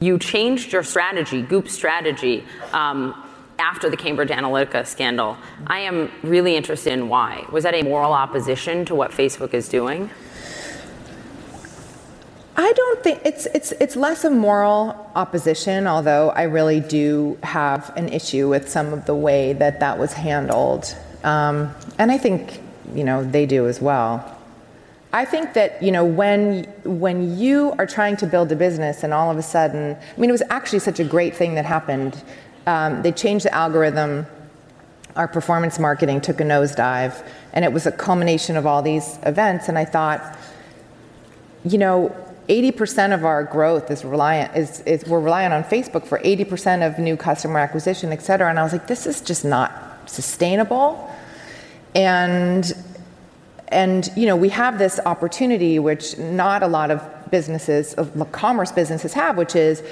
You 0.00 0.18
changed 0.18 0.72
your 0.72 0.82
strategy, 0.82 1.42
Goop's 1.42 1.72
strategy, 1.72 2.44
um, 2.72 3.14
after 3.58 3.88
the 3.88 3.96
Cambridge 3.96 4.30
Analytica 4.30 4.86
scandal. 4.86 5.36
I 5.66 5.80
am 5.80 6.10
really 6.22 6.56
interested 6.56 6.92
in 6.92 7.08
why. 7.08 7.46
Was 7.52 7.64
that 7.64 7.74
a 7.74 7.82
moral 7.82 8.12
opposition 8.12 8.84
to 8.86 8.94
what 8.94 9.10
Facebook 9.10 9.54
is 9.54 9.68
doing? 9.68 10.10
I 12.56 12.72
don't 12.72 13.02
think 13.02 13.20
it's 13.24 13.46
it's 13.46 13.72
it's 13.72 13.96
less 13.96 14.24
a 14.24 14.30
moral 14.30 15.10
opposition, 15.16 15.88
although 15.88 16.30
I 16.30 16.42
really 16.42 16.78
do 16.78 17.36
have 17.42 17.92
an 17.96 18.08
issue 18.08 18.48
with 18.48 18.68
some 18.68 18.92
of 18.92 19.06
the 19.06 19.14
way 19.14 19.54
that 19.54 19.80
that 19.80 19.98
was 19.98 20.12
handled, 20.12 20.94
um, 21.24 21.74
and 21.98 22.12
I 22.12 22.18
think 22.18 22.60
you 22.94 23.02
know 23.02 23.24
they 23.24 23.44
do 23.44 23.66
as 23.66 23.80
well. 23.80 24.38
I 25.12 25.24
think 25.24 25.54
that 25.54 25.82
you 25.82 25.90
know 25.90 26.04
when 26.04 26.64
when 26.84 27.36
you 27.36 27.72
are 27.78 27.86
trying 27.86 28.16
to 28.18 28.26
build 28.26 28.52
a 28.52 28.56
business 28.56 29.02
and 29.02 29.12
all 29.12 29.32
of 29.32 29.38
a 29.38 29.42
sudden, 29.42 29.96
I 29.96 30.20
mean, 30.20 30.30
it 30.30 30.32
was 30.32 30.42
actually 30.48 30.80
such 30.80 31.00
a 31.00 31.04
great 31.04 31.34
thing 31.34 31.56
that 31.56 31.64
happened. 31.64 32.22
Um, 32.66 33.02
they 33.02 33.12
changed 33.12 33.44
the 33.44 33.54
algorithm. 33.54 34.26
Our 35.16 35.28
performance 35.28 35.78
marketing 35.78 36.20
took 36.20 36.40
a 36.40 36.44
nosedive, 36.44 37.24
and 37.52 37.64
it 37.64 37.72
was 37.72 37.86
a 37.86 37.92
culmination 37.92 38.56
of 38.56 38.66
all 38.66 38.82
these 38.82 39.18
events. 39.24 39.68
And 39.68 39.78
I 39.78 39.84
thought, 39.84 40.38
you 41.64 41.78
know, 41.78 42.14
80% 42.48 43.14
of 43.14 43.24
our 43.24 43.44
growth 43.44 43.90
is 43.90 44.04
reliant 44.04 44.54
is, 44.56 44.80
is 44.80 45.06
we're 45.06 45.20
reliant 45.20 45.54
on 45.54 45.64
Facebook 45.64 46.04
for 46.06 46.18
80% 46.18 46.86
of 46.86 46.98
new 46.98 47.16
customer 47.16 47.58
acquisition, 47.58 48.12
et 48.12 48.22
cetera. 48.22 48.50
And 48.50 48.58
I 48.58 48.62
was 48.62 48.72
like, 48.72 48.86
this 48.86 49.06
is 49.06 49.20
just 49.20 49.44
not 49.44 49.72
sustainable. 50.06 51.10
and 51.94 52.72
and 53.68 54.10
you 54.16 54.26
know 54.26 54.36
we 54.36 54.48
have 54.48 54.78
this 54.78 55.00
opportunity 55.06 55.78
which 55.78 56.18
not 56.18 56.62
a 56.62 56.66
lot 56.66 56.90
of 56.90 57.02
businesses 57.30 57.94
of 57.94 58.30
commerce 58.32 58.70
businesses 58.70 59.12
have 59.12 59.36
which 59.36 59.56
is 59.56 59.82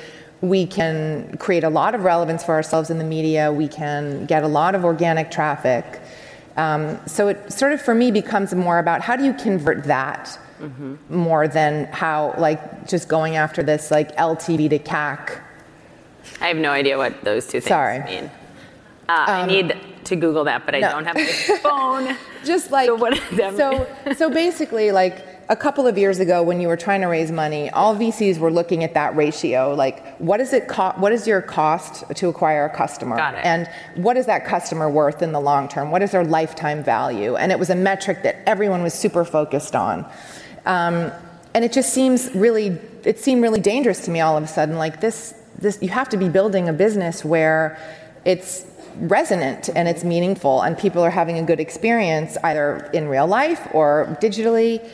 we 0.42 0.66
can 0.66 1.36
create 1.38 1.64
a 1.64 1.70
lot 1.70 1.94
of 1.94 2.02
relevance 2.04 2.44
for 2.44 2.52
ourselves 2.52 2.90
in 2.90 2.98
the 2.98 3.04
media 3.04 3.50
we 3.50 3.66
can 3.68 4.26
get 4.26 4.42
a 4.42 4.48
lot 4.48 4.74
of 4.74 4.84
organic 4.84 5.30
traffic 5.30 6.00
um, 6.56 7.00
so 7.06 7.28
it 7.28 7.50
sort 7.50 7.72
of 7.72 7.80
for 7.80 7.94
me 7.94 8.10
becomes 8.10 8.54
more 8.54 8.78
about 8.78 9.00
how 9.00 9.16
do 9.16 9.24
you 9.24 9.32
convert 9.32 9.84
that 9.84 10.38
mm-hmm. 10.60 10.94
more 11.08 11.48
than 11.48 11.86
how 11.86 12.34
like 12.36 12.86
just 12.86 13.08
going 13.08 13.36
after 13.36 13.62
this 13.62 13.90
like 13.90 14.14
ltv 14.16 14.68
to 14.68 14.78
cac 14.78 15.40
i 16.40 16.48
have 16.48 16.58
no 16.58 16.70
idea 16.70 16.98
what 16.98 17.18
those 17.22 17.46
two 17.46 17.60
things 17.60 17.68
Sorry. 17.68 18.00
mean 18.04 18.30
uh, 19.08 19.12
um, 19.12 19.28
I 19.28 19.46
need 19.46 19.76
to 20.04 20.16
Google 20.16 20.44
that, 20.44 20.64
but 20.64 20.74
I 20.74 20.80
no. 20.80 20.90
don't 20.90 21.04
have 21.04 21.16
my 21.16 21.58
phone. 21.58 22.16
Just 22.44 22.70
like 22.70 22.86
so, 22.86 22.94
what 22.94 23.16
so, 23.56 23.86
so 24.16 24.30
basically, 24.30 24.90
like 24.90 25.31
a 25.48 25.56
couple 25.56 25.86
of 25.86 25.98
years 25.98 26.18
ago, 26.18 26.42
when 26.42 26.60
you 26.60 26.68
were 26.68 26.76
trying 26.76 27.00
to 27.00 27.08
raise 27.08 27.30
money, 27.30 27.68
all 27.70 27.96
VCs 27.96 28.38
were 28.38 28.50
looking 28.50 28.84
at 28.84 28.94
that 28.94 29.16
ratio. 29.16 29.74
Like, 29.74 30.16
what 30.18 30.40
is 30.40 30.52
it? 30.52 30.68
Co- 30.68 30.92
what 30.96 31.12
is 31.12 31.26
your 31.26 31.42
cost 31.42 32.04
to 32.16 32.28
acquire 32.28 32.64
a 32.64 32.74
customer? 32.74 33.16
Got 33.16 33.34
it. 33.34 33.44
And 33.44 33.68
what 33.96 34.16
is 34.16 34.26
that 34.26 34.44
customer 34.46 34.88
worth 34.88 35.22
in 35.22 35.32
the 35.32 35.40
long 35.40 35.68
term? 35.68 35.90
What 35.90 36.02
is 36.02 36.12
their 36.12 36.24
lifetime 36.24 36.82
value? 36.82 37.36
And 37.36 37.50
it 37.52 37.58
was 37.58 37.70
a 37.70 37.74
metric 37.74 38.22
that 38.22 38.36
everyone 38.46 38.82
was 38.82 38.94
super 38.94 39.24
focused 39.24 39.74
on. 39.74 40.06
Um, 40.64 41.12
and 41.54 41.64
it 41.64 41.72
just 41.72 41.92
seems 41.92 42.34
really, 42.34 42.78
it 43.04 43.18
seemed 43.18 43.42
really 43.42 43.60
dangerous 43.60 44.04
to 44.06 44.10
me 44.10 44.20
all 44.20 44.36
of 44.36 44.44
a 44.44 44.48
sudden. 44.48 44.78
Like 44.78 45.00
this, 45.00 45.34
this, 45.58 45.78
you 45.82 45.88
have 45.88 46.08
to 46.10 46.16
be 46.16 46.28
building 46.28 46.68
a 46.68 46.72
business 46.72 47.24
where 47.24 47.78
it's 48.24 48.64
resonant 48.96 49.70
and 49.74 49.88
it's 49.88 50.04
meaningful 50.04 50.62
and 50.62 50.76
people 50.76 51.02
are 51.02 51.10
having 51.10 51.38
a 51.38 51.42
good 51.42 51.60
experience 51.60 52.36
either 52.44 52.90
in 52.92 53.08
real 53.08 53.26
life 53.26 53.66
or 53.72 54.16
digitally 54.20 54.86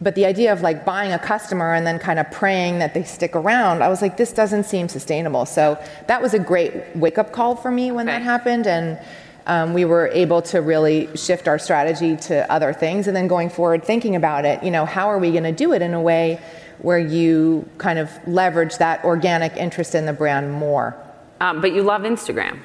but 0.00 0.14
the 0.14 0.24
idea 0.24 0.52
of 0.52 0.62
like 0.62 0.84
buying 0.84 1.12
a 1.12 1.18
customer 1.18 1.74
and 1.74 1.86
then 1.86 1.98
kind 1.98 2.18
of 2.18 2.30
praying 2.30 2.78
that 2.78 2.94
they 2.94 3.02
stick 3.02 3.36
around 3.36 3.82
i 3.82 3.88
was 3.88 4.02
like 4.02 4.16
this 4.16 4.32
doesn't 4.32 4.64
seem 4.64 4.88
sustainable 4.88 5.46
so 5.46 5.78
that 6.06 6.20
was 6.20 6.34
a 6.34 6.38
great 6.38 6.72
wake 6.96 7.18
up 7.18 7.32
call 7.32 7.54
for 7.56 7.70
me 7.70 7.90
when 7.90 8.08
okay. 8.08 8.18
that 8.18 8.22
happened 8.22 8.66
and 8.66 8.98
um, 9.46 9.72
we 9.72 9.84
were 9.84 10.08
able 10.08 10.42
to 10.42 10.60
really 10.60 11.08
shift 11.16 11.48
our 11.48 11.58
strategy 11.58 12.14
to 12.14 12.50
other 12.52 12.72
things 12.72 13.06
and 13.06 13.16
then 13.16 13.26
going 13.26 13.50
forward 13.50 13.84
thinking 13.84 14.16
about 14.16 14.44
it 14.44 14.62
you 14.62 14.70
know 14.70 14.84
how 14.84 15.08
are 15.08 15.18
we 15.18 15.30
going 15.30 15.44
to 15.44 15.52
do 15.52 15.72
it 15.72 15.82
in 15.82 15.94
a 15.94 16.00
way 16.00 16.40
where 16.78 16.98
you 16.98 17.68
kind 17.78 17.98
of 17.98 18.10
leverage 18.26 18.76
that 18.78 19.04
organic 19.04 19.56
interest 19.56 19.94
in 19.94 20.06
the 20.06 20.12
brand 20.12 20.52
more 20.52 20.96
um, 21.40 21.60
but 21.60 21.72
you 21.72 21.82
love 21.82 22.02
instagram 22.02 22.58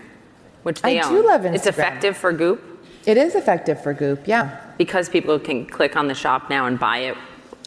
which 0.66 0.82
they 0.82 1.00
I 1.00 1.06
own. 1.06 1.14
do 1.14 1.28
love 1.28 1.42
Instagram. 1.42 1.54
It's 1.54 1.68
effective 1.68 2.18
for 2.18 2.34
Goop. 2.34 2.60
It 3.06 3.18
is 3.18 3.36
effective 3.36 3.84
for 3.84 3.94
Goop, 3.94 4.28
yeah. 4.28 4.65
Because 4.78 5.10
people 5.10 5.40
can 5.40 5.66
click 5.66 5.96
on 5.96 6.08
the 6.08 6.16
shop 6.16 6.50
now 6.50 6.66
and 6.66 6.80
buy 6.80 7.00
it. 7.00 7.18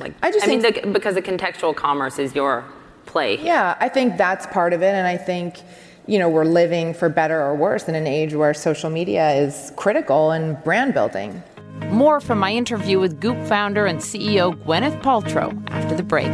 Like 0.01 0.15
I 0.23 0.31
just 0.31 0.45
I 0.45 0.49
mean, 0.49 0.61
the, 0.61 0.91
because 0.93 1.15
the 1.15 1.23
contextual 1.23 1.75
commerce 1.75 2.19
is 2.19 2.35
your 2.35 2.65
play. 3.07 3.39
Yeah, 3.43 3.77
I 3.81 3.89
think 3.89 4.17
that's 4.17 4.47
part 4.47 4.73
of 4.73 4.83
it, 4.83 4.95
and 4.95 5.07
I 5.07 5.17
think 5.17 5.61
you 6.07 6.19
know 6.19 6.29
we're 6.29 6.45
living 6.45 6.95
for 6.95 7.09
better 7.09 7.41
or 7.41 7.55
worse 7.57 7.89
in 7.89 7.95
an 7.95 8.07
age 8.07 8.35
where 8.35 8.55
social 8.55 8.91
media 8.91 9.33
is 9.33 9.73
critical 9.77 10.33
in 10.33 10.55
brand 10.63 10.95
building. 10.95 11.43
More 11.91 12.21
from 12.21 12.39
my 12.39 12.53
interview 12.53 12.99
with 13.01 13.21
Goop 13.21 13.39
founder 13.47 13.87
and 13.87 13.99
CEO 13.99 14.55
Gwyneth 14.65 15.01
Paltrow 15.01 15.51
after 15.71 15.95
the 15.97 16.03
break. 16.03 16.29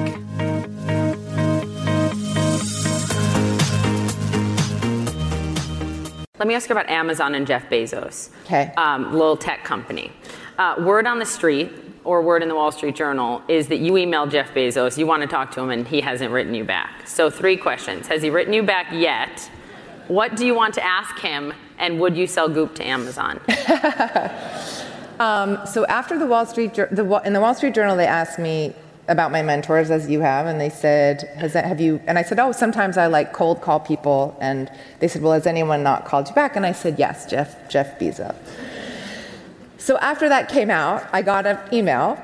Let 6.45 6.49
me 6.49 6.55
ask 6.55 6.69
you 6.69 6.75
about 6.75 6.91
Amazon 6.91 7.35
and 7.35 7.47
Jeff 7.47 7.71
Bezos. 7.71 8.29
Okay. 8.45 8.73
Um, 8.77 9.13
little 9.13 9.37
tech 9.37 9.65
company. 9.65 10.13
Uh, 10.57 10.77
word 10.79 11.07
on 11.07 11.19
the 11.19 11.27
street 11.27 11.73
or 12.05 12.23
word 12.23 12.43
in 12.43 12.49
the 12.49 12.55
Wall 12.55 12.71
Street 12.71 12.95
Journal 12.95 13.43
is 13.49 13.69
that 13.69 13.79
you 13.79 13.93
emailed 13.93 14.31
Jeff 14.31 14.55
Bezos, 14.55 14.97
you 14.97 15.07
want 15.07 15.23
to 15.23 15.27
talk 15.27 15.51
to 15.53 15.61
him, 15.61 15.71
and 15.71 15.89
he 15.89 16.01
hasn't 16.01 16.31
written 16.31 16.55
you 16.55 16.65
back. 16.65 17.09
So, 17.09 17.29
three 17.29 17.57
questions. 17.57 18.07
Has 18.07 18.23
he 18.23 18.31
written 18.31 18.53
you 18.53 18.63
back 18.63 18.87
yet? 18.93 19.51
What 20.07 20.37
do 20.37 20.47
you 20.47 20.55
want 20.55 20.75
to 20.75 20.85
ask 20.85 21.19
him? 21.19 21.53
And 21.79 21.99
would 22.01 22.17
you 22.17 22.27
sell 22.27 22.49
Goop 22.49 22.75
to 22.77 22.87
Amazon? 22.87 23.41
um, 25.19 25.67
so, 25.67 25.87
after 25.87 26.19
the 26.19 26.27
Wall 26.27 26.47
Street, 26.47 26.75
the, 26.75 27.23
in 27.25 27.33
the 27.33 27.41
Wall 27.41 27.55
Street 27.55 27.75
Journal, 27.75 27.97
they 27.97 28.07
asked 28.07 28.39
me, 28.39 28.75
about 29.07 29.31
my 29.31 29.43
mentors 29.43 29.91
as 29.91 30.09
you 30.09 30.21
have 30.21 30.47
and 30.47 30.59
they 30.59 30.71
said 30.71 31.29
that, 31.53 31.67
have 31.67 31.79
you 31.79 32.01
and 32.07 32.19
i 32.19 32.23
said 32.23 32.41
oh 32.41 32.53
sometimes 32.53 32.97
i 32.97 33.07
like 33.07 33.35
cold 33.35 33.61
call 33.61 33.79
people 33.79 34.35
and 34.41 34.71
they 35.01 35.07
said 35.07 35.21
well 35.21 35.35
has 35.35 35.47
anyone 35.47 35.83
not 35.83 36.07
called 36.07 36.27
you 36.27 36.35
back 36.35 36.57
and 36.57 36.65
i 36.65 36.73
said 36.73 36.99
yes 36.99 37.29
jeff 37.29 37.69
jeff 37.69 37.99
bezos 37.99 38.35
so 39.85 39.99
after 39.99 40.31
that 40.31 40.49
came 40.49 40.71
out 40.71 41.07
i 41.13 41.21
got 41.21 41.47
an 41.47 41.59
email. 41.71 42.19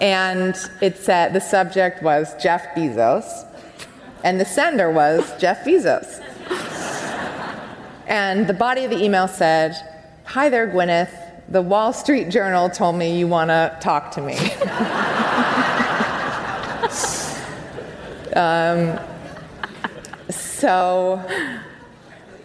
And 0.00 0.54
it 0.80 0.96
said 0.96 1.34
the 1.34 1.40
subject 1.40 2.02
was 2.02 2.34
jeff 2.42 2.74
bezos. 2.74 3.46
And 4.24 4.40
the 4.40 4.46
sender 4.46 4.90
was 4.90 5.38
jeff 5.38 5.62
bezos. 5.64 6.22
And 8.06 8.46
the 8.46 8.54
body 8.54 8.84
of 8.84 8.90
the 8.90 9.02
email 9.02 9.28
said 9.28 9.74
hi 10.24 10.48
there 10.48 10.68
gwyneth. 10.68 11.12
The 11.48 11.62
Wall 11.62 11.92
Street 11.92 12.30
Journal 12.30 12.70
told 12.70 12.96
me 12.96 13.18
you 13.18 13.28
want 13.28 13.50
to 13.50 13.76
talk 13.80 14.10
to 14.12 14.20
me. 14.20 14.36
um, 18.34 18.98
so 20.30 21.24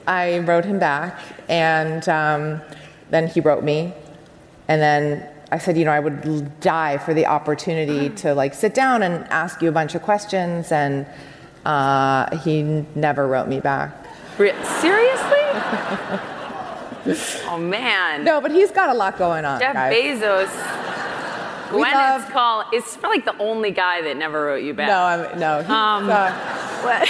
I 0.08 0.40
wrote 0.40 0.66
him 0.66 0.78
back, 0.78 1.20
and 1.52 2.08
um, 2.10 2.62
then 3.12 3.28
he 3.28 3.42
wrote 3.42 3.64
me, 3.64 3.94
and 4.68 4.82
then 4.82 5.28
I 5.52 5.58
said, 5.58 5.78
you 5.78 5.84
know, 5.84 5.92
I 5.92 6.00
would 6.00 6.60
die 6.62 6.98
for 6.98 7.14
the 7.14 7.26
opportunity 7.26 8.10
to 8.22 8.34
like 8.34 8.54
sit 8.54 8.74
down 8.74 9.04
and 9.04 9.26
ask 9.26 9.62
you 9.62 9.68
a 9.68 9.72
bunch 9.72 9.94
of 9.94 10.02
questions, 10.02 10.72
and 10.72 11.06
uh, 11.66 12.38
he 12.38 12.64
never 12.96 13.28
wrote 13.28 13.50
me 13.50 13.60
back. 13.60 13.94
Seriously? 14.38 15.46
oh 17.50 17.60
man. 17.60 18.24
No, 18.24 18.40
but 18.40 18.52
he's 18.52 18.72
got 18.72 18.90
a 18.90 18.94
lot 18.94 19.18
going 19.18 19.44
on. 19.44 19.60
Jeff 19.60 19.74
guys. 19.74 19.94
Bezos. 19.94 20.50
Gwyneth's 21.70 22.26
love... 22.26 22.30
call 22.32 22.64
is 22.74 22.98
like 23.04 23.26
the 23.26 23.38
only 23.38 23.72
guy 23.72 24.02
that 24.02 24.18
never 24.18 24.46
wrote 24.46 24.64
you 24.64 24.74
back. 24.74 24.88
No, 24.88 25.04
I'm, 25.04 25.40
no. 25.40 25.62
He's, 25.62 25.70
um, 25.70 26.10
uh, 26.10 26.32
what? 26.84 27.10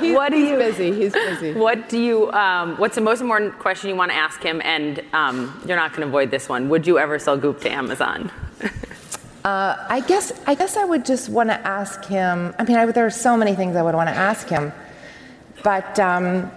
He's, 0.00 0.14
what 0.14 0.30
do 0.30 0.38
he's 0.38 0.50
you, 0.50 0.56
busy. 0.56 0.92
He's 0.92 1.12
busy. 1.12 1.52
What 1.66 1.88
do 1.88 1.98
you? 1.98 2.30
Um, 2.32 2.76
what's 2.76 2.94
the 2.94 3.00
most 3.00 3.20
important 3.20 3.58
question 3.58 3.88
you 3.90 3.96
want 3.96 4.10
to 4.10 4.16
ask 4.16 4.42
him? 4.42 4.60
And 4.64 5.02
um, 5.12 5.62
you're 5.66 5.76
not 5.76 5.90
going 5.90 6.02
to 6.02 6.08
avoid 6.08 6.30
this 6.30 6.48
one. 6.48 6.68
Would 6.68 6.86
you 6.86 6.98
ever 6.98 7.18
sell 7.18 7.36
Goop 7.36 7.60
to 7.62 7.70
Amazon? 7.70 8.30
uh, 9.44 9.86
I 9.88 10.02
guess. 10.06 10.32
I 10.46 10.54
guess 10.54 10.76
I 10.76 10.84
would 10.84 11.04
just 11.04 11.28
want 11.28 11.48
to 11.50 11.66
ask 11.66 12.04
him. 12.04 12.54
I 12.58 12.64
mean, 12.64 12.76
I, 12.76 12.86
there 12.86 13.06
are 13.06 13.10
so 13.10 13.36
many 13.36 13.54
things 13.54 13.76
I 13.76 13.82
would 13.82 13.94
want 13.94 14.08
to 14.08 14.14
ask 14.14 14.48
him, 14.48 14.72
but 15.62 15.98
um, 15.98 16.50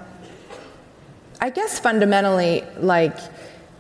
I 1.42 1.50
guess 1.50 1.80
fundamentally, 1.80 2.64
like, 2.78 3.18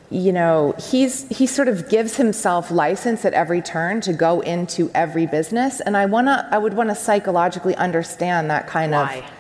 you 0.10 0.32
know, 0.32 0.74
he's 0.90 1.28
he 1.30 1.46
sort 1.46 1.68
of 1.68 1.90
gives 1.90 2.16
himself 2.16 2.72
license 2.72 3.26
at 3.26 3.34
every 3.34 3.62
turn 3.62 4.02
to 4.02 4.14
go 4.14 4.42
into 4.42 4.90
every 4.96 5.28
business, 5.28 5.82
and 5.82 5.96
I 5.98 6.06
wanna 6.06 6.48
I 6.50 6.58
would 6.58 6.74
want 6.74 6.90
to 6.90 6.96
psychologically 6.96 7.76
understand 7.76 8.50
that 8.50 8.68
kind 8.68 8.94
why? 8.94 9.16
of 9.18 9.39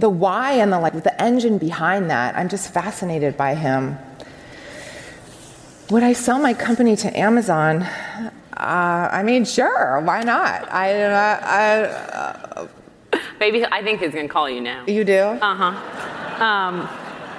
the 0.00 0.10
why 0.10 0.52
and 0.52 0.72
the 0.72 0.80
like 0.80 1.02
the 1.02 1.22
engine 1.22 1.58
behind 1.58 2.10
that. 2.10 2.36
I'm 2.36 2.48
just 2.48 2.72
fascinated 2.72 3.36
by 3.36 3.54
him. 3.54 3.98
Would 5.90 6.02
I 6.02 6.12
sell 6.12 6.38
my 6.38 6.54
company 6.54 6.96
to 6.96 7.18
Amazon? 7.18 7.82
Uh, 7.82 9.08
I 9.10 9.22
mean, 9.22 9.44
sure, 9.44 10.00
why 10.00 10.22
not? 10.22 10.70
I, 10.72 11.02
uh, 11.02 11.40
I 11.42 11.80
uh, 11.82 12.68
maybe 13.40 13.64
I 13.64 13.82
think 13.82 14.00
he's 14.00 14.14
gonna 14.14 14.28
call 14.28 14.48
you 14.48 14.60
now. 14.60 14.84
You 14.86 15.04
do? 15.04 15.18
Uh 15.18 15.54
huh. 15.54 16.44
Um, 16.44 16.88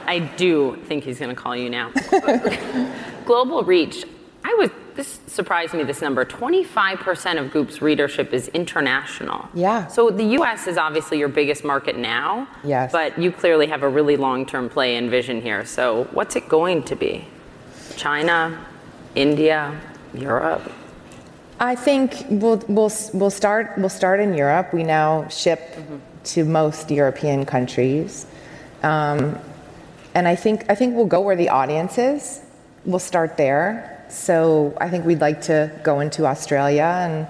I 0.06 0.20
do 0.20 0.78
think 0.88 1.04
he's 1.04 1.20
going 1.20 1.34
to 1.34 1.42
call 1.42 1.56
you 1.56 1.70
now. 1.70 1.92
Global 3.26 3.64
reach. 3.64 4.06
I 4.52 4.56
was 4.58 4.70
this 4.96 5.20
surprised 5.28 5.74
me 5.74 5.84
this 5.84 6.02
number. 6.02 6.26
25% 6.26 7.40
of 7.40 7.52
goop's 7.52 7.82
readership 7.82 8.34
is 8.34 8.50
international. 8.50 9.48
Yeah. 9.54 9.88
So 9.88 10.10
the 10.10 10.26
us 10.26 10.68
is 10.68 10.78
obviously 10.78 11.18
your 11.18 11.30
biggest 11.30 11.64
market 11.64 11.98
now. 11.98 12.48
Yes. 12.64 12.92
But 12.92 13.18
you 13.18 13.32
clearly 13.32 13.68
have 13.68 13.84
a 13.84 13.90
really 13.90 14.18
long-term 14.18 14.70
play 14.70 14.98
and 14.98 15.10
vision 15.10 15.42
here. 15.42 15.66
So 15.66 16.04
what's 16.12 16.36
it 16.36 16.50
going 16.50 16.84
to 16.84 16.96
be? 16.96 17.26
China 17.96 18.66
india 19.16 19.80
europe? 20.14 20.72
I 21.60 21.76
think 21.76 22.26
we'll, 22.30 22.58
we'll, 22.68 22.92
we'll, 23.14 23.30
start, 23.30 23.74
we'll 23.78 23.90
start 23.90 24.20
in 24.20 24.34
europe. 24.34 24.74
We 24.74 24.84
now 24.84 25.28
ship 25.30 25.60
mm-hmm. 25.60 25.98
to 26.24 26.44
most 26.44 26.92
european 26.92 27.46
countries. 27.46 28.26
Um, 28.84 29.38
and 30.14 30.28
I 30.28 30.36
think 30.36 30.70
I 30.70 30.76
think 30.76 30.96
we'll 30.96 31.06
go 31.06 31.22
where 31.22 31.38
the 31.38 31.50
audience 31.50 31.98
is. 31.98 32.42
We'll 32.84 33.00
start 33.00 33.38
there. 33.38 33.91
So 34.12 34.78
I 34.80 34.90
think 34.90 35.06
we'd 35.06 35.22
like 35.22 35.42
to 35.44 35.72
go 35.84 36.00
into 36.00 36.26
Australia, 36.26 36.84
and 36.84 37.28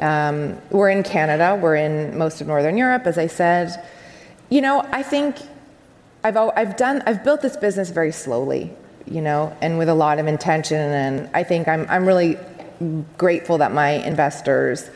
um, 0.00 0.60
we're 0.70 0.90
in 0.90 1.02
Canada. 1.02 1.58
We're 1.60 1.76
in 1.76 2.16
most 2.16 2.40
of 2.40 2.46
Northern 2.46 2.76
Europe, 2.76 3.06
as 3.06 3.18
I 3.18 3.26
said. 3.26 3.84
You 4.48 4.60
know, 4.60 4.86
I 4.92 5.02
think 5.02 5.36
I've 6.24 6.36
I've 6.36 6.76
done 6.76 7.02
I've 7.06 7.24
built 7.24 7.42
this 7.42 7.56
business 7.56 7.90
very 7.90 8.12
slowly. 8.12 8.70
you 9.06 9.20
know, 9.20 9.56
and 9.60 9.78
with 9.78 9.88
a 9.88 9.94
lot 9.94 10.18
of 10.18 10.26
intention. 10.26 10.78
And 10.78 11.30
I 11.34 11.42
think 11.42 11.68
I'm, 11.68 11.86
I'm 11.88 12.06
really 12.06 12.38
grateful 13.18 13.58
that 13.58 13.72
my 13.72 13.90
investors 13.90 14.90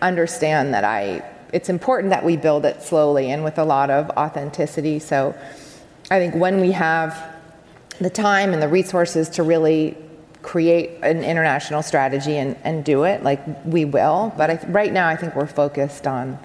understand 0.00 0.74
that 0.74 0.84
I, 0.84 1.24
it's 1.52 1.68
important 1.68 2.10
that 2.10 2.24
we 2.24 2.36
build 2.36 2.64
it 2.64 2.82
slowly 2.82 3.30
and 3.30 3.44
with 3.44 3.58
a 3.58 3.64
lot 3.64 3.90
of 3.90 4.10
authenticity. 4.10 4.98
So 4.98 5.34
I 6.10 6.18
think 6.18 6.34
when 6.34 6.60
we 6.60 6.72
have 6.72 7.16
the 8.00 8.10
time 8.10 8.52
and 8.52 8.62
the 8.62 8.68
resources 8.68 9.28
to 9.30 9.42
really 9.42 9.96
create 10.42 10.98
an 11.02 11.22
international 11.22 11.82
strategy 11.82 12.36
and, 12.36 12.56
and 12.64 12.84
do 12.84 13.04
it, 13.04 13.22
like 13.22 13.40
we 13.64 13.84
will. 13.84 14.32
But 14.36 14.68
right 14.68 14.92
now, 14.92 15.08
I 15.08 15.16
think 15.16 15.34
we're 15.34 15.46
focused 15.46 16.06
on, 16.06 16.38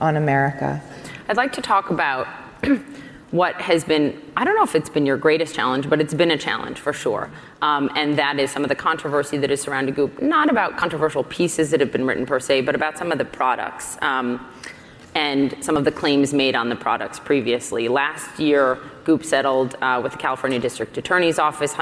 on 0.00 0.16
America. 0.16 0.82
I'd 1.28 1.36
like 1.36 1.52
to 1.52 1.62
talk 1.62 1.90
about 1.90 2.26
what 3.30 3.54
has 3.60 3.84
been, 3.84 4.20
I 4.36 4.44
don't 4.44 4.54
know 4.56 4.62
if 4.62 4.74
it's 4.74 4.90
been 4.90 5.06
your 5.06 5.16
greatest 5.16 5.54
challenge, 5.54 5.88
but 5.88 6.00
it's 6.00 6.14
been 6.14 6.30
a 6.30 6.38
challenge 6.38 6.78
for 6.78 6.92
sure. 6.92 7.30
Um, 7.62 7.90
and 7.96 8.18
that 8.18 8.38
is 8.38 8.50
some 8.50 8.62
of 8.62 8.68
the 8.68 8.74
controversy 8.74 9.38
that 9.38 9.50
has 9.50 9.60
surrounded 9.60 9.94
Goop, 9.94 10.20
not 10.20 10.50
about 10.50 10.76
controversial 10.76 11.24
pieces 11.24 11.70
that 11.70 11.80
have 11.80 11.92
been 11.92 12.06
written 12.06 12.26
per 12.26 12.40
se, 12.40 12.62
but 12.62 12.74
about 12.74 12.98
some 12.98 13.12
of 13.12 13.18
the 13.18 13.24
products. 13.24 13.96
Um, 14.02 14.46
and 15.14 15.56
some 15.60 15.76
of 15.76 15.84
the 15.84 15.92
claims 15.92 16.34
made 16.34 16.56
on 16.56 16.68
the 16.68 16.76
products 16.76 17.20
previously. 17.20 17.88
Last 17.88 18.38
year, 18.38 18.78
Goop 19.04 19.24
settled 19.24 19.76
uh, 19.80 20.00
with 20.02 20.12
the 20.12 20.18
California 20.18 20.58
District 20.58 20.96
Attorney's 20.98 21.38
Office, 21.38 21.72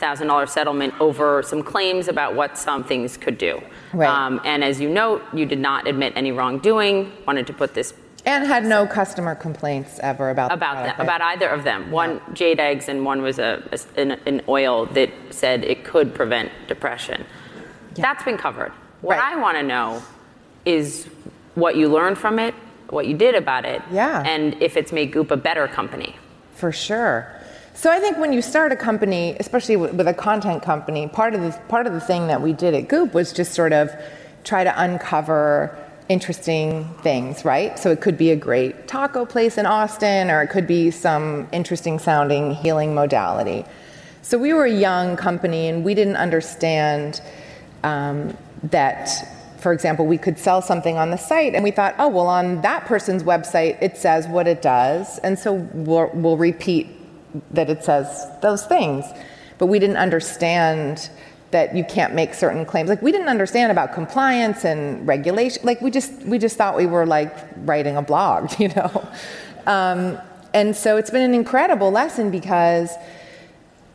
$145,000 0.00 0.48
settlement 0.48 0.94
over 1.00 1.42
some 1.42 1.62
claims 1.62 2.08
about 2.08 2.34
what 2.34 2.58
some 2.58 2.84
things 2.84 3.16
could 3.16 3.38
do. 3.38 3.60
Right. 3.92 4.08
Um, 4.08 4.40
and 4.44 4.64
as 4.64 4.80
you 4.80 4.88
note, 4.88 5.22
you 5.32 5.46
did 5.46 5.58
not 5.58 5.86
admit 5.86 6.12
any 6.16 6.32
wrongdoing, 6.32 7.12
wanted 7.26 7.46
to 7.48 7.52
put 7.52 7.74
this 7.74 7.94
and 8.26 8.46
had 8.46 8.66
no 8.66 8.86
customer 8.86 9.34
complaints 9.34 9.98
ever 10.02 10.28
about 10.28 10.52
about 10.52 10.82
the 10.82 10.92
them, 10.92 11.00
about 11.00 11.20
either 11.22 11.48
of 11.48 11.64
them. 11.64 11.90
One 11.90 12.20
jade 12.34 12.60
eggs, 12.60 12.88
and 12.88 13.04
one 13.04 13.22
was 13.22 13.38
a, 13.38 13.66
a 13.72 14.00
an, 14.00 14.10
an, 14.26 14.42
oil 14.46 14.86
that 14.86 15.10
said 15.30 15.64
it 15.64 15.84
could 15.84 16.14
prevent 16.14 16.52
depression. 16.68 17.24
Yeah. 17.94 18.02
That's 18.02 18.22
been 18.22 18.36
covered. 18.36 18.72
What 19.00 19.16
right. 19.16 19.32
I 19.32 19.40
want 19.40 19.56
to 19.56 19.62
know 19.62 20.02
is 20.66 21.06
what 21.54 21.76
you 21.76 21.88
learned 21.88 22.18
from 22.18 22.38
it, 22.38 22.54
what 22.90 23.06
you 23.06 23.16
did 23.16 23.34
about 23.34 23.64
it, 23.64 23.80
yeah. 23.90 24.22
and 24.26 24.60
if 24.62 24.76
it's 24.76 24.92
made 24.92 25.12
Goop 25.12 25.30
a 25.30 25.36
better 25.36 25.66
company. 25.66 26.14
For 26.56 26.72
sure. 26.72 27.39
So 27.80 27.90
I 27.90 27.98
think 27.98 28.18
when 28.18 28.34
you 28.34 28.42
start 28.42 28.72
a 28.72 28.76
company, 28.76 29.34
especially 29.40 29.76
with 29.76 30.06
a 30.06 30.12
content 30.12 30.62
company, 30.62 31.08
part 31.08 31.34
of 31.34 31.40
the 31.40 31.58
part 31.68 31.86
of 31.86 31.94
the 31.94 32.00
thing 32.00 32.26
that 32.26 32.42
we 32.42 32.52
did 32.52 32.74
at 32.74 32.88
Goop 32.88 33.14
was 33.14 33.32
just 33.32 33.54
sort 33.54 33.72
of 33.72 33.90
try 34.44 34.64
to 34.64 34.82
uncover 34.82 35.74
interesting 36.10 36.84
things, 37.02 37.42
right? 37.42 37.78
So 37.78 37.90
it 37.90 38.02
could 38.02 38.18
be 38.18 38.32
a 38.32 38.36
great 38.36 38.86
taco 38.86 39.24
place 39.24 39.56
in 39.56 39.64
Austin, 39.64 40.30
or 40.30 40.42
it 40.42 40.48
could 40.48 40.66
be 40.66 40.90
some 40.90 41.48
interesting 41.52 41.98
sounding 41.98 42.54
healing 42.54 42.94
modality. 42.94 43.64
So 44.20 44.36
we 44.36 44.52
were 44.52 44.66
a 44.66 44.70
young 44.70 45.16
company, 45.16 45.68
and 45.68 45.82
we 45.82 45.94
didn't 45.94 46.16
understand 46.16 47.22
um, 47.82 48.36
that, 48.64 49.08
for 49.58 49.72
example, 49.72 50.04
we 50.04 50.18
could 50.18 50.38
sell 50.38 50.60
something 50.60 50.98
on 50.98 51.10
the 51.10 51.16
site, 51.16 51.54
and 51.54 51.64
we 51.64 51.70
thought, 51.70 51.94
oh, 51.98 52.08
well, 52.08 52.26
on 52.26 52.60
that 52.60 52.84
person's 52.84 53.22
website, 53.22 53.80
it 53.80 53.96
says 53.96 54.28
what 54.28 54.46
it 54.46 54.60
does, 54.60 55.16
and 55.20 55.38
so 55.38 55.54
we'll, 55.54 56.10
we'll 56.12 56.36
repeat 56.36 56.99
that 57.52 57.70
it 57.70 57.84
says 57.84 58.26
those 58.42 58.64
things. 58.66 59.04
But 59.58 59.66
we 59.66 59.78
didn't 59.78 59.98
understand 59.98 61.10
that 61.50 61.74
you 61.74 61.84
can't 61.84 62.14
make 62.14 62.34
certain 62.34 62.64
claims. 62.64 62.88
Like 62.88 63.02
we 63.02 63.12
didn't 63.12 63.28
understand 63.28 63.72
about 63.72 63.92
compliance 63.92 64.64
and 64.64 65.06
regulation. 65.06 65.62
Like 65.64 65.80
we 65.80 65.90
just 65.90 66.12
we 66.22 66.38
just 66.38 66.56
thought 66.56 66.76
we 66.76 66.86
were 66.86 67.06
like 67.06 67.34
writing 67.64 67.96
a 67.96 68.02
blog, 68.02 68.52
you 68.60 68.68
know. 68.68 69.08
Um, 69.66 70.18
and 70.54 70.74
so 70.74 70.96
it's 70.96 71.10
been 71.10 71.22
an 71.22 71.34
incredible 71.34 71.90
lesson 71.90 72.30
because 72.30 72.90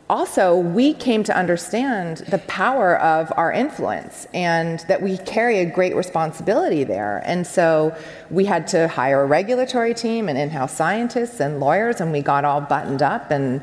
also 0.08 0.56
we 0.56 0.94
came 0.94 1.24
to 1.24 1.36
understand 1.36 2.18
the 2.28 2.38
power 2.38 2.98
of 3.00 3.32
our 3.36 3.52
influence 3.52 4.26
and 4.32 4.80
that 4.88 5.02
we 5.02 5.18
carry 5.18 5.58
a 5.58 5.66
great 5.66 5.96
responsibility 5.96 6.84
there. 6.84 7.22
And 7.24 7.46
so 7.46 7.96
we 8.30 8.44
had 8.44 8.66
to 8.68 8.88
hire 8.88 9.22
a 9.22 9.26
regulatory 9.26 9.94
team 9.94 10.28
and 10.28 10.38
in-house 10.38 10.76
scientists 10.76 11.40
and 11.40 11.58
lawyers, 11.58 12.00
and 12.00 12.12
we 12.12 12.20
got 12.20 12.44
all 12.44 12.60
buttoned 12.60 13.02
up 13.02 13.30
and 13.30 13.60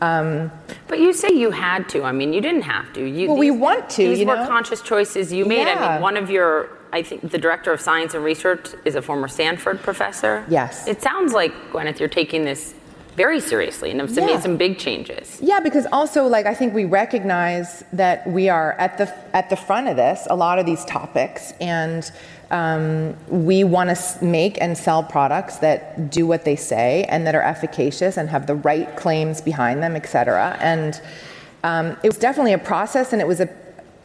um, 0.00 0.52
but 0.86 1.00
you 1.00 1.12
say 1.12 1.30
you 1.32 1.50
had 1.50 1.88
to. 1.88 2.04
I 2.04 2.12
mean, 2.12 2.32
you 2.32 2.40
didn't 2.40 2.62
have 2.62 2.92
to. 2.92 3.04
You, 3.04 3.28
well, 3.28 3.36
these, 3.36 3.40
we 3.40 3.50
want 3.50 3.90
to. 3.90 4.14
These 4.14 4.26
were 4.26 4.36
know? 4.36 4.46
conscious 4.46 4.80
choices 4.80 5.32
you 5.32 5.44
made. 5.44 5.66
Yeah. 5.66 5.74
I 5.74 5.92
mean, 5.94 6.02
one 6.02 6.16
of 6.16 6.30
your, 6.30 6.70
I 6.92 7.02
think, 7.02 7.30
the 7.30 7.38
director 7.38 7.72
of 7.72 7.80
science 7.80 8.14
and 8.14 8.22
research 8.22 8.68
is 8.84 8.94
a 8.94 9.02
former 9.02 9.26
Stanford 9.26 9.80
professor. 9.80 10.44
Yes. 10.48 10.86
It 10.86 11.02
sounds 11.02 11.32
like 11.32 11.52
Gwyneth, 11.72 11.98
you're 11.98 12.08
taking 12.08 12.44
this 12.44 12.74
very 13.24 13.40
seriously 13.40 13.90
and 13.90 14.00
have 14.00 14.10
yeah. 14.10 14.24
made 14.24 14.40
some 14.40 14.56
big 14.56 14.78
changes. 14.78 15.38
Yeah, 15.42 15.60
because 15.60 15.86
also 15.98 16.20
like 16.26 16.46
I 16.46 16.54
think 16.54 16.72
we 16.72 16.86
recognize 16.86 17.84
that 17.92 18.26
we 18.26 18.48
are 18.48 18.72
at 18.84 18.92
the 18.96 19.06
at 19.36 19.50
the 19.50 19.56
front 19.56 19.88
of 19.88 19.96
this, 19.96 20.26
a 20.30 20.36
lot 20.36 20.56
of 20.60 20.64
these 20.64 20.84
topics, 20.86 21.52
and 21.60 22.02
um, 22.50 23.14
we 23.48 23.58
want 23.64 23.88
to 23.94 24.24
make 24.24 24.54
and 24.64 24.72
sell 24.86 25.02
products 25.02 25.54
that 25.58 26.10
do 26.18 26.26
what 26.26 26.42
they 26.48 26.56
say 26.56 27.04
and 27.12 27.26
that 27.26 27.34
are 27.34 27.46
efficacious 27.54 28.16
and 28.16 28.30
have 28.30 28.46
the 28.46 28.54
right 28.70 28.88
claims 28.96 29.42
behind 29.42 29.82
them, 29.82 29.94
et 29.96 30.06
cetera. 30.06 30.56
And 30.60 30.98
um, 31.64 31.86
it 32.04 32.08
was 32.08 32.18
definitely 32.18 32.54
a 32.54 32.64
process, 32.72 33.12
and 33.12 33.20
it 33.20 33.28
was 33.28 33.40
a 33.40 33.48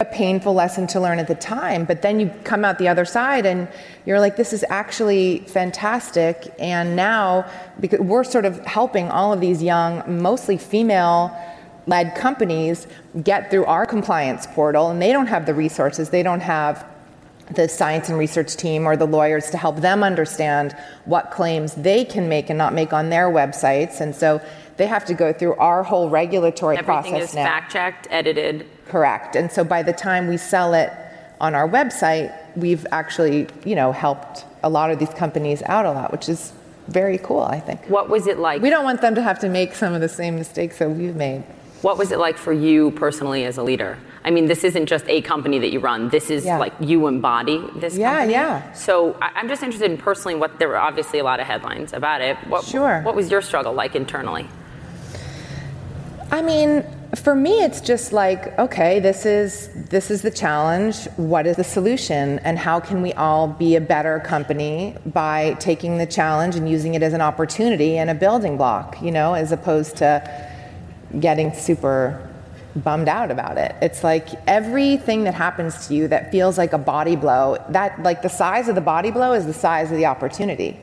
a 0.00 0.04
painful 0.04 0.54
lesson 0.54 0.86
to 0.88 1.00
learn 1.00 1.18
at 1.20 1.28
the 1.28 1.36
time, 1.36 1.84
but 1.84 2.02
then 2.02 2.18
you 2.18 2.28
come 2.42 2.64
out 2.64 2.78
the 2.78 2.88
other 2.88 3.04
side 3.04 3.46
and 3.46 3.68
you're 4.06 4.18
like, 4.18 4.36
this 4.36 4.52
is 4.52 4.64
actually 4.68 5.38
fantastic. 5.46 6.52
And 6.58 6.96
now, 6.96 7.48
because 7.78 8.00
we're 8.00 8.24
sort 8.24 8.44
of 8.44 8.58
helping 8.66 9.08
all 9.10 9.32
of 9.32 9.40
these 9.40 9.62
young, 9.62 10.20
mostly 10.20 10.58
female 10.58 11.36
led 11.86 12.16
companies 12.16 12.88
get 13.22 13.50
through 13.50 13.66
our 13.66 13.86
compliance 13.86 14.46
portal, 14.48 14.90
and 14.90 15.00
they 15.00 15.12
don't 15.12 15.26
have 15.26 15.46
the 15.46 15.54
resources, 15.54 16.10
they 16.10 16.22
don't 16.22 16.40
have 16.40 16.84
the 17.52 17.68
science 17.68 18.08
and 18.08 18.18
research 18.18 18.56
team 18.56 18.86
or 18.86 18.96
the 18.96 19.06
lawyers 19.06 19.50
to 19.50 19.58
help 19.58 19.76
them 19.76 20.02
understand 20.02 20.74
what 21.04 21.30
claims 21.30 21.74
they 21.74 22.04
can 22.04 22.28
make 22.28 22.48
and 22.48 22.56
not 22.56 22.72
make 22.72 22.92
on 22.92 23.10
their 23.10 23.28
websites. 23.28 24.00
And 24.00 24.16
so 24.16 24.40
they 24.78 24.86
have 24.86 25.04
to 25.04 25.14
go 25.14 25.32
through 25.32 25.54
our 25.56 25.82
whole 25.82 26.08
regulatory 26.08 26.78
Everything 26.78 27.12
process 27.12 27.28
is 27.28 27.34
fact 27.34 27.70
checked, 27.70 28.08
edited. 28.10 28.66
Correct. 28.94 29.34
And 29.34 29.50
so 29.50 29.64
by 29.64 29.82
the 29.82 29.92
time 29.92 30.28
we 30.28 30.36
sell 30.36 30.72
it 30.72 30.92
on 31.40 31.56
our 31.56 31.68
website, 31.68 32.32
we've 32.54 32.86
actually, 32.92 33.48
you 33.64 33.74
know, 33.74 33.90
helped 33.90 34.44
a 34.62 34.68
lot 34.68 34.92
of 34.92 35.00
these 35.00 35.08
companies 35.08 35.62
out 35.66 35.84
a 35.84 35.90
lot, 35.90 36.12
which 36.12 36.28
is 36.28 36.52
very 36.86 37.18
cool, 37.18 37.40
I 37.40 37.58
think. 37.58 37.84
What 37.90 38.08
was 38.08 38.28
it 38.28 38.38
like? 38.38 38.62
We 38.62 38.70
don't 38.70 38.84
want 38.84 39.00
them 39.00 39.16
to 39.16 39.22
have 39.22 39.40
to 39.40 39.48
make 39.48 39.74
some 39.74 39.94
of 39.94 40.00
the 40.00 40.08
same 40.08 40.36
mistakes 40.36 40.78
that 40.78 40.88
we've 40.88 41.16
made. 41.16 41.42
What 41.82 41.98
was 41.98 42.12
it 42.12 42.20
like 42.20 42.38
for 42.38 42.52
you 42.52 42.92
personally 42.92 43.44
as 43.44 43.56
a 43.56 43.64
leader? 43.64 43.98
I 44.24 44.30
mean, 44.30 44.46
this 44.46 44.62
isn't 44.62 44.86
just 44.86 45.06
a 45.08 45.22
company 45.22 45.58
that 45.58 45.72
you 45.72 45.80
run. 45.80 46.08
This 46.10 46.30
is 46.30 46.44
yeah. 46.44 46.58
like 46.58 46.74
you 46.78 47.08
embody 47.08 47.64
this 47.74 47.96
yeah, 47.96 48.12
company. 48.12 48.32
Yeah, 48.34 48.72
So 48.74 49.16
I, 49.20 49.40
am 49.40 49.48
just 49.48 49.64
interested 49.64 49.90
in 49.90 49.98
personally 49.98 50.36
what 50.36 50.60
there 50.60 50.68
were 50.68 50.78
obviously 50.78 51.18
a 51.18 51.24
lot 51.24 51.40
of 51.40 51.48
headlines 51.48 51.92
about 51.92 52.20
it. 52.20 52.36
What, 52.46 52.64
sure. 52.64 53.02
What 53.02 53.16
was 53.16 53.28
your 53.28 53.42
struggle 53.42 53.72
like 53.72 53.96
internally? 53.96 54.46
I 56.30 56.42
mean, 56.42 56.84
for 57.14 57.34
me 57.34 57.62
it's 57.62 57.80
just 57.80 58.12
like 58.12 58.58
okay 58.58 58.98
this 59.00 59.26
is 59.26 59.68
this 59.90 60.10
is 60.10 60.22
the 60.22 60.30
challenge. 60.30 61.06
What 61.16 61.46
is 61.46 61.56
the 61.56 61.64
solution? 61.64 62.38
And 62.40 62.58
how 62.58 62.80
can 62.80 63.02
we 63.02 63.12
all 63.12 63.48
be 63.48 63.76
a 63.76 63.80
better 63.80 64.20
company 64.20 64.96
by 65.06 65.54
taking 65.60 65.98
the 65.98 66.06
challenge 66.06 66.56
and 66.56 66.68
using 66.68 66.94
it 66.94 67.02
as 67.02 67.12
an 67.12 67.20
opportunity 67.20 67.98
and 67.98 68.10
a 68.10 68.14
building 68.14 68.56
block 68.56 69.00
you 69.02 69.10
know 69.10 69.34
as 69.34 69.52
opposed 69.52 69.96
to 69.96 70.22
getting 71.20 71.52
super 71.52 72.30
bummed 72.76 73.08
out 73.08 73.30
about 73.30 73.56
it. 73.56 73.74
It's 73.80 74.02
like 74.02 74.28
everything 74.48 75.24
that 75.24 75.34
happens 75.34 75.86
to 75.86 75.94
you 75.94 76.08
that 76.08 76.32
feels 76.32 76.58
like 76.58 76.72
a 76.72 76.78
body 76.78 77.16
blow 77.16 77.56
that 77.68 78.02
like 78.02 78.22
the 78.22 78.28
size 78.28 78.68
of 78.68 78.74
the 78.74 78.80
body 78.80 79.10
blow 79.10 79.32
is 79.32 79.46
the 79.46 79.54
size 79.54 79.90
of 79.90 79.96
the 79.96 80.06
opportunity. 80.06 80.80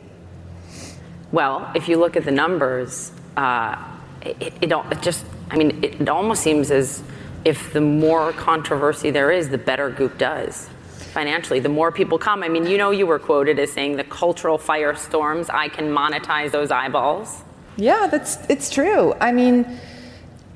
Well 1.31 1.69
if 1.75 1.89
you 1.89 1.97
look 1.97 2.15
at 2.15 2.25
the 2.25 2.31
numbers 2.31 3.11
uh, 3.35 3.75
it, 4.21 4.53
it, 4.61 4.71
it 4.71 5.01
just 5.01 5.25
I 5.51 5.57
mean, 5.57 5.83
it, 5.83 6.01
it 6.01 6.09
almost 6.09 6.41
seems 6.41 6.71
as 6.71 7.03
if 7.43 7.73
the 7.73 7.81
more 7.81 8.31
controversy 8.33 9.11
there 9.11 9.31
is, 9.31 9.49
the 9.49 9.57
better 9.57 9.89
Goop 9.89 10.17
does 10.17 10.69
financially. 11.11 11.59
The 11.59 11.69
more 11.69 11.91
people 11.91 12.17
come. 12.17 12.41
I 12.41 12.47
mean, 12.47 12.65
you 12.65 12.77
know, 12.77 12.91
you 12.91 13.05
were 13.05 13.19
quoted 13.19 13.59
as 13.59 13.71
saying 13.71 13.97
the 13.97 14.03
cultural 14.03 14.57
firestorms. 14.57 15.49
I 15.53 15.67
can 15.67 15.89
monetize 15.89 16.51
those 16.51 16.71
eyeballs. 16.71 17.43
Yeah, 17.75 18.07
that's 18.07 18.37
it's 18.49 18.69
true. 18.69 19.13
I 19.19 19.31
mean, 19.31 19.79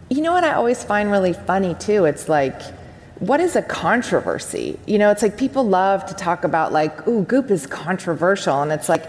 you 0.09 0.21
know 0.21 0.31
what 0.31 0.43
I 0.43 0.53
always 0.53 0.83
find 0.83 1.11
really 1.11 1.33
funny 1.33 1.75
too? 1.75 2.05
It's 2.05 2.29
like, 2.29 2.61
what 3.19 3.39
is 3.39 3.55
a 3.55 3.61
controversy? 3.61 4.79
You 4.85 4.97
know, 4.97 5.11
it's 5.11 5.21
like 5.21 5.37
people 5.37 5.63
love 5.63 6.05
to 6.05 6.13
talk 6.13 6.43
about 6.43 6.71
like, 6.71 7.07
ooh, 7.07 7.23
Goop 7.23 7.51
is 7.51 7.67
controversial, 7.67 8.61
and 8.61 8.71
it's 8.71 8.89
like 8.89 9.05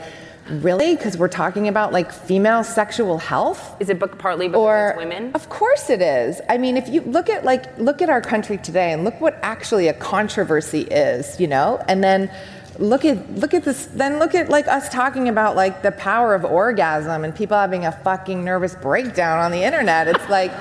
Really? 0.48 0.94
Because 0.94 1.16
we're 1.16 1.28
talking 1.28 1.68
about 1.68 1.92
like 1.92 2.12
female 2.12 2.62
sexual 2.62 3.18
health? 3.18 3.76
Is 3.80 3.88
it 3.88 3.98
book 3.98 4.18
partly 4.18 4.48
because 4.48 4.60
or, 4.60 4.88
it's 4.90 4.98
women? 4.98 5.32
Of 5.34 5.48
course 5.48 5.90
it 5.90 6.00
is. 6.00 6.40
I 6.48 6.58
mean, 6.58 6.76
if 6.76 6.88
you 6.88 7.00
look 7.02 7.28
at 7.28 7.44
like 7.44 7.76
look 7.78 8.00
at 8.02 8.08
our 8.08 8.20
country 8.20 8.58
today 8.58 8.92
and 8.92 9.04
look 9.04 9.20
what 9.20 9.38
actually 9.42 9.88
a 9.88 9.94
controversy 9.94 10.82
is, 10.82 11.40
you 11.40 11.46
know, 11.46 11.82
and 11.88 12.02
then 12.02 12.30
look 12.78 13.04
at 13.04 13.34
look 13.36 13.54
at 13.54 13.64
this 13.64 13.86
then 13.86 14.18
look 14.18 14.34
at 14.34 14.48
like 14.48 14.68
us 14.68 14.88
talking 14.90 15.28
about 15.28 15.56
like 15.56 15.82
the 15.82 15.92
power 15.92 16.34
of 16.34 16.44
orgasm 16.44 17.24
and 17.24 17.34
people 17.34 17.56
having 17.56 17.86
a 17.86 17.92
fucking 17.92 18.44
nervous 18.44 18.74
breakdown 18.76 19.38
on 19.38 19.50
the 19.50 19.62
internet. 19.62 20.08
It's 20.08 20.28
like 20.28 20.52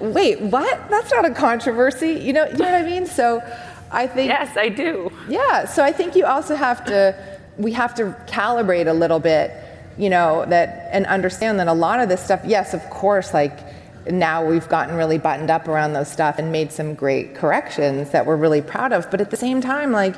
wait, 0.00 0.40
what? 0.40 0.90
That's 0.90 1.10
not 1.10 1.24
a 1.24 1.32
controversy. 1.32 2.12
You 2.12 2.32
know, 2.32 2.46
you 2.46 2.58
know 2.58 2.64
what 2.64 2.74
I 2.74 2.82
mean? 2.82 3.06
So 3.06 3.42
I 3.90 4.06
think. 4.06 4.28
Yes, 4.28 4.56
I 4.56 4.68
do. 4.68 5.10
Yeah, 5.28 5.64
so 5.66 5.82
I 5.82 5.92
think 5.92 6.16
you 6.16 6.24
also 6.26 6.56
have 6.56 6.84
to, 6.86 7.35
we 7.58 7.72
have 7.72 7.94
to 7.96 8.16
calibrate 8.26 8.86
a 8.88 8.92
little 8.92 9.18
bit, 9.18 9.52
you 9.96 10.10
know, 10.10 10.44
that, 10.46 10.88
and 10.92 11.06
understand 11.06 11.58
that 11.60 11.68
a 11.68 11.72
lot 11.72 12.00
of 12.00 12.08
this 12.08 12.22
stuff, 12.22 12.40
yes, 12.44 12.74
of 12.74 12.82
course, 12.90 13.32
like, 13.32 13.58
now 14.10 14.44
we've 14.44 14.68
gotten 14.68 14.94
really 14.94 15.18
buttoned 15.18 15.50
up 15.50 15.66
around 15.66 15.92
those 15.92 16.10
stuff 16.10 16.38
and 16.38 16.52
made 16.52 16.70
some 16.70 16.94
great 16.94 17.34
corrections 17.34 18.10
that 18.10 18.24
we're 18.24 18.36
really 18.36 18.62
proud 18.62 18.92
of. 18.92 19.10
But 19.10 19.20
at 19.20 19.30
the 19.30 19.36
same 19.36 19.60
time, 19.60 19.90
like, 19.90 20.14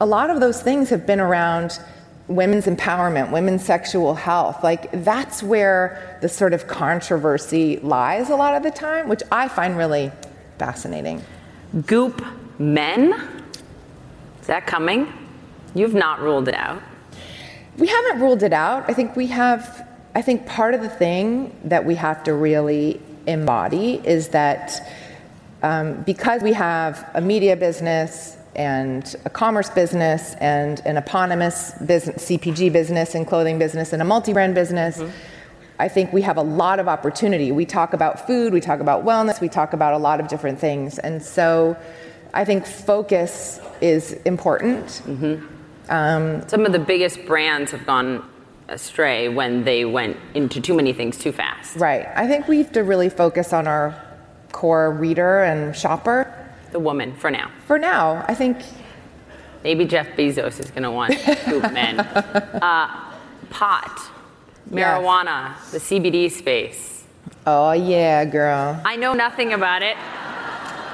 a 0.00 0.06
lot 0.06 0.30
of 0.30 0.40
those 0.40 0.62
things 0.62 0.90
have 0.90 1.06
been 1.06 1.20
around 1.20 1.78
women's 2.26 2.66
empowerment, 2.66 3.30
women's 3.30 3.64
sexual 3.64 4.14
health. 4.14 4.62
Like, 4.62 4.90
that's 5.04 5.42
where 5.42 6.18
the 6.22 6.28
sort 6.28 6.52
of 6.54 6.66
controversy 6.66 7.78
lies 7.78 8.30
a 8.30 8.36
lot 8.36 8.54
of 8.54 8.62
the 8.62 8.70
time, 8.70 9.08
which 9.08 9.22
I 9.30 9.48
find 9.48 9.76
really 9.76 10.10
fascinating. 10.58 11.22
Goop 11.86 12.24
men? 12.58 13.12
Is 14.40 14.46
that 14.46 14.66
coming? 14.66 15.12
You've 15.74 15.94
not 15.94 16.20
ruled 16.20 16.48
it 16.48 16.54
out. 16.54 16.82
We 17.78 17.86
haven't 17.86 18.20
ruled 18.20 18.42
it 18.42 18.52
out. 18.52 18.84
I 18.88 18.94
think 18.94 19.16
we 19.16 19.26
have, 19.28 19.88
I 20.14 20.22
think 20.22 20.46
part 20.46 20.74
of 20.74 20.82
the 20.82 20.88
thing 20.88 21.56
that 21.64 21.84
we 21.84 21.94
have 21.94 22.22
to 22.24 22.34
really 22.34 23.00
embody 23.26 24.00
is 24.04 24.28
that 24.28 24.92
um, 25.62 26.02
because 26.02 26.42
we 26.42 26.52
have 26.54 27.08
a 27.14 27.20
media 27.20 27.54
business, 27.56 28.38
and 28.54 29.16
a 29.24 29.30
commerce 29.30 29.70
business 29.70 30.34
and 30.40 30.80
an 30.84 30.96
eponymous 30.96 31.72
business, 31.86 32.28
CPG 32.28 32.72
business 32.72 33.14
and 33.14 33.26
clothing 33.26 33.58
business 33.58 33.92
and 33.92 34.02
a 34.02 34.04
multi-brand 34.04 34.54
business. 34.54 34.98
Mm-hmm. 34.98 35.10
I 35.78 35.88
think 35.88 36.12
we 36.12 36.22
have 36.22 36.36
a 36.36 36.42
lot 36.42 36.78
of 36.78 36.88
opportunity. 36.88 37.52
We 37.52 37.64
talk 37.64 37.94
about 37.94 38.26
food, 38.26 38.52
we 38.52 38.60
talk 38.60 38.80
about 38.80 39.04
wellness, 39.04 39.40
we 39.40 39.48
talk 39.48 39.72
about 39.72 39.94
a 39.94 39.98
lot 39.98 40.20
of 40.20 40.28
different 40.28 40.58
things. 40.58 40.98
And 40.98 41.22
so 41.22 41.76
I 42.34 42.44
think 42.44 42.66
focus 42.66 43.60
is 43.80 44.12
important. 44.24 44.86
Mm-hmm. 44.86 45.46
Um, 45.90 46.48
Some 46.48 46.64
of 46.64 46.72
the 46.72 46.78
biggest 46.78 47.26
brands 47.26 47.72
have 47.72 47.84
gone 47.84 48.24
astray 48.68 49.28
when 49.28 49.64
they 49.64 49.84
went 49.84 50.16
into 50.34 50.60
too 50.60 50.74
many 50.74 50.92
things 50.92 51.18
too 51.18 51.32
fast. 51.32 51.76
Right. 51.76 52.06
I 52.14 52.26
think 52.26 52.48
we 52.48 52.58
have 52.58 52.72
to 52.72 52.84
really 52.84 53.08
focus 53.10 53.52
on 53.52 53.66
our 53.66 54.00
core 54.52 54.92
reader 54.92 55.42
and 55.42 55.74
shopper 55.76 56.32
the 56.72 56.78
woman 56.78 57.14
for 57.16 57.30
now. 57.30 57.50
For 57.66 57.78
now, 57.78 58.24
I 58.28 58.34
think. 58.34 58.58
Maybe 59.62 59.84
Jeff 59.84 60.06
Bezos 60.16 60.58
is 60.58 60.70
going 60.70 60.84
to 60.84 60.90
want 60.90 61.14
Goop 61.46 61.72
men. 61.72 62.00
Uh, 62.62 63.12
pot, 63.50 64.00
marijuana, 64.70 65.54
yes. 65.56 65.72
the 65.72 65.78
CBD 65.78 66.30
space. 66.30 67.04
Oh 67.46 67.72
yeah, 67.72 68.24
girl. 68.24 68.80
I 68.84 68.96
know 68.96 69.12
nothing 69.12 69.52
about 69.52 69.82
it. 69.82 69.96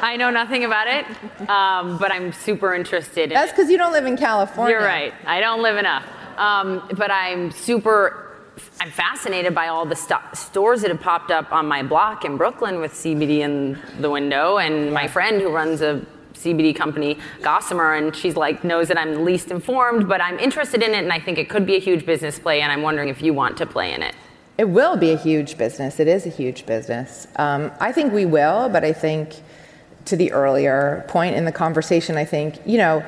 I 0.06 0.14
know 0.16 0.30
nothing 0.30 0.64
about 0.64 0.86
it, 0.86 1.04
um, 1.50 1.98
but 1.98 2.12
I'm 2.12 2.32
super 2.32 2.72
interested. 2.74 3.24
In 3.24 3.30
That's 3.30 3.50
because 3.50 3.68
you 3.68 3.76
don't 3.76 3.92
live 3.92 4.06
in 4.06 4.16
California. 4.16 4.76
You're 4.76 4.84
right. 4.84 5.12
I 5.26 5.40
don't 5.40 5.62
live 5.62 5.76
enough, 5.76 6.06
um, 6.38 6.88
but 6.96 7.10
I'm 7.10 7.50
super 7.50 8.22
I'm 8.80 8.92
fascinated 8.92 9.52
by 9.52 9.66
all 9.66 9.84
the 9.84 9.96
st- 9.96 10.36
stores 10.36 10.82
that 10.82 10.92
have 10.92 11.00
popped 11.00 11.32
up 11.32 11.52
on 11.52 11.66
my 11.66 11.82
block 11.82 12.24
in 12.24 12.36
Brooklyn 12.36 12.80
with 12.80 12.92
CBD 12.92 13.40
in 13.40 13.80
the 13.98 14.08
window, 14.08 14.58
and 14.58 14.92
my 14.92 15.08
friend 15.08 15.42
who 15.42 15.50
runs 15.50 15.82
a 15.82 16.06
CBD 16.34 16.74
company, 16.74 17.18
Gossamer, 17.42 17.94
and 17.94 18.14
she's 18.14 18.36
like 18.36 18.62
knows 18.62 18.86
that 18.86 18.96
I'm 18.96 19.12
the 19.12 19.20
least 19.20 19.50
informed, 19.50 20.08
but 20.08 20.20
I'm 20.20 20.38
interested 20.38 20.84
in 20.84 20.94
it, 20.94 21.02
and 21.02 21.12
I 21.12 21.18
think 21.18 21.36
it 21.36 21.48
could 21.48 21.66
be 21.66 21.74
a 21.74 21.80
huge 21.80 22.06
business 22.06 22.38
play, 22.38 22.60
and 22.60 22.70
I'm 22.70 22.82
wondering 22.82 23.08
if 23.08 23.22
you 23.22 23.34
want 23.34 23.56
to 23.56 23.66
play 23.66 23.92
in 23.92 24.04
it. 24.04 24.14
It 24.56 24.68
will 24.68 24.96
be 24.96 25.10
a 25.10 25.18
huge 25.18 25.58
business. 25.58 25.98
It 25.98 26.06
is 26.06 26.26
a 26.26 26.30
huge 26.30 26.64
business. 26.64 27.26
Um, 27.36 27.72
I 27.80 27.90
think 27.90 28.12
we 28.12 28.24
will, 28.24 28.68
but 28.68 28.84
I 28.84 28.92
think 28.92 29.34
to 30.06 30.16
the 30.16 30.32
earlier 30.32 31.04
point 31.08 31.36
in 31.36 31.44
the 31.44 31.52
conversation, 31.52 32.16
I 32.16 32.24
think 32.24 32.60
you 32.66 32.78
know 32.78 33.04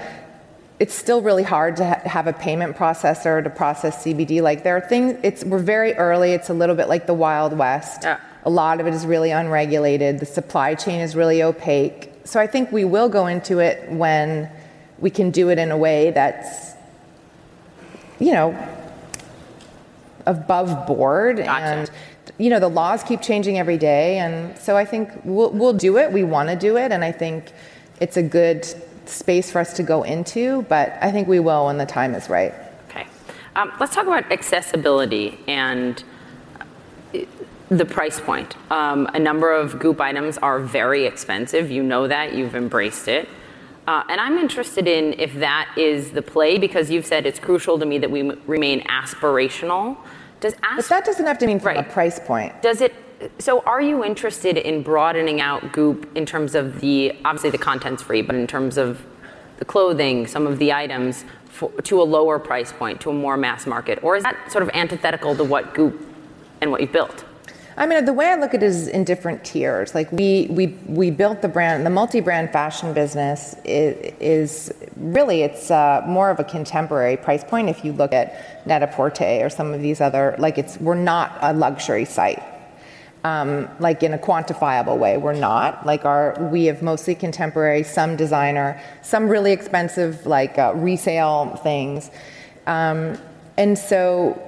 it's 0.81 0.95
still 0.95 1.21
really 1.23 1.43
hard 1.43 1.77
to 1.77 1.85
ha- 1.85 2.01
have 2.05 2.27
a 2.27 2.33
payment 2.33 2.77
processor 2.77 3.43
to 3.43 3.51
process 3.51 4.05
CBD. 4.05 4.41
Like 4.43 4.63
there 4.63 4.77
are 4.77 4.81
things, 4.81 5.19
it's 5.23 5.45
we're 5.45 5.59
very 5.59 5.95
early. 5.95 6.33
It's 6.33 6.51
a 6.51 6.55
little 6.55 6.77
bit 6.77 6.89
like 6.89 7.07
the 7.07 7.15
Wild 7.15 7.57
West. 7.57 8.03
Yeah. 8.05 8.21
A 8.45 8.51
lot 8.51 8.81
of 8.81 8.87
it 8.87 8.95
is 8.95 9.05
really 9.05 9.31
unregulated. 9.31 10.21
The 10.21 10.27
supply 10.27 10.75
chain 10.75 11.01
is 11.01 11.17
really 11.17 11.43
opaque. 11.43 12.13
So 12.25 12.39
I 12.39 12.47
think 12.47 12.71
we 12.71 12.85
will 12.85 13.09
go 13.09 13.27
into 13.27 13.59
it 13.59 13.91
when 13.91 14.51
we 14.99 15.11
can 15.11 15.31
do 15.31 15.49
it 15.51 15.59
in 15.59 15.71
a 15.71 15.77
way 15.77 16.11
that's, 16.13 16.75
you 18.19 18.33
know, 18.33 18.57
above 20.27 20.87
board 20.87 21.39
gotcha. 21.39 21.51
and 21.51 21.91
you 22.39 22.51
know 22.51 22.61
the 22.61 22.69
laws 22.69 23.03
keep 23.03 23.21
changing 23.21 23.59
every 23.59 23.79
day 23.79 24.19
and 24.19 24.57
so 24.59 24.77
i 24.77 24.85
think 24.85 25.11
we'll, 25.25 25.51
we'll 25.51 25.73
do 25.73 25.99
it 25.99 26.13
we 26.13 26.23
want 26.23 26.49
to 26.49 26.57
do 26.57 26.77
it 26.77 26.93
and 26.93 27.05
i 27.05 27.13
think 27.13 27.53
it's 28.01 28.17
a 28.17 28.23
good 28.23 28.67
space 29.09 29.51
for 29.51 29.59
us 29.59 29.73
to 29.75 29.83
go 29.83 30.03
into, 30.03 30.63
but 30.63 30.97
I 31.01 31.11
think 31.11 31.29
we 31.29 31.41
will 31.41 31.67
when 31.67 31.79
the 31.79 31.87
time 31.87 32.15
is 32.15 32.29
right. 32.29 32.55
Okay. 32.89 33.07
Um, 33.57 33.73
let's 33.81 33.95
talk 33.95 34.07
about 34.07 34.31
accessibility 34.31 35.39
and 35.49 36.03
the 37.69 37.85
price 37.85 38.21
point. 38.21 38.57
Um, 38.71 39.07
a 39.15 39.19
number 39.19 39.53
of 39.53 39.79
Goop 39.79 40.01
items 40.01 40.39
are 40.39 40.61
very 40.61 41.05
expensive. 41.05 41.71
You 41.71 41.83
know 41.83 42.09
that, 42.09 42.35
you've 42.35 42.55
embraced 42.55 43.09
it. 43.09 43.29
Uh, 43.87 44.05
and 44.11 44.21
I'm 44.21 44.37
interested 44.37 44.87
in 44.87 45.15
if 45.15 45.35
that 45.35 45.71
is 45.77 46.11
the 46.11 46.21
play 46.21 46.59
because 46.59 46.91
you've 46.91 47.07
said 47.07 47.25
it's 47.25 47.39
crucial 47.39 47.79
to 47.79 47.87
me 47.87 47.99
that 47.99 48.11
we 48.11 48.21
m- 48.21 48.41
remain 48.47 48.83
aspirational. 48.83 49.97
Does 50.41 50.55
asp- 50.63 50.77
but 50.77 50.89
that 50.89 51.05
doesn't 51.05 51.27
have 51.27 51.39
to 51.39 51.47
mean 51.47 51.61
from 51.61 51.77
right. 51.77 51.87
a 51.87 51.91
price 51.91 52.19
point. 52.19 52.61
Does 52.63 52.81
it 52.81 52.95
so 53.39 53.61
are 53.61 53.81
you 53.81 54.05
interested 54.05 54.57
in 54.57 54.83
broadening 54.83 55.41
out 55.41 55.73
Goop 55.73 56.09
in 56.17 56.25
terms 56.25 56.55
of 56.55 56.81
the 56.81 57.13
obviously 57.25 57.51
the 57.51 57.59
content's 57.59 58.03
free, 58.03 58.23
but 58.23 58.37
in 58.37 58.47
terms 58.47 58.79
of 58.79 59.05
the 59.59 59.65
clothing, 59.65 60.27
some 60.27 60.47
of 60.47 60.59
the 60.59 60.73
items 60.73 61.25
for, 61.47 61.71
to 61.83 62.01
a 62.01 62.05
lower 62.05 62.39
price 62.39 62.73
point, 62.73 63.01
to 63.01 63.11
a 63.11 63.13
more 63.13 63.37
mass 63.37 63.67
market, 63.67 63.99
or 64.03 64.17
is 64.17 64.23
that 64.23 64.53
sort 64.53 64.63
of 64.63 64.71
antithetical 64.73 65.35
to 65.35 65.43
what 65.43 65.75
Goop 65.75 66.01
and 66.61 66.71
what 66.71 66.81
you've 66.81 66.93
built? 66.93 67.25
I 67.79 67.87
mean, 67.87 68.05
the 68.05 68.13
way 68.13 68.27
I 68.27 68.35
look 68.35 68.55
at 68.55 68.63
it 68.63 68.67
is 68.67 68.89
in 68.89 69.05
different 69.05 69.45
tiers. 69.45 69.95
Like 69.95 70.11
we 70.11 70.49
we 70.51 70.67
we 70.87 71.11
built 71.13 71.43
the 71.43 71.49
brand, 71.49 71.87
the 71.87 71.91
multi-brand 71.91 72.51
fashion 72.51 72.93
business 72.93 73.55
is, 73.65 74.15
is 74.19 74.75
really 74.97 75.43
it's 75.43 75.71
uh, 75.71 76.03
more 76.05 76.29
of 76.29 76.41
a 76.41 76.45
contemporary 76.45 77.17
price 77.17 77.45
point. 77.45 77.69
If 77.69 77.85
you 77.85 77.93
look 77.93 78.13
at 78.13 78.67
Net-a-Porter 78.67 79.45
or 79.45 79.49
some 79.49 79.73
of 79.73 79.81
these 79.81 80.01
other, 80.01 80.35
like 80.41 80.59
it's 80.59 80.77
we're 80.79 80.97
not 80.97 81.39
a 81.41 81.53
luxury 81.53 82.05
site 82.05 82.43
um, 83.25 83.69
like 83.79 84.03
in 84.03 84.13
a 84.13 84.19
quantifiable 84.19 84.99
way. 84.99 85.17
We're 85.17 85.35
not. 85.35 85.87
Like 85.87 86.05
our, 86.05 86.37
we 86.51 86.65
have 86.67 86.83
mostly 86.83 87.15
contemporary, 87.15 87.83
some 87.83 88.17
designer, 88.17 88.81
some 89.03 89.29
really 89.29 89.53
expensive 89.53 90.27
like 90.27 90.59
uh, 90.59 90.73
resale 90.75 91.57
things, 91.63 92.11
um, 92.67 93.19
and 93.57 93.79
so 93.79 94.41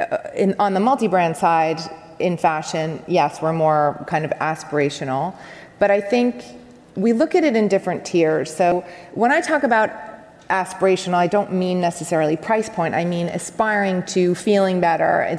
uh, 0.00 0.30
in, 0.34 0.54
on 0.58 0.74
the 0.74 0.80
multi-brand 0.80 1.36
side 1.36 1.80
in 2.18 2.36
fashion, 2.36 3.02
yes, 3.06 3.40
we're 3.42 3.52
more 3.52 4.04
kind 4.06 4.24
of 4.24 4.30
aspirational, 4.32 5.34
but 5.78 5.90
I 5.90 6.00
think 6.00 6.44
we 6.94 7.12
look 7.12 7.34
at 7.34 7.44
it 7.44 7.54
in 7.56 7.68
different 7.68 8.04
tiers. 8.04 8.54
So 8.54 8.84
when 9.12 9.30
I 9.30 9.40
talk 9.40 9.62
about 9.62 9.90
aspirational, 10.48 11.14
I 11.14 11.26
don't 11.26 11.52
mean 11.52 11.80
necessarily 11.80 12.36
price 12.36 12.68
point. 12.68 12.94
I 12.94 13.04
mean 13.04 13.28
aspiring 13.28 14.02
to 14.06 14.34
feeling 14.34 14.80
better, 14.80 15.38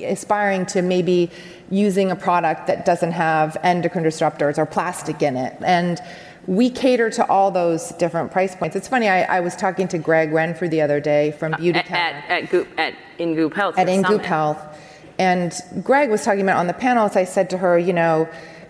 aspiring 0.00 0.66
to 0.66 0.82
maybe 0.82 1.30
using 1.70 2.10
a 2.10 2.16
product 2.16 2.66
that 2.68 2.84
doesn't 2.84 3.12
have 3.12 3.56
endocrine 3.62 4.04
disruptors 4.04 4.58
or 4.58 4.66
plastic 4.66 5.22
in 5.22 5.36
it. 5.36 5.56
And 5.60 6.00
we 6.46 6.70
cater 6.70 7.10
to 7.10 7.26
all 7.28 7.50
those 7.50 7.90
different 7.92 8.30
price 8.30 8.54
points. 8.54 8.76
It's 8.76 8.88
funny, 8.88 9.08
I, 9.08 9.22
I 9.22 9.40
was 9.40 9.56
talking 9.56 9.88
to 9.88 9.98
Gregg 9.98 10.32
Renfrew 10.32 10.68
the 10.68 10.82
other 10.82 11.00
day 11.00 11.32
from 11.32 11.54
uh, 11.54 11.56
Beauty 11.56 11.78
at, 11.78 11.90
at, 11.90 12.30
at, 12.30 12.50
Goop, 12.50 12.68
at 12.78 12.94
In 13.18 13.34
Goop 13.34 13.54
Health. 13.54 13.78
At 13.78 13.88
In 13.88 14.02
Goop 14.02 14.22
Health. 14.22 14.62
And 15.18 15.54
Gregg 15.82 16.10
was 16.10 16.24
talking 16.24 16.42
about 16.42 16.58
on 16.58 16.66
the 16.66 16.74
panels, 16.74 17.16
I 17.16 17.24
said 17.24 17.50
to 17.50 17.58
her, 17.58 17.78
you 17.78 17.92
know, 17.92 18.28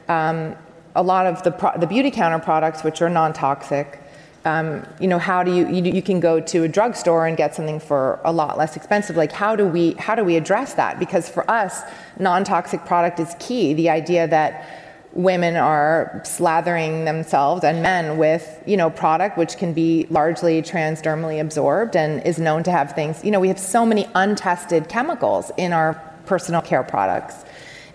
um, 0.09 0.55
a 0.95 1.03
lot 1.03 1.26
of 1.26 1.42
the, 1.42 1.51
pro- 1.51 1.78
the 1.78 1.86
Beautycounter 1.86 2.42
products, 2.42 2.84
which 2.84 3.03
are 3.03 3.09
non 3.09 3.32
toxic, 3.32 4.01
um, 4.45 4.86
you 5.01 5.09
know, 5.09 5.18
how 5.18 5.42
do 5.42 5.55
you, 5.55 5.66
you, 5.68 5.82
you 5.82 6.03
can 6.03 6.20
go 6.20 6.38
to 6.38 6.64
a 6.64 6.68
drugstore 6.68 7.26
and 7.26 7.36
get 7.36 7.55
something 7.55 7.80
for 7.80 8.20
a 8.24 8.32
lot 8.32 8.59
less 8.59 8.76
expensive. 8.76 9.16
Like, 9.16 9.32
how 9.32 9.57
do 9.57 9.66
we 9.66 9.92
how 9.92 10.14
do 10.14 10.22
we 10.22 10.36
address 10.36 10.74
that? 10.74 10.99
Because 10.99 11.28
for 11.28 11.51
us, 11.51 11.80
non-toxic 12.18 12.84
product 12.84 13.18
is 13.20 13.34
key. 13.38 13.72
The 13.72 13.88
idea 13.88 14.28
that 14.28 14.68
women 15.14 15.57
are 15.57 16.20
slathering 16.24 17.05
themselves 17.05 17.62
and 17.62 17.82
men 17.82 18.18
with 18.18 18.61
you 18.66 18.76
know 18.76 18.90
product 18.90 19.38
which 19.38 19.57
can 19.57 19.72
be 19.72 20.07
largely 20.11 20.61
transdermally 20.61 21.40
absorbed 21.40 21.95
and 21.95 22.20
is 22.26 22.36
known 22.36 22.64
to 22.64 22.72
have 22.72 22.92
things 22.97 23.24
you 23.24 23.30
know 23.30 23.38
we 23.38 23.47
have 23.47 23.59
so 23.59 23.86
many 23.86 24.09
untested 24.16 24.88
chemicals 24.88 25.53
in 25.57 25.72
our 25.72 26.03
personal 26.27 26.61
care 26.61 26.83
products 26.83 27.45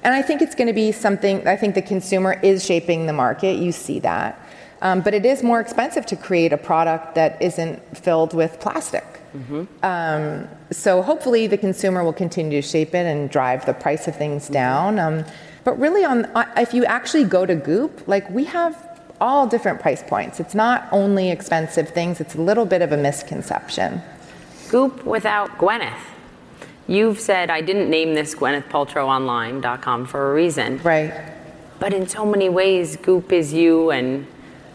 and 0.04 0.14
i 0.14 0.22
think 0.22 0.42
it's 0.42 0.56
going 0.56 0.68
to 0.68 0.74
be 0.74 0.92
something 0.92 1.46
i 1.48 1.56
think 1.56 1.76
the 1.76 1.82
consumer 1.82 2.40
is 2.44 2.66
shaping 2.66 3.06
the 3.06 3.14
market 3.14 3.58
you 3.58 3.72
see 3.72 4.00
that 4.00 4.40
um, 4.82 5.02
but 5.02 5.14
it 5.14 5.26
is 5.26 5.44
more 5.44 5.60
expensive 5.60 6.06
to 6.08 6.16
create 6.16 6.54
a 6.54 6.58
product 6.58 7.16
that 7.16 7.42
isn't 7.42 7.98
filled 7.98 8.34
with 8.34 8.60
plastic. 8.60 9.04
Mm-hmm. 9.36 9.66
Um, 9.84 10.48
so 10.72 11.02
hopefully 11.02 11.48
the 11.48 11.58
consumer 11.58 12.04
will 12.04 12.14
continue 12.14 12.62
to 12.62 12.68
shape 12.68 12.96
it 12.96 13.06
and 13.06 13.30
drive 13.30 13.66
the 13.66 13.74
price 13.74 14.08
of 14.08 14.16
things 14.16 14.46
mm-hmm. 14.46 14.54
down. 14.54 15.00
Um, 15.00 15.26
But 15.66 15.78
really, 15.78 16.06
on 16.06 16.26
uh, 16.36 16.46
if 16.58 16.74
you 16.74 16.86
actually 16.86 17.26
go 17.26 17.46
to 17.46 17.54
Goop, 17.54 18.08
like 18.08 18.30
we 18.30 18.46
have 18.46 18.74
all 19.20 19.46
different 19.46 19.82
price 19.82 20.02
points. 20.02 20.40
It's 20.40 20.56
not 20.56 20.88
only 20.92 21.30
expensive 21.30 21.90
things. 21.90 22.22
It's 22.22 22.36
a 22.36 22.42
little 22.42 22.66
bit 22.66 22.82
of 22.82 22.94
a 22.94 22.98
misconception. 22.98 24.02
Goop 24.70 25.04
without 25.06 25.50
Gwyneth. 25.58 26.06
You've 26.90 27.20
said 27.20 27.52
I 27.52 27.62
didn't 27.62 27.92
name 27.92 28.16
this 28.16 28.34
GwynethPaltrowOnline.com 28.34 30.08
for 30.08 30.32
a 30.32 30.34
reason. 30.34 30.80
Right. 30.80 31.14
But 31.78 31.94
in 31.94 32.08
so 32.08 32.26
many 32.26 32.50
ways, 32.50 32.98
Goop 32.98 33.32
is 33.32 33.54
you 33.54 33.92
and 33.92 34.26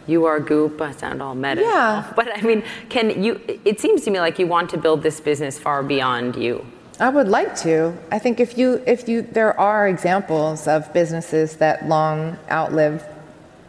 you 0.06 0.24
are 0.26 0.38
Goop. 0.38 0.80
I 0.80 0.92
sound 0.92 1.20
all 1.20 1.34
meta. 1.34 1.62
Yeah. 1.62 2.12
But 2.14 2.28
I 2.38 2.40
mean, 2.42 2.62
can 2.88 3.20
you? 3.20 3.40
It 3.64 3.80
seems 3.80 4.04
to 4.04 4.12
me 4.12 4.20
like 4.20 4.38
you 4.38 4.46
want 4.46 4.70
to 4.70 4.78
build 4.78 5.02
this 5.02 5.18
business 5.20 5.58
far 5.58 5.82
beyond 5.82 6.36
you. 6.36 6.64
I 7.00 7.08
would 7.08 7.26
like 7.26 7.56
to. 7.62 7.92
I 8.12 8.20
think 8.20 8.38
if 8.38 8.56
you 8.56 8.80
if 8.86 9.08
you 9.08 9.22
there 9.22 9.58
are 9.58 9.88
examples 9.88 10.68
of 10.68 10.92
businesses 10.92 11.56
that 11.56 11.88
long 11.88 12.38
outlive 12.48 13.04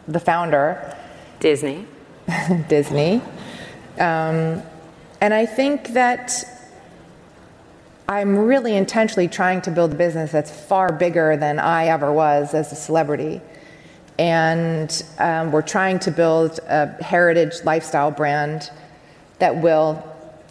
the 0.06 0.20
founder. 0.20 0.96
Disney. 1.40 1.84
Disney. 2.68 3.20
Um, 3.98 4.62
and 5.20 5.34
I 5.34 5.46
think 5.46 5.88
that 5.88 6.44
I'm 8.08 8.36
really 8.36 8.76
intentionally 8.76 9.26
trying 9.26 9.62
to 9.62 9.70
build 9.70 9.92
a 9.92 9.96
business 9.96 10.30
that's 10.30 10.50
far 10.50 10.92
bigger 10.92 11.36
than 11.36 11.58
I 11.58 11.86
ever 11.88 12.12
was 12.12 12.54
as 12.54 12.70
a 12.72 12.76
celebrity. 12.76 13.40
And 14.18 15.02
um, 15.18 15.50
we're 15.50 15.62
trying 15.62 15.98
to 16.00 16.10
build 16.10 16.60
a 16.68 16.86
heritage 17.02 17.64
lifestyle 17.64 18.10
brand 18.10 18.70
that 19.40 19.56
will 19.56 20.02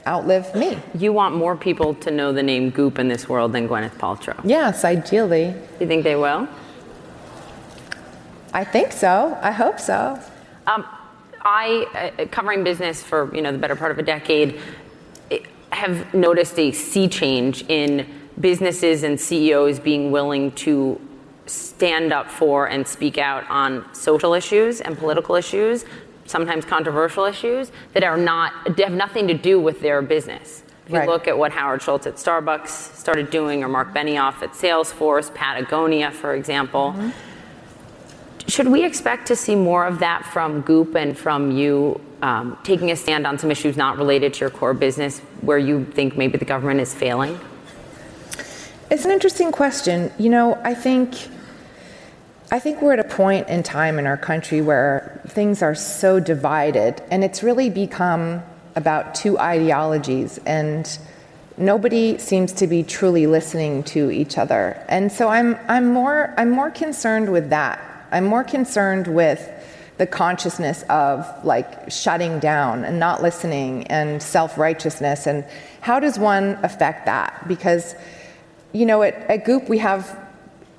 outlive 0.06 0.54
me. 0.54 0.78
You 0.94 1.14
want 1.14 1.36
more 1.36 1.56
people 1.56 1.96
to 1.96 2.12
know 2.12 2.34
the 2.34 2.44
name 2.44 2.70
Goop 2.70 3.00
in 3.00 3.08
this 3.08 3.28
world 3.28 3.54
than 3.54 3.68
Gwyneth 3.68 3.98
Paltrow? 3.98 4.40
Yes, 4.44 4.84
ideally. 4.84 5.52
Do 5.52 5.78
you 5.80 5.88
think 5.88 6.04
they 6.04 6.16
will? 6.16 6.48
I 8.54 8.64
think 8.64 8.92
so. 8.92 9.38
I 9.42 9.52
hope 9.52 9.80
so. 9.80 10.20
Um, 10.68 10.86
I, 11.42 12.14
uh, 12.20 12.26
covering 12.28 12.64
business 12.64 13.04
for 13.04 13.34
you 13.36 13.42
know 13.42 13.52
the 13.52 13.58
better 13.58 13.76
part 13.76 13.92
of 13.92 14.00
a 14.00 14.04
decade, 14.04 14.60
have 15.76 16.14
noticed 16.14 16.58
a 16.58 16.72
sea 16.72 17.08
change 17.08 17.64
in 17.68 18.08
businesses 18.40 19.04
and 19.04 19.20
CEOs 19.20 19.80
being 19.80 20.12
willing 20.12 20.52
to 20.54 21.00
stand 21.46 22.12
up 22.12 22.30
for 22.30 22.68
and 22.68 22.88
speak 22.88 23.18
out 23.18 23.48
on 23.50 23.86
social 23.94 24.34
issues 24.34 24.82
and 24.82 24.98
political 24.98 25.36
issues, 25.36 25.86
sometimes 26.26 26.66
controversial 26.66 27.26
issues 27.26 27.72
that 27.94 28.04
are 28.04 28.18
not 28.18 28.52
have 28.80 28.92
nothing 28.92 29.28
to 29.28 29.34
do 29.34 29.60
with 29.60 29.80
their 29.82 30.02
business. 30.02 30.64
If 30.86 30.92
you 30.92 31.00
Right. 31.00 31.08
look 31.08 31.28
at 31.28 31.38
what 31.38 31.52
Howard 31.52 31.82
Schultz 31.82 32.08
at 32.08 32.16
Starbucks 32.16 32.68
started 32.98 33.30
doing, 33.30 33.64
or 33.64 33.68
Mark 33.68 33.94
Benioff 33.94 34.42
at 34.42 34.52
Salesforce, 34.54 35.34
Patagonia, 35.34 36.12
for 36.12 36.34
example. 36.36 36.94
Mm-hmm. 36.98 37.10
Should 38.48 38.68
we 38.68 38.86
expect 38.86 39.28
to 39.28 39.36
see 39.36 39.56
more 39.56 39.86
of 39.86 40.00
that 40.00 40.26
from 40.26 40.62
Goop 40.62 40.96
and 40.96 41.18
from 41.18 41.52
you 41.52 42.00
um, 42.22 42.58
taking 42.64 42.92
a 42.92 42.96
stand 42.96 43.26
on 43.26 43.40
some 43.40 43.50
issues 43.50 43.76
not 43.76 43.98
related 43.98 44.34
to 44.36 44.40
your 44.42 44.50
core 44.50 44.74
business 44.74 45.20
where 45.42 45.58
you 45.58 45.86
think 45.86 46.16
maybe 46.16 46.38
the 46.38 46.46
government 46.46 46.80
is 46.80 46.94
failing? 46.94 47.40
It's 48.92 49.04
an 49.04 49.12
interesting 49.12 49.52
question. 49.52 50.12
You 50.20 50.30
know, 50.30 50.62
I 50.64 50.76
think 50.76 51.16
I 52.52 52.60
think 52.60 52.82
we're 52.82 52.94
at 52.94 53.00
a 53.00 53.04
point 53.04 53.50
in 53.50 53.64
time 53.64 53.98
in 53.98 54.06
our 54.06 54.18
country 54.18 54.62
where 54.62 55.22
things 55.28 55.64
are 55.64 55.74
so 55.74 56.20
divided 56.20 57.02
and 57.10 57.24
it's 57.24 57.42
really 57.42 57.72
become 57.72 58.44
about 58.76 59.16
two 59.16 59.40
ideologies 59.40 60.38
and 60.46 61.00
nobody 61.58 62.20
seems 62.20 62.54
to 62.54 62.68
be 62.68 62.84
truly 62.84 63.26
listening 63.26 63.82
to 63.84 64.12
each 64.12 64.38
other. 64.38 64.80
And 64.88 65.12
so 65.12 65.30
I'm 65.30 65.58
I'm 65.68 65.92
more 65.92 66.34
I'm 66.38 66.52
more 66.52 66.70
concerned 66.70 67.32
with 67.32 67.50
that. 67.50 67.95
I'm 68.16 68.26
more 68.26 68.44
concerned 68.44 69.08
with 69.08 69.52
the 69.98 70.08
consciousness 70.08 70.84
of 70.90 71.28
like 71.46 71.92
shutting 71.92 72.40
down 72.40 72.86
and 72.86 73.00
not 73.00 73.22
listening 73.22 73.88
and 73.88 74.22
self-righteousness 74.24 75.28
and 75.28 75.46
how 75.82 76.00
does 76.00 76.18
one 76.18 76.58
affect 76.64 77.06
that? 77.06 77.48
Because 77.48 77.96
you 78.74 78.86
know, 78.86 79.04
at, 79.04 79.16
at 79.30 79.46
Goop, 79.46 79.70
we 79.70 79.78
have 79.78 80.20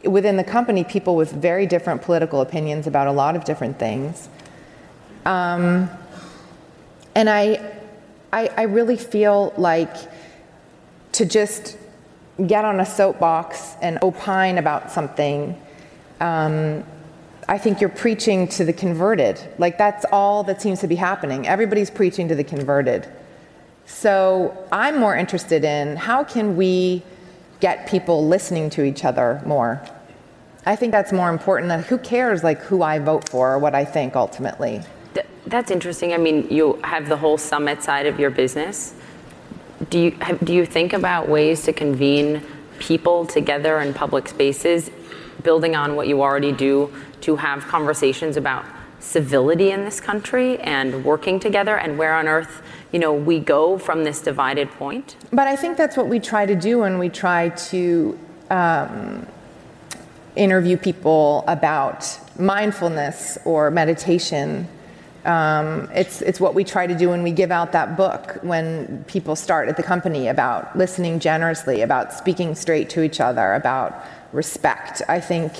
within 0.05 0.37
the 0.37 0.45
company 0.45 0.85
people 0.85 1.17
with 1.17 1.33
very 1.33 1.67
different 1.67 2.03
political 2.03 2.41
opinions 2.41 2.87
about 2.87 3.07
a 3.07 3.13
lot 3.13 3.37
of 3.37 3.45
different 3.45 3.79
things. 3.79 4.29
Um, 5.25 5.89
and 7.15 7.31
I, 7.31 7.75
I, 8.33 8.49
I 8.49 8.63
really 8.63 8.97
feel 8.97 9.55
like 9.57 9.95
to 11.13 11.25
just 11.25 11.77
get 12.47 12.65
on 12.65 12.81
a 12.81 12.87
soapbox 12.87 13.75
and 13.81 13.99
opine 14.03 14.59
about 14.59 14.91
something, 14.91 15.61
um, 16.21 16.85
I 17.49 17.59
think 17.59 17.81
you're 17.81 17.91
preaching 17.91 18.49
to 18.49 18.65
the 18.65 18.73
converted. 18.73 19.41
Like, 19.59 19.79
that's 19.79 20.05
all 20.11 20.43
that 20.45 20.61
seems 20.61 20.81
to 20.81 20.89
be 20.89 20.97
happening. 20.97 21.47
Everybody's 21.47 21.91
preaching 21.91 22.29
to 22.29 22.35
the 22.35 22.43
converted. 22.45 23.09
So 23.85 24.67
I'm 24.73 24.99
more 24.99 25.17
interested 25.17 25.65
in 25.65 25.97
how 25.97 26.25
can 26.25 26.57
we 26.57 27.03
get 27.61 27.87
people 27.87 28.27
listening 28.27 28.69
to 28.71 28.83
each 28.83 29.05
other 29.05 29.41
more. 29.47 29.81
I 30.67 30.75
think 30.75 30.91
that's 30.91 31.13
more 31.13 31.31
important 31.31 31.69
than 31.69 31.85
who 31.85 31.99
cares 31.99 32.43
like 32.43 32.59
who 32.63 32.83
I 32.83 32.99
vote 32.99 33.29
for 33.29 33.53
or 33.53 33.59
what 33.61 33.75
I 33.75 33.85
think 33.85 34.17
ultimately. 34.17 34.83
Th- 35.15 35.27
That's 35.47 35.71
interesting. 35.71 36.13
I 36.13 36.17
mean, 36.17 36.49
you 36.51 36.81
have 36.83 37.09
the 37.09 37.17
whole 37.17 37.39
summit 37.39 37.83
side 37.85 38.07
of 38.07 38.19
your 38.19 38.31
business. 38.31 38.95
Do 39.89 40.01
you 40.01 40.11
have, 40.21 40.45
do 40.45 40.53
you 40.53 40.67
think 40.67 40.93
about 40.93 41.29
ways 41.29 41.63
to 41.65 41.73
convene 41.73 42.43
people 42.81 43.25
together 43.25 43.79
in 43.81 43.95
public 43.95 44.29
spaces, 44.29 44.91
building 45.47 45.75
on 45.75 45.97
what 45.97 46.07
you 46.09 46.21
already 46.21 46.53
do 46.53 46.93
to 47.23 47.37
have 47.37 47.67
conversations 47.69 48.37
about 48.37 48.65
civility 48.99 49.71
in 49.71 49.85
this 49.85 50.01
country 50.01 50.59
and 50.59 51.05
working 51.05 51.39
together 51.39 51.77
and 51.77 51.97
where 51.97 52.15
on 52.15 52.27
earth 52.27 52.63
you 52.93 52.99
know 52.99 53.13
we 53.13 53.39
go 53.39 53.79
from 53.79 54.05
this 54.05 54.21
divided 54.21 54.69
point? 54.73 55.17
But 55.33 55.47
I 55.47 55.57
think 55.57 55.77
that's 55.77 55.97
what 55.97 56.09
we 56.09 56.19
try 56.21 56.45
to 56.47 56.55
do 56.55 56.81
when 56.81 56.99
we 56.99 57.09
try 57.09 57.51
to 57.71 58.19
um, 58.51 59.27
interview 60.35 60.77
people 60.77 61.45
about 61.47 62.19
mindfulness 62.39 63.39
or 63.45 63.71
meditation. 63.71 64.69
Um, 65.25 65.89
it's, 65.93 66.23
it's 66.23 66.39
what 66.39 66.55
we 66.55 66.63
try 66.63 66.87
to 66.87 66.97
do 66.97 67.09
when 67.09 67.23
we 67.25 67.33
give 67.33 67.51
out 67.51 67.73
that 67.73 67.97
book 67.97 68.39
when 68.43 69.05
people 69.09 69.35
start 69.35 69.69
at 69.69 69.77
the 69.77 69.83
company 69.83 70.29
about 70.29 70.77
listening 70.77 71.19
generously, 71.19 71.83
about 71.83 72.13
speaking 72.13 72.55
straight 72.55 72.89
to 72.91 73.03
each 73.03 73.21
other, 73.21 73.55
about 73.55 74.05
respect. 74.33 75.03
I 75.09 75.21
think, 75.21 75.53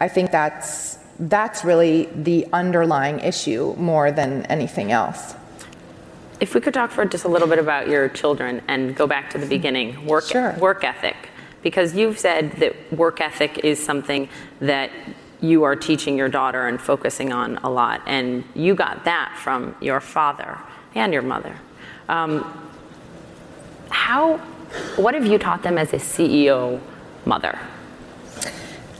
I 0.00 0.08
think 0.08 0.30
that's, 0.30 0.98
that's 1.18 1.64
really 1.64 2.06
the 2.14 2.46
underlying 2.52 3.20
issue 3.20 3.74
more 3.76 4.10
than 4.10 4.46
anything 4.46 4.92
else. 4.92 5.34
If 6.40 6.54
we 6.54 6.60
could 6.60 6.72
talk 6.72 6.90
for 6.90 7.04
just 7.04 7.24
a 7.24 7.28
little 7.28 7.48
bit 7.48 7.58
about 7.58 7.88
your 7.88 8.08
children 8.08 8.62
and 8.66 8.96
go 8.96 9.06
back 9.06 9.30
to 9.30 9.38
the 9.38 9.46
beginning, 9.46 10.06
work 10.06 10.24
Sure. 10.24 10.52
work 10.54 10.84
ethic, 10.84 11.16
because 11.62 11.94
you've 11.94 12.18
said 12.18 12.52
that 12.52 12.74
work 12.92 13.20
ethic 13.20 13.58
is 13.58 13.82
something 13.82 14.28
that 14.60 14.90
you 15.42 15.64
are 15.64 15.76
teaching 15.76 16.16
your 16.16 16.28
daughter 16.28 16.66
and 16.66 16.80
focusing 16.80 17.32
on 17.32 17.58
a 17.58 17.68
lot, 17.70 18.00
and 18.06 18.44
you 18.54 18.74
got 18.74 19.04
that 19.04 19.36
from 19.36 19.74
your 19.80 20.00
father 20.00 20.58
and 20.94 21.12
your 21.12 21.22
mother. 21.22 21.56
Um, 22.08 22.68
how, 23.90 24.38
what 24.96 25.14
have 25.14 25.26
you 25.26 25.38
taught 25.38 25.62
them 25.62 25.76
as 25.78 25.92
a 25.92 25.96
CEO 25.96 26.80
mother? 27.24 27.58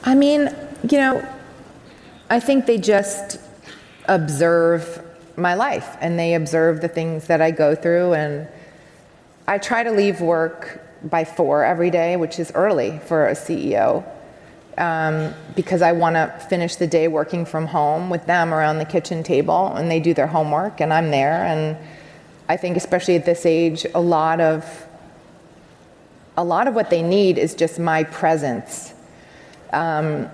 I 0.03 0.15
mean, 0.15 0.55
you 0.89 0.99
know, 0.99 1.29
I 2.31 2.41
think 2.41 2.67
they 2.67 2.79
just 2.79 3.39
observe 4.07 5.05
my 5.37 5.55
life 5.55 5.97
and 6.01 6.19
they 6.19 6.35
observe 6.35 6.81
the 6.81 6.89
things 6.89 7.27
that 7.27 7.41
I 7.41 7.51
go 7.51 7.75
through. 7.75 8.15
And 8.15 8.49
I 9.47 9.59
try 9.59 9.83
to 9.83 9.91
leave 9.91 10.21
work 10.21 10.81
by 11.03 11.25
four 11.25 11.65
every 11.65 11.91
day, 11.91 12.17
which 12.17 12.39
is 12.39 12.53
early 12.55 12.99
for 13.07 13.29
a 13.29 13.33
CEO, 13.33 14.05
um, 14.79 15.35
because 15.55 15.83
I 15.83 15.93
want 15.93 16.17
to 16.17 16.29
finish 16.49 16.77
the 16.77 16.87
day 16.87 17.09
working 17.09 17.45
from 17.45 17.67
home 17.67 18.11
with 18.11 18.27
them 18.27 18.55
around 18.55 18.79
the 18.79 18.85
kitchen 18.85 19.23
table 19.23 19.75
and 19.75 19.91
they 19.91 20.01
do 20.01 20.15
their 20.15 20.27
homework 20.27 20.81
and 20.81 20.93
I'm 20.93 21.11
there. 21.11 21.45
And 21.45 21.77
I 22.49 22.57
think, 22.57 22.77
especially 22.77 23.17
at 23.17 23.25
this 23.25 23.45
age, 23.45 23.87
a 23.95 24.01
lot 24.01 24.41
of 24.41 24.87
a 26.37 26.45
lot 26.45 26.69
of 26.69 26.75
what 26.75 26.89
they 26.89 27.03
need 27.03 27.37
is 27.37 27.55
just 27.55 27.79
my 27.79 28.05
presence. 28.05 28.95
Um, 29.73 30.29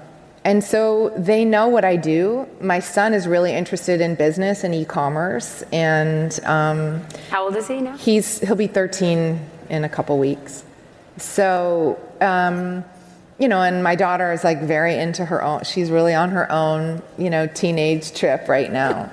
and 0.45 0.63
so 0.63 1.13
they 1.17 1.45
know 1.45 1.67
what 1.67 1.85
I 1.85 1.97
do. 1.97 2.47
My 2.61 2.79
son 2.79 3.15
is 3.15 3.27
really 3.27 3.53
interested 3.53 4.01
in 4.01 4.15
business 4.15 4.63
and 4.63 4.73
e-commerce, 4.75 5.63
and 5.73 6.39
um, 6.45 7.03
How 7.31 7.45
old 7.45 7.57
is 7.57 7.67
he 7.67 7.81
now? 7.81 7.97
he's 7.97 8.39
he'll 8.41 8.55
be 8.55 8.69
13 8.69 9.41
in 9.71 9.85
a 9.85 9.89
couple 9.89 10.19
weeks. 10.19 10.63
So 11.17 11.99
um, 12.21 12.85
you 13.39 13.49
know, 13.49 13.61
and 13.61 13.83
my 13.83 13.97
daughter 13.97 14.33
is 14.33 14.45
like 14.45 14.63
very 14.63 14.97
into 14.97 15.25
her 15.25 15.43
own. 15.43 15.65
She's 15.65 15.91
really 15.91 16.15
on 16.15 16.31
her 16.31 16.51
own, 16.51 17.03
you 17.19 17.29
know, 17.29 17.47
teenage 17.47 18.15
trip 18.15 18.49
right 18.49 18.73
now. 18.73 19.11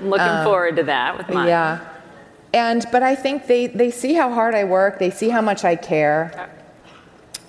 I'm 0.00 0.10
looking 0.10 0.44
forward 0.44 0.76
to 0.76 0.84
that 0.84 1.16
with 1.16 1.28
mine. 1.28 1.48
Yeah. 1.48 1.88
And 2.54 2.84
but 2.90 3.02
I 3.02 3.14
think 3.14 3.46
they 3.46 3.68
they 3.68 3.90
see 3.90 4.14
how 4.14 4.32
hard 4.32 4.54
I 4.54 4.64
work. 4.64 4.98
They 4.98 5.10
see 5.10 5.28
how 5.28 5.40
much 5.40 5.64
I 5.64 5.76
care. 5.76 6.50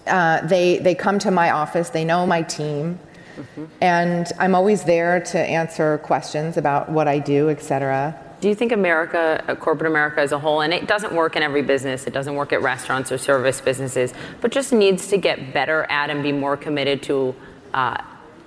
Uh, 0.06 0.46
they, 0.48 0.80
they 0.80 0.96
come 0.96 1.18
to 1.20 1.32
my 1.32 1.52
office, 1.52 1.90
they 1.90 2.04
know 2.04 2.26
my 2.26 2.42
team, 2.42 3.00
mm-hmm. 3.38 3.66
and 3.80 4.28
I'm 4.38 4.54
always 4.54 4.84
there 4.84 5.22
to 5.22 5.40
answer 5.40 5.98
questions 6.00 6.58
about 6.58 6.90
what 6.90 7.08
I 7.08 7.20
do, 7.20 7.50
et 7.50 7.62
cetera. 7.62 8.14
Do 8.42 8.50
you 8.50 8.56
think 8.56 8.74
America, 8.74 9.42
uh, 9.48 9.56
corporate 9.56 9.90
America 9.90 10.20
as 10.20 10.34
a 10.34 10.40
whole, 10.40 10.60
and 10.60 10.74
it 10.74 10.88
doesn't 10.88 11.14
work 11.14 11.38
in 11.38 11.44
every 11.44 11.62
business, 11.62 12.06
it 12.06 12.12
doesn't 12.12 12.36
work 12.36 12.52
at 12.52 12.62
restaurants 12.62 13.14
or 13.14 13.18
service 13.18 13.62
businesses, 13.62 14.14
but 14.42 14.52
just 14.52 14.74
needs 14.74 15.08
to 15.08 15.18
get 15.18 15.54
better 15.54 15.86
at 15.90 16.10
and 16.10 16.22
be 16.22 16.34
more 16.34 16.58
committed 16.58 17.02
to 17.04 17.34
uh, 17.74 17.96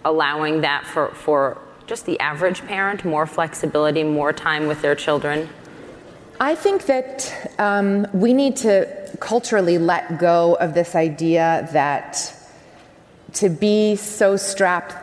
allowing 0.05 0.61
that 0.61 0.87
for, 0.87 1.09
for 1.15 1.57
just 1.87 2.05
the 2.05 2.21
average 2.21 2.61
parent, 2.67 3.03
more 3.07 3.27
flexibility, 3.27 4.05
more 4.05 4.33
time 4.33 4.67
with 4.67 4.83
their 4.83 4.95
children? 4.95 5.49
I 6.39 6.55
think 6.55 6.87
that 6.87 7.55
um, 7.59 8.07
we 8.13 8.33
need 8.33 8.57
to 8.59 8.87
culturally 9.21 9.79
let 9.79 10.19
go 10.19 10.55
of 10.55 10.75
this 10.75 10.95
idea 10.95 11.69
that 11.73 12.35
to 13.35 13.49
be 13.49 13.97
so 13.97 14.37
strapped, 14.37 14.95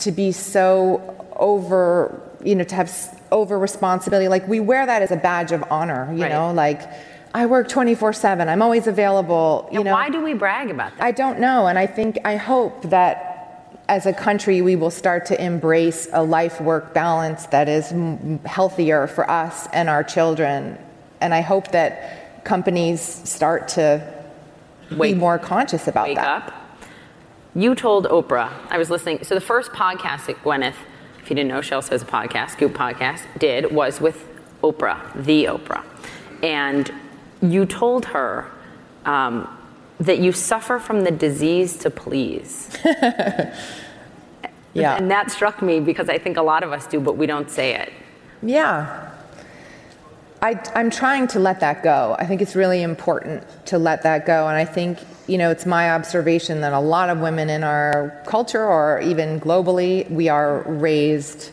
to 0.00 0.12
be 0.12 0.32
so 0.32 1.26
over, 1.36 2.20
you 2.42 2.54
know, 2.54 2.64
to 2.64 2.74
have 2.74 3.20
over 3.30 3.58
responsibility. 3.58 4.28
Like 4.28 4.46
we 4.48 4.60
wear 4.60 4.86
that 4.86 5.02
as 5.02 5.10
a 5.10 5.16
badge 5.16 5.52
of 5.52 5.64
honor, 5.70 6.10
you 6.12 6.22
right. 6.22 6.30
know, 6.30 6.52
like 6.52 6.82
I 7.34 7.46
work 7.46 7.68
24 7.68 8.12
7. 8.12 8.48
I'm 8.48 8.62
always 8.62 8.86
available. 8.86 9.68
You 9.72 9.84
know, 9.84 9.92
why 9.92 10.10
do 10.10 10.22
we 10.22 10.34
brag 10.34 10.70
about 10.70 10.96
that? 10.96 11.02
I 11.02 11.12
don't 11.12 11.38
know. 11.38 11.66
And 11.66 11.78
I 11.78 11.86
think, 11.86 12.18
I 12.24 12.36
hope 12.36 12.82
that 12.84 13.31
as 13.88 14.06
a 14.06 14.12
country 14.12 14.62
we 14.62 14.76
will 14.76 14.90
start 14.90 15.26
to 15.26 15.44
embrace 15.44 16.08
a 16.12 16.22
life 16.22 16.60
work 16.60 16.94
balance 16.94 17.46
that 17.46 17.68
is 17.68 17.92
healthier 18.46 19.06
for 19.06 19.28
us 19.30 19.68
and 19.72 19.88
our 19.88 20.04
children. 20.04 20.78
And 21.20 21.34
I 21.34 21.40
hope 21.40 21.72
that 21.72 22.44
companies 22.44 23.00
start 23.00 23.68
to 23.68 24.24
wake, 24.90 25.14
be 25.14 25.20
more 25.20 25.38
conscious 25.38 25.88
about 25.88 26.08
wake 26.08 26.16
that. 26.16 26.48
Up. 26.48 26.54
You 27.54 27.74
told 27.74 28.06
Oprah, 28.06 28.50
I 28.70 28.78
was 28.78 28.88
listening. 28.88 29.24
So 29.24 29.34
the 29.34 29.40
first 29.40 29.72
podcast 29.72 30.26
that 30.26 30.42
Gwyneth 30.42 30.74
if 31.22 31.30
you 31.30 31.36
didn't 31.36 31.50
know, 31.50 31.60
Shell 31.60 31.82
Says 31.82 32.02
a 32.02 32.04
podcast, 32.04 32.58
Goop 32.58 32.72
podcast, 32.72 33.22
did 33.38 33.72
was 33.72 34.00
with 34.00 34.26
Oprah, 34.62 35.00
the 35.14 35.44
Oprah. 35.44 35.84
And 36.42 36.92
you 37.40 37.64
told 37.64 38.06
her 38.06 38.50
um, 39.04 39.46
that 40.04 40.18
you 40.18 40.32
suffer 40.32 40.78
from 40.78 41.04
the 41.04 41.10
disease 41.10 41.76
to 41.78 41.90
please. 41.90 42.70
yeah. 42.84 44.96
And 44.96 45.10
that 45.10 45.30
struck 45.30 45.62
me 45.62 45.80
because 45.80 46.08
I 46.08 46.18
think 46.18 46.36
a 46.36 46.42
lot 46.42 46.62
of 46.62 46.72
us 46.72 46.86
do, 46.86 47.00
but 47.00 47.16
we 47.16 47.26
don't 47.26 47.50
say 47.50 47.74
it. 47.74 47.92
Yeah. 48.42 49.10
I, 50.40 50.60
I'm 50.74 50.90
trying 50.90 51.28
to 51.28 51.38
let 51.38 51.60
that 51.60 51.82
go. 51.82 52.16
I 52.18 52.26
think 52.26 52.42
it's 52.42 52.56
really 52.56 52.82
important 52.82 53.44
to 53.66 53.78
let 53.78 54.02
that 54.02 54.26
go. 54.26 54.48
And 54.48 54.56
I 54.56 54.64
think 54.64 54.98
you 55.26 55.38
know, 55.38 55.50
it's 55.50 55.66
my 55.66 55.92
observation 55.92 56.60
that 56.62 56.72
a 56.72 56.80
lot 56.80 57.08
of 57.08 57.20
women 57.20 57.48
in 57.48 57.62
our 57.62 58.22
culture 58.26 58.64
or 58.64 59.00
even 59.00 59.40
globally, 59.40 60.10
we 60.10 60.28
are 60.28 60.62
raised 60.62 61.52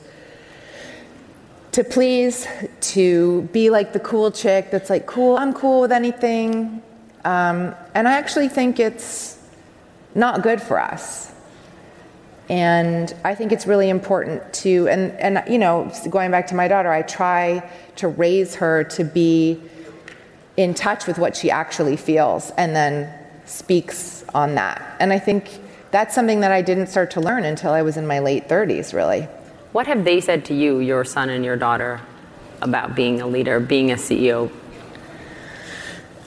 to 1.71 1.83
please, 1.83 2.47
to 2.81 3.43
be 3.53 3.69
like 3.69 3.93
the 3.93 3.99
cool 3.99 4.31
chick 4.31 4.71
that's 4.71 4.89
like, 4.89 5.05
cool, 5.05 5.37
I'm 5.37 5.53
cool 5.53 5.81
with 5.81 5.91
anything. 5.91 6.81
Um, 7.29 7.75
and 7.93 8.07
I 8.07 8.13
actually 8.13 8.49
think 8.49 8.79
it's 8.79 9.37
not 10.15 10.41
good 10.41 10.59
for 10.59 10.79
us. 10.79 11.31
And 12.49 13.13
I 13.23 13.35
think 13.35 13.51
it's 13.51 13.67
really 13.67 13.89
important 13.89 14.51
to, 14.65 14.87
and, 14.87 15.11
and 15.19 15.43
you 15.47 15.59
know, 15.59 15.91
going 16.09 16.31
back 16.31 16.47
to 16.47 16.55
my 16.55 16.67
daughter, 16.67 16.91
I 16.91 17.03
try 17.03 17.69
to 17.97 18.07
raise 18.07 18.55
her 18.55 18.83
to 18.85 19.03
be 19.03 19.61
in 20.57 20.73
touch 20.73 21.05
with 21.05 21.19
what 21.19 21.37
she 21.37 21.51
actually 21.51 21.97
feels 21.97 22.49
and 22.57 22.75
then 22.75 23.13
speaks 23.45 24.25
on 24.33 24.55
that. 24.55 24.81
And 24.99 25.13
I 25.13 25.19
think 25.19 25.59
that's 25.91 26.15
something 26.15 26.39
that 26.39 26.51
I 26.51 26.63
didn't 26.63 26.87
start 26.87 27.11
to 27.11 27.21
learn 27.21 27.45
until 27.45 27.73
I 27.73 27.83
was 27.83 27.95
in 27.95 28.07
my 28.07 28.17
late 28.17 28.49
30s, 28.49 28.91
really. 28.91 29.27
What 29.71 29.85
have 29.85 30.03
they 30.03 30.19
said 30.19 30.45
to 30.45 30.55
you, 30.55 30.79
your 30.79 31.05
son 31.05 31.29
and 31.29 31.45
your 31.45 31.57
daughter, 31.57 32.01
about 32.63 32.95
being 32.95 33.21
a 33.21 33.27
leader, 33.27 33.59
being 33.59 33.91
a 33.91 33.95
CEO? 33.97 34.49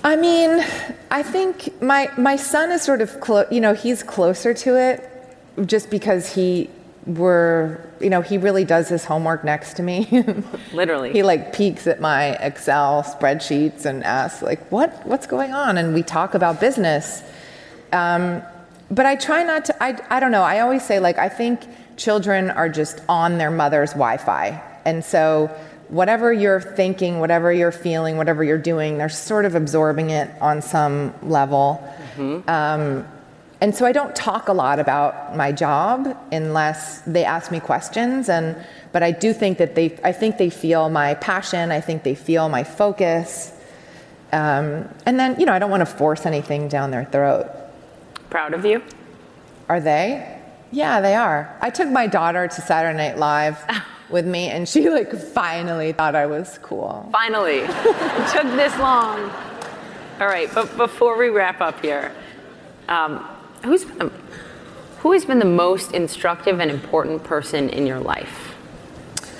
I 0.05 0.17
mean, 0.17 0.65
I 1.11 1.23
think 1.23 1.81
my 1.81 2.11
my 2.17 2.37
son 2.37 2.73
is 2.73 2.83
sort 2.83 3.01
of 3.01 3.21
close. 3.21 3.47
You 3.51 3.61
know, 3.61 3.75
he's 3.75 4.03
closer 4.03 4.53
to 4.55 4.77
it, 4.77 5.09
just 5.67 5.91
because 5.91 6.35
he 6.35 6.69
were 7.07 7.85
you 8.01 8.11
know 8.11 8.21
he 8.21 8.39
really 8.39 8.65
does 8.65 8.89
his 8.89 9.05
homework 9.05 9.45
next 9.45 9.75
to 9.75 9.83
me. 9.83 10.25
Literally. 10.73 11.13
He 11.13 11.23
like 11.23 11.53
peeks 11.53 11.87
at 11.87 12.01
my 12.01 12.31
excel 12.37 13.03
spreadsheets 13.03 13.85
and 13.85 14.03
asks 14.05 14.43
like 14.43 14.61
what 14.71 15.07
what's 15.07 15.27
going 15.27 15.53
on? 15.53 15.79
And 15.79 15.95
we 15.95 16.03
talk 16.03 16.35
about 16.35 16.61
business. 16.61 17.23
Um, 17.93 18.43
but 18.91 19.07
i 19.07 19.17
try 19.17 19.43
not 19.43 19.65
to 19.67 19.83
I, 19.83 19.99
I 20.11 20.21
don't 20.21 20.33
know. 20.33 20.43
I 20.43 20.61
always 20.61 20.85
say 20.85 20.99
like 20.99 21.19
i 21.19 21.29
think 21.29 21.63
children 21.97 22.51
are 22.51 22.69
just 22.69 23.01
on 23.09 23.39
their 23.39 23.51
mother's 23.51 23.91
wi-fi. 23.91 24.63
And 24.85 25.05
so 25.05 25.51
whatever 25.93 26.33
you're 26.33 26.61
thinking 26.61 27.21
whatever 27.21 27.53
you're 27.53 27.71
feeling 27.71 28.17
whatever 28.17 28.43
you're 28.43 28.57
doing 28.57 28.99
they're 28.99 29.09
sort 29.09 29.45
of 29.45 29.55
absorbing 29.55 30.11
it 30.11 30.31
on 30.41 30.63
some 30.63 31.13
level 31.23 31.79
mm-hmm. 32.17 32.49
um, 32.49 33.07
and 33.63 33.73
so 33.73 33.87
I 33.87 33.93
don't 33.93 34.15
talk 34.17 34.49
a 34.49 34.53
lot 34.53 34.81
about 34.81 35.37
my 35.37 35.53
job 35.53 36.17
unless 36.33 37.01
they 37.03 37.25
ask 37.25 37.53
me 37.53 37.61
questions. 37.61 38.29
And 38.29 38.57
but 38.91 39.05
I 39.05 39.13
do 39.13 39.33
think 39.33 39.59
that 39.59 39.77
they, 39.77 39.97
I 40.03 40.11
think 40.11 40.37
they 40.37 40.51
feel 40.51 40.91
my 40.91 41.15
passion. 41.15 41.71
I 41.71 41.81
think 41.81 42.03
they 42.03 42.17
feel 42.17 42.49
my 42.49 42.65
focus. 42.65 43.53
Um, 44.33 44.89
and 45.07 45.17
then 45.17 45.39
you 45.39 45.47
know 45.47 45.53
I 45.53 45.61
don't 45.61 45.71
want 45.71 45.83
to 45.83 45.87
force 45.87 46.27
anything 46.27 46.67
down 46.67 46.91
their 46.91 47.05
throat. 47.05 47.47
Proud 48.31 48.53
of 48.53 48.65
you. 48.67 48.83
Are 49.69 49.79
they? 49.79 50.41
Yeah, 50.73 51.01
they 51.01 51.15
are. 51.15 51.57
I 51.61 51.71
took 51.71 51.89
my 51.89 52.09
daughter 52.09 52.49
to 52.49 52.61
Saturday 52.61 52.97
Night 52.97 53.17
Live 53.17 53.65
with 54.13 54.27
me, 54.27 54.49
and 54.49 54.69
she 54.69 54.89
like 54.91 55.13
finally 55.13 55.93
thought 55.93 56.15
I 56.15 56.27
was 56.27 56.59
cool. 56.63 57.09
Finally, 57.13 57.61
it 57.61 58.29
took 58.31 58.45
this 58.57 58.77
long. 58.79 59.31
All 60.21 60.27
right, 60.27 60.49
but 60.55 60.77
before 60.77 61.19
we 61.19 61.29
wrap 61.29 61.61
up 61.61 61.81
here. 61.81 62.13
Um, 62.89 63.27
who's 63.65 63.85
been 63.85 63.99
the, 63.99 64.13
who 64.99 65.13
has 65.13 65.25
been 65.25 65.39
the 65.39 65.45
most 65.45 65.93
instructive 65.93 66.61
and 66.61 66.71
important 66.71 67.25
person 67.25 67.69
in 67.71 67.87
your 67.87 68.01
life 68.01 68.55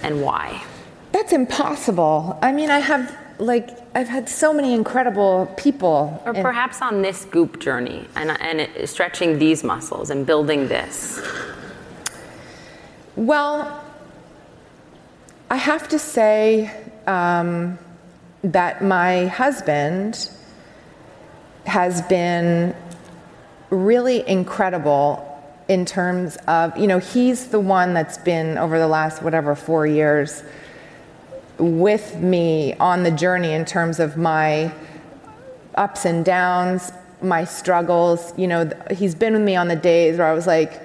and 0.03 0.23
why? 0.23 0.65
That's 1.13 1.33
impossible. 1.33 2.39
I 2.43 2.53
mean, 2.53 2.71
I 2.71 2.79
have 2.79 3.17
like 3.39 3.71
I've 3.95 4.09
had 4.09 4.29
so 4.29 4.53
many 4.53 4.73
incredible 4.73 5.53
people. 5.57 6.23
Or 6.25 6.33
perhaps 6.33 6.81
on 6.81 7.03
this 7.03 7.25
goop 7.27 7.61
journey 7.61 8.09
and, 8.15 8.31
and 8.41 8.61
it, 8.63 8.89
stretching 8.89 9.39
these 9.39 9.63
muscles 9.63 10.11
and 10.11 10.25
building 10.25 10.69
this. 10.69 11.21
Well, 13.17 13.82
I 15.53 15.57
have 15.57 15.87
to 15.89 15.99
say 15.99 16.73
um, 17.07 17.79
that 18.43 18.83
my 18.83 19.27
husband 19.27 20.31
has 21.67 22.01
been 22.01 22.75
really 23.69 24.27
incredible 24.27 25.29
in 25.69 25.85
terms 25.85 26.37
of, 26.49 26.75
you 26.79 26.87
know, 26.87 27.01
he's 27.01 27.49
the 27.49 27.61
one 27.61 27.93
that's 27.93 28.17
been 28.17 28.57
over 28.57 28.79
the 28.79 28.89
last 28.89 29.23
whatever 29.23 29.55
four 29.55 29.87
years 29.87 30.43
with 31.59 32.17
me 32.17 32.73
on 32.81 33.03
the 33.03 33.11
journey 33.11 33.53
in 33.53 33.67
terms 33.67 34.01
of 34.01 34.17
my 34.17 34.73
ups 35.75 36.07
and 36.07 36.25
downs, 36.25 36.93
my 37.21 37.45
struggles. 37.45 38.33
You 38.39 38.47
know, 38.47 38.71
he's 38.91 39.15
been 39.15 39.35
with 39.35 39.43
me 39.43 39.57
on 39.57 39.69
the 39.69 39.77
days 39.77 40.17
where 40.17 40.29
I 40.29 40.33
was 40.33 40.47
like, 40.47 40.81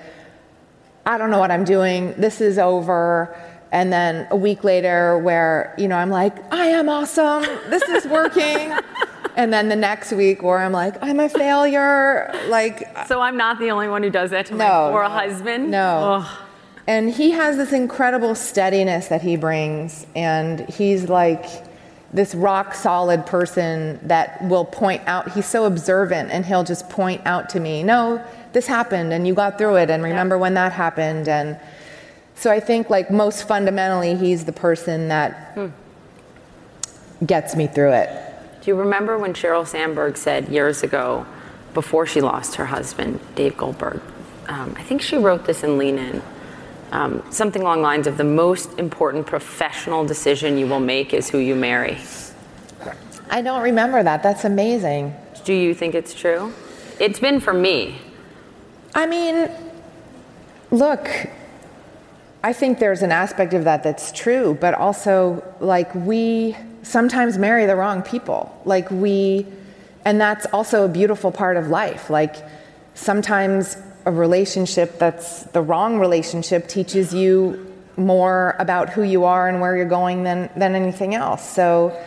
I 1.05 1.17
don't 1.17 1.31
know 1.31 1.39
what 1.39 1.51
I'm 1.51 1.63
doing, 1.63 2.13
this 2.17 2.41
is 2.41 2.59
over. 2.59 3.33
And 3.71 3.91
then 3.91 4.27
a 4.31 4.35
week 4.35 4.63
later, 4.63 5.17
where, 5.17 5.75
you 5.77 5.87
know, 5.87 5.97
I'm 5.97 6.09
like, 6.09 6.35
I 6.53 6.67
am 6.67 6.87
awesome, 6.87 7.43
this 7.69 7.83
is 7.83 8.05
working. 8.05 8.71
and 9.35 9.53
then 9.53 9.69
the 9.69 9.75
next 9.75 10.11
week 10.11 10.41
where 10.41 10.59
I'm 10.59 10.71
like, 10.71 10.95
I'm 11.01 11.19
a 11.19 11.29
failure. 11.29 12.33
Like, 12.47 12.89
uh, 12.95 13.05
so 13.05 13.21
I'm 13.21 13.37
not 13.37 13.59
the 13.59 13.69
only 13.71 13.87
one 13.87 14.03
who 14.03 14.09
does 14.09 14.31
that 14.31 14.47
to 14.47 14.55
no, 14.55 14.57
my 14.57 14.91
poor 14.91 15.03
husband. 15.03 15.69
No. 15.69 16.21
Ugh. 16.21 16.39
And 16.87 17.11
he 17.11 17.31
has 17.31 17.57
this 17.57 17.73
incredible 17.73 18.33
steadiness 18.33 19.09
that 19.09 19.21
he 19.21 19.35
brings, 19.35 20.07
and 20.15 20.61
he's 20.69 21.09
like 21.09 21.45
this 22.13 22.33
rock 22.33 22.73
solid 22.73 23.25
person 23.25 23.99
that 24.07 24.41
will 24.47 24.63
point 24.63 25.01
out. 25.05 25.29
He's 25.33 25.45
so 25.45 25.65
observant, 25.65 26.31
and 26.31 26.45
he'll 26.45 26.63
just 26.63 26.89
point 26.89 27.21
out 27.25 27.49
to 27.49 27.59
me, 27.59 27.83
no, 27.83 28.23
this 28.53 28.67
happened, 28.67 29.11
and 29.11 29.27
you 29.27 29.33
got 29.33 29.57
through 29.57 29.75
it, 29.75 29.89
and 29.89 30.01
remember 30.01 30.35
yeah. 30.35 30.41
when 30.41 30.53
that 30.55 30.71
happened, 30.71 31.27
and. 31.27 31.59
So 32.37 32.51
I 32.51 32.59
think, 32.59 32.89
like 32.89 33.09
most 33.09 33.47
fundamentally, 33.47 34.15
he's 34.15 34.45
the 34.45 34.51
person 34.51 35.07
that 35.07 35.53
hmm. 35.55 35.67
gets 37.25 37.55
me 37.55 37.67
through 37.67 37.93
it. 37.93 38.09
Do 38.61 38.71
you 38.71 38.75
remember 38.75 39.17
when 39.17 39.33
Sheryl 39.33 39.65
Sandberg 39.65 40.17
said 40.17 40.49
years 40.49 40.83
ago, 40.83 41.25
before 41.73 42.05
she 42.05 42.21
lost 42.21 42.55
her 42.55 42.65
husband, 42.65 43.19
Dave 43.35 43.57
Goldberg? 43.57 44.01
Um, 44.47 44.75
I 44.77 44.83
think 44.83 45.01
she 45.01 45.17
wrote 45.17 45.45
this 45.45 45.63
in 45.63 45.77
Lean 45.77 45.97
In. 45.97 46.21
Um, 46.91 47.23
something 47.31 47.61
along 47.61 47.79
the 47.79 47.83
lines 47.83 48.07
of 48.07 48.17
the 48.17 48.23
most 48.23 48.77
important 48.79 49.25
professional 49.25 50.05
decision 50.05 50.57
you 50.57 50.67
will 50.67 50.79
make 50.79 51.13
is 51.13 51.29
who 51.29 51.39
you 51.39 51.55
marry. 51.55 51.97
I 53.29 53.41
don't 53.41 53.61
remember 53.61 54.03
that. 54.03 54.23
That's 54.23 54.45
amazing. 54.45 55.13
Do 55.43 55.53
you 55.53 55.73
think 55.73 55.95
it's 55.95 56.13
true? 56.13 56.53
it's 56.99 57.19
been 57.19 57.39
for 57.39 57.53
me. 57.53 57.99
I 58.95 59.05
mean, 59.05 59.49
look, 60.71 61.09
I 62.43 62.53
think 62.53 62.79
there's 62.79 63.01
an 63.01 63.11
aspect 63.11 63.53
of 63.53 63.63
that 63.63 63.83
that's 63.83 64.11
true, 64.11 64.57
but 64.59 64.73
also 64.73 65.43
like 65.59 65.93
we 65.95 66.55
sometimes 66.83 67.37
marry 67.37 67.65
the 67.65 67.75
wrong 67.75 68.01
people. 68.01 68.59
Like 68.65 68.89
we, 68.91 69.45
and 70.05 70.21
that's 70.21 70.45
also 70.47 70.85
a 70.85 70.87
beautiful 70.87 71.31
part 71.31 71.57
of 71.57 71.67
life. 71.67 72.09
Like 72.09 72.35
sometimes 72.93 73.77
a 74.05 74.11
relationship 74.11 74.97
that's 74.99 75.43
the 75.43 75.61
wrong 75.61 75.99
relationship 75.99 76.67
teaches 76.67 77.13
you 77.13 77.73
more 77.97 78.55
about 78.59 78.89
who 78.89 79.03
you 79.03 79.25
are 79.25 79.49
and 79.49 79.59
where 79.59 79.75
you're 79.75 79.85
going 79.85 80.23
than, 80.23 80.49
than 80.55 80.75
anything 80.75 81.15
else. 81.15 81.47
So, 81.49 81.99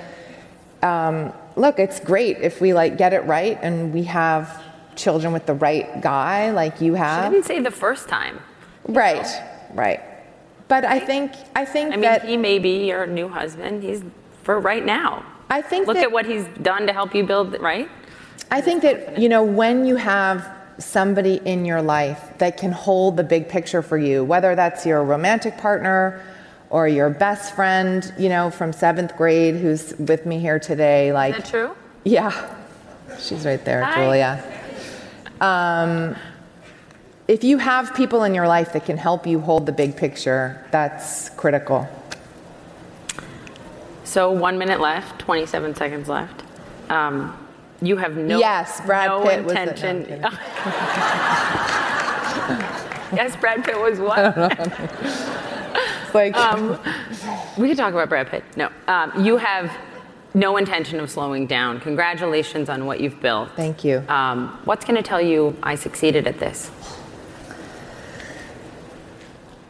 um, 0.83 1.33
look, 1.57 1.79
it's 1.79 2.01
great 2.01 2.39
if 2.39 2.61
we 2.61 2.73
like 2.73 2.97
get 2.97 3.13
it 3.13 3.25
right 3.25 3.59
and 3.61 3.93
we 3.93 4.05
have 4.05 4.63
children 4.97 5.33
with 5.33 5.47
the 5.47 5.55
right 5.55 6.01
guy, 6.01 6.53
like 6.53 6.81
you 6.81 6.95
have. 6.95 7.27
I 7.27 7.31
didn't 7.31 7.47
say 7.47 7.61
the 7.61 7.71
first 7.71 8.09
time. 8.09 8.41
Right, 8.85 9.27
right. 9.75 10.01
But 10.71 10.85
I 10.85 11.01
think 11.01 11.33
I 11.57 11.65
think 11.65 11.89
I 11.89 11.97
mean, 11.97 12.03
that 12.03 12.25
he 12.25 12.37
may 12.37 12.61
be 12.61 12.87
your 12.87 13.05
new 13.05 13.29
husband. 13.29 13.83
He's 13.83 14.05
for 14.45 14.61
right 14.61 14.87
now. 14.87 15.25
I 15.51 15.63
think 15.63 15.89
Look 15.89 15.97
that, 15.97 16.05
at 16.05 16.13
what 16.13 16.27
he's 16.27 16.45
done 16.63 16.87
to 16.87 16.93
help 16.93 17.13
you 17.13 17.25
build, 17.25 17.61
right? 17.61 17.89
I 18.53 18.61
think 18.61 18.83
that 18.83 19.19
you 19.19 19.29
know 19.29 19.43
when 19.43 19.85
you 19.85 19.97
have 19.97 20.49
somebody 20.79 21.41
in 21.45 21.65
your 21.65 21.83
life 21.83 22.39
that 22.39 22.57
can 22.57 22.71
hold 22.71 23.17
the 23.17 23.25
big 23.25 23.49
picture 23.49 23.83
for 23.83 23.99
you, 23.99 24.23
whether 24.23 24.55
that's 24.55 24.87
your 24.87 25.03
romantic 25.03 25.59
partner 25.59 26.23
or 26.71 26.87
your 26.87 27.11
best 27.11 27.53
friend, 27.57 28.15
you 28.17 28.29
know, 28.29 28.49
from 28.49 28.73
seventh 28.73 29.17
grade 29.17 29.57
who's 29.57 29.93
with 29.99 30.25
me 30.25 30.39
here 30.39 30.61
today, 30.61 31.13
like 31.13 31.35
Is 31.35 31.43
that 31.43 31.51
true? 31.51 31.77
Yeah, 32.05 32.55
she's 33.19 33.45
right 33.45 33.65
there, 33.65 33.83
Hi. 33.83 33.95
Julia. 33.97 34.45
Um, 35.41 36.15
if 37.31 37.45
you 37.45 37.59
have 37.59 37.95
people 37.95 38.25
in 38.25 38.35
your 38.35 38.49
life 38.49 38.73
that 38.73 38.85
can 38.85 38.97
help 38.97 39.25
you 39.25 39.39
hold 39.39 39.65
the 39.65 39.71
big 39.71 39.97
picture, 39.97 40.67
that's 40.73 41.29
critical. 41.31 41.89
So 44.03 44.33
one 44.33 44.59
minute 44.59 44.81
left, 44.81 45.21
27 45.21 45.77
seconds 45.77 46.09
left. 46.09 46.43
Um, 46.91 47.33
you 47.81 47.97
have 47.99 48.17
no 48.17 48.41
Yes, 48.41 48.81
Brad 48.85 49.09
no 49.09 49.23
Pitt 49.23 49.45
was 49.45 49.55
the- 49.55 49.63
no, 49.63 50.31
yes, 53.15 53.37
Brad 53.37 53.63
Pitt 53.65 53.81
was 53.81 54.01
what? 54.01 54.37
Like 56.13 56.37
Um, 56.37 56.77
we 57.57 57.69
could 57.69 57.77
talk 57.77 57.95
about 57.95 58.09
Brad 58.09 58.27
Pitt. 58.27 58.43
No, 58.57 58.69
um, 58.89 59.25
you 59.25 59.37
have 59.37 59.71
no 60.35 60.57
intention 60.57 60.99
of 60.99 61.09
slowing 61.09 61.47
down. 61.47 61.79
Congratulations 61.79 62.69
on 62.69 62.87
what 62.87 62.99
you've 62.99 63.21
built. 63.21 63.51
Thank 63.55 63.85
you. 63.85 64.03
Um, 64.09 64.59
what's 64.65 64.85
going 64.85 64.97
to 64.97 65.05
tell 65.05 65.21
you 65.21 65.57
I 65.63 65.77
succeeded 65.77 66.27
at 66.27 66.41
this? 66.41 66.73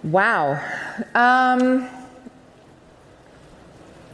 Wow. 0.03 0.53
Um, 1.14 1.88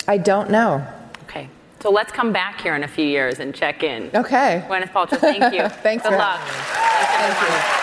I 0.09 0.19
don't 0.19 0.51
know. 0.51 0.87
Okay, 1.25 1.49
so 1.81 1.91
let's 1.91 2.13
come 2.13 2.33
back 2.33 2.61
here 2.61 2.75
in 2.75 2.83
a 2.85 2.89
few 2.89 3.05
years 3.07 3.39
and 3.39 3.55
check 3.55 3.83
in. 3.83 4.11
Okay. 4.15 4.65
Gwyneth 4.69 4.93
Paltrow, 4.93 5.19
thank 5.19 5.55
you. 5.55 5.69
Thanks 5.83 6.03
Good 6.03 6.13
for 6.13 6.19
luck. 6.19 6.41
having 6.41 7.37
Thanks. 7.37 7.83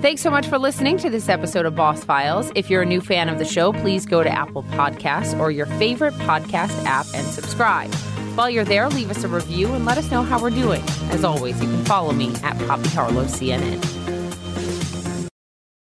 Thanks 0.02 0.22
so 0.22 0.30
much 0.30 0.46
for 0.46 0.58
listening 0.58 0.98
to 0.98 1.10
this 1.10 1.28
episode 1.28 1.66
of 1.66 1.74
Boss 1.74 2.04
Files. 2.04 2.52
If 2.54 2.70
you're 2.70 2.82
a 2.82 2.86
new 2.86 3.00
fan 3.00 3.28
of 3.28 3.38
the 3.38 3.44
show, 3.44 3.72
please 3.72 4.06
go 4.06 4.22
to 4.22 4.30
Apple 4.30 4.62
Podcasts 4.64 5.36
or 5.40 5.50
your 5.50 5.66
favorite 5.66 6.14
podcast 6.14 6.84
app 6.84 7.06
and 7.14 7.26
subscribe. 7.26 7.92
While 8.36 8.50
you're 8.50 8.64
there, 8.66 8.88
leave 8.90 9.10
us 9.10 9.24
a 9.24 9.28
review 9.28 9.72
and 9.72 9.84
let 9.86 9.96
us 9.98 10.10
know 10.10 10.22
how 10.22 10.40
we're 10.40 10.50
doing. 10.50 10.82
As 11.10 11.24
always, 11.24 11.60
you 11.60 11.68
can 11.68 11.84
follow 11.86 12.12
me 12.12 12.34
at 12.44 12.56
Poppy 12.68 12.90
Harlow 12.90 13.24
CNN. 13.24 13.95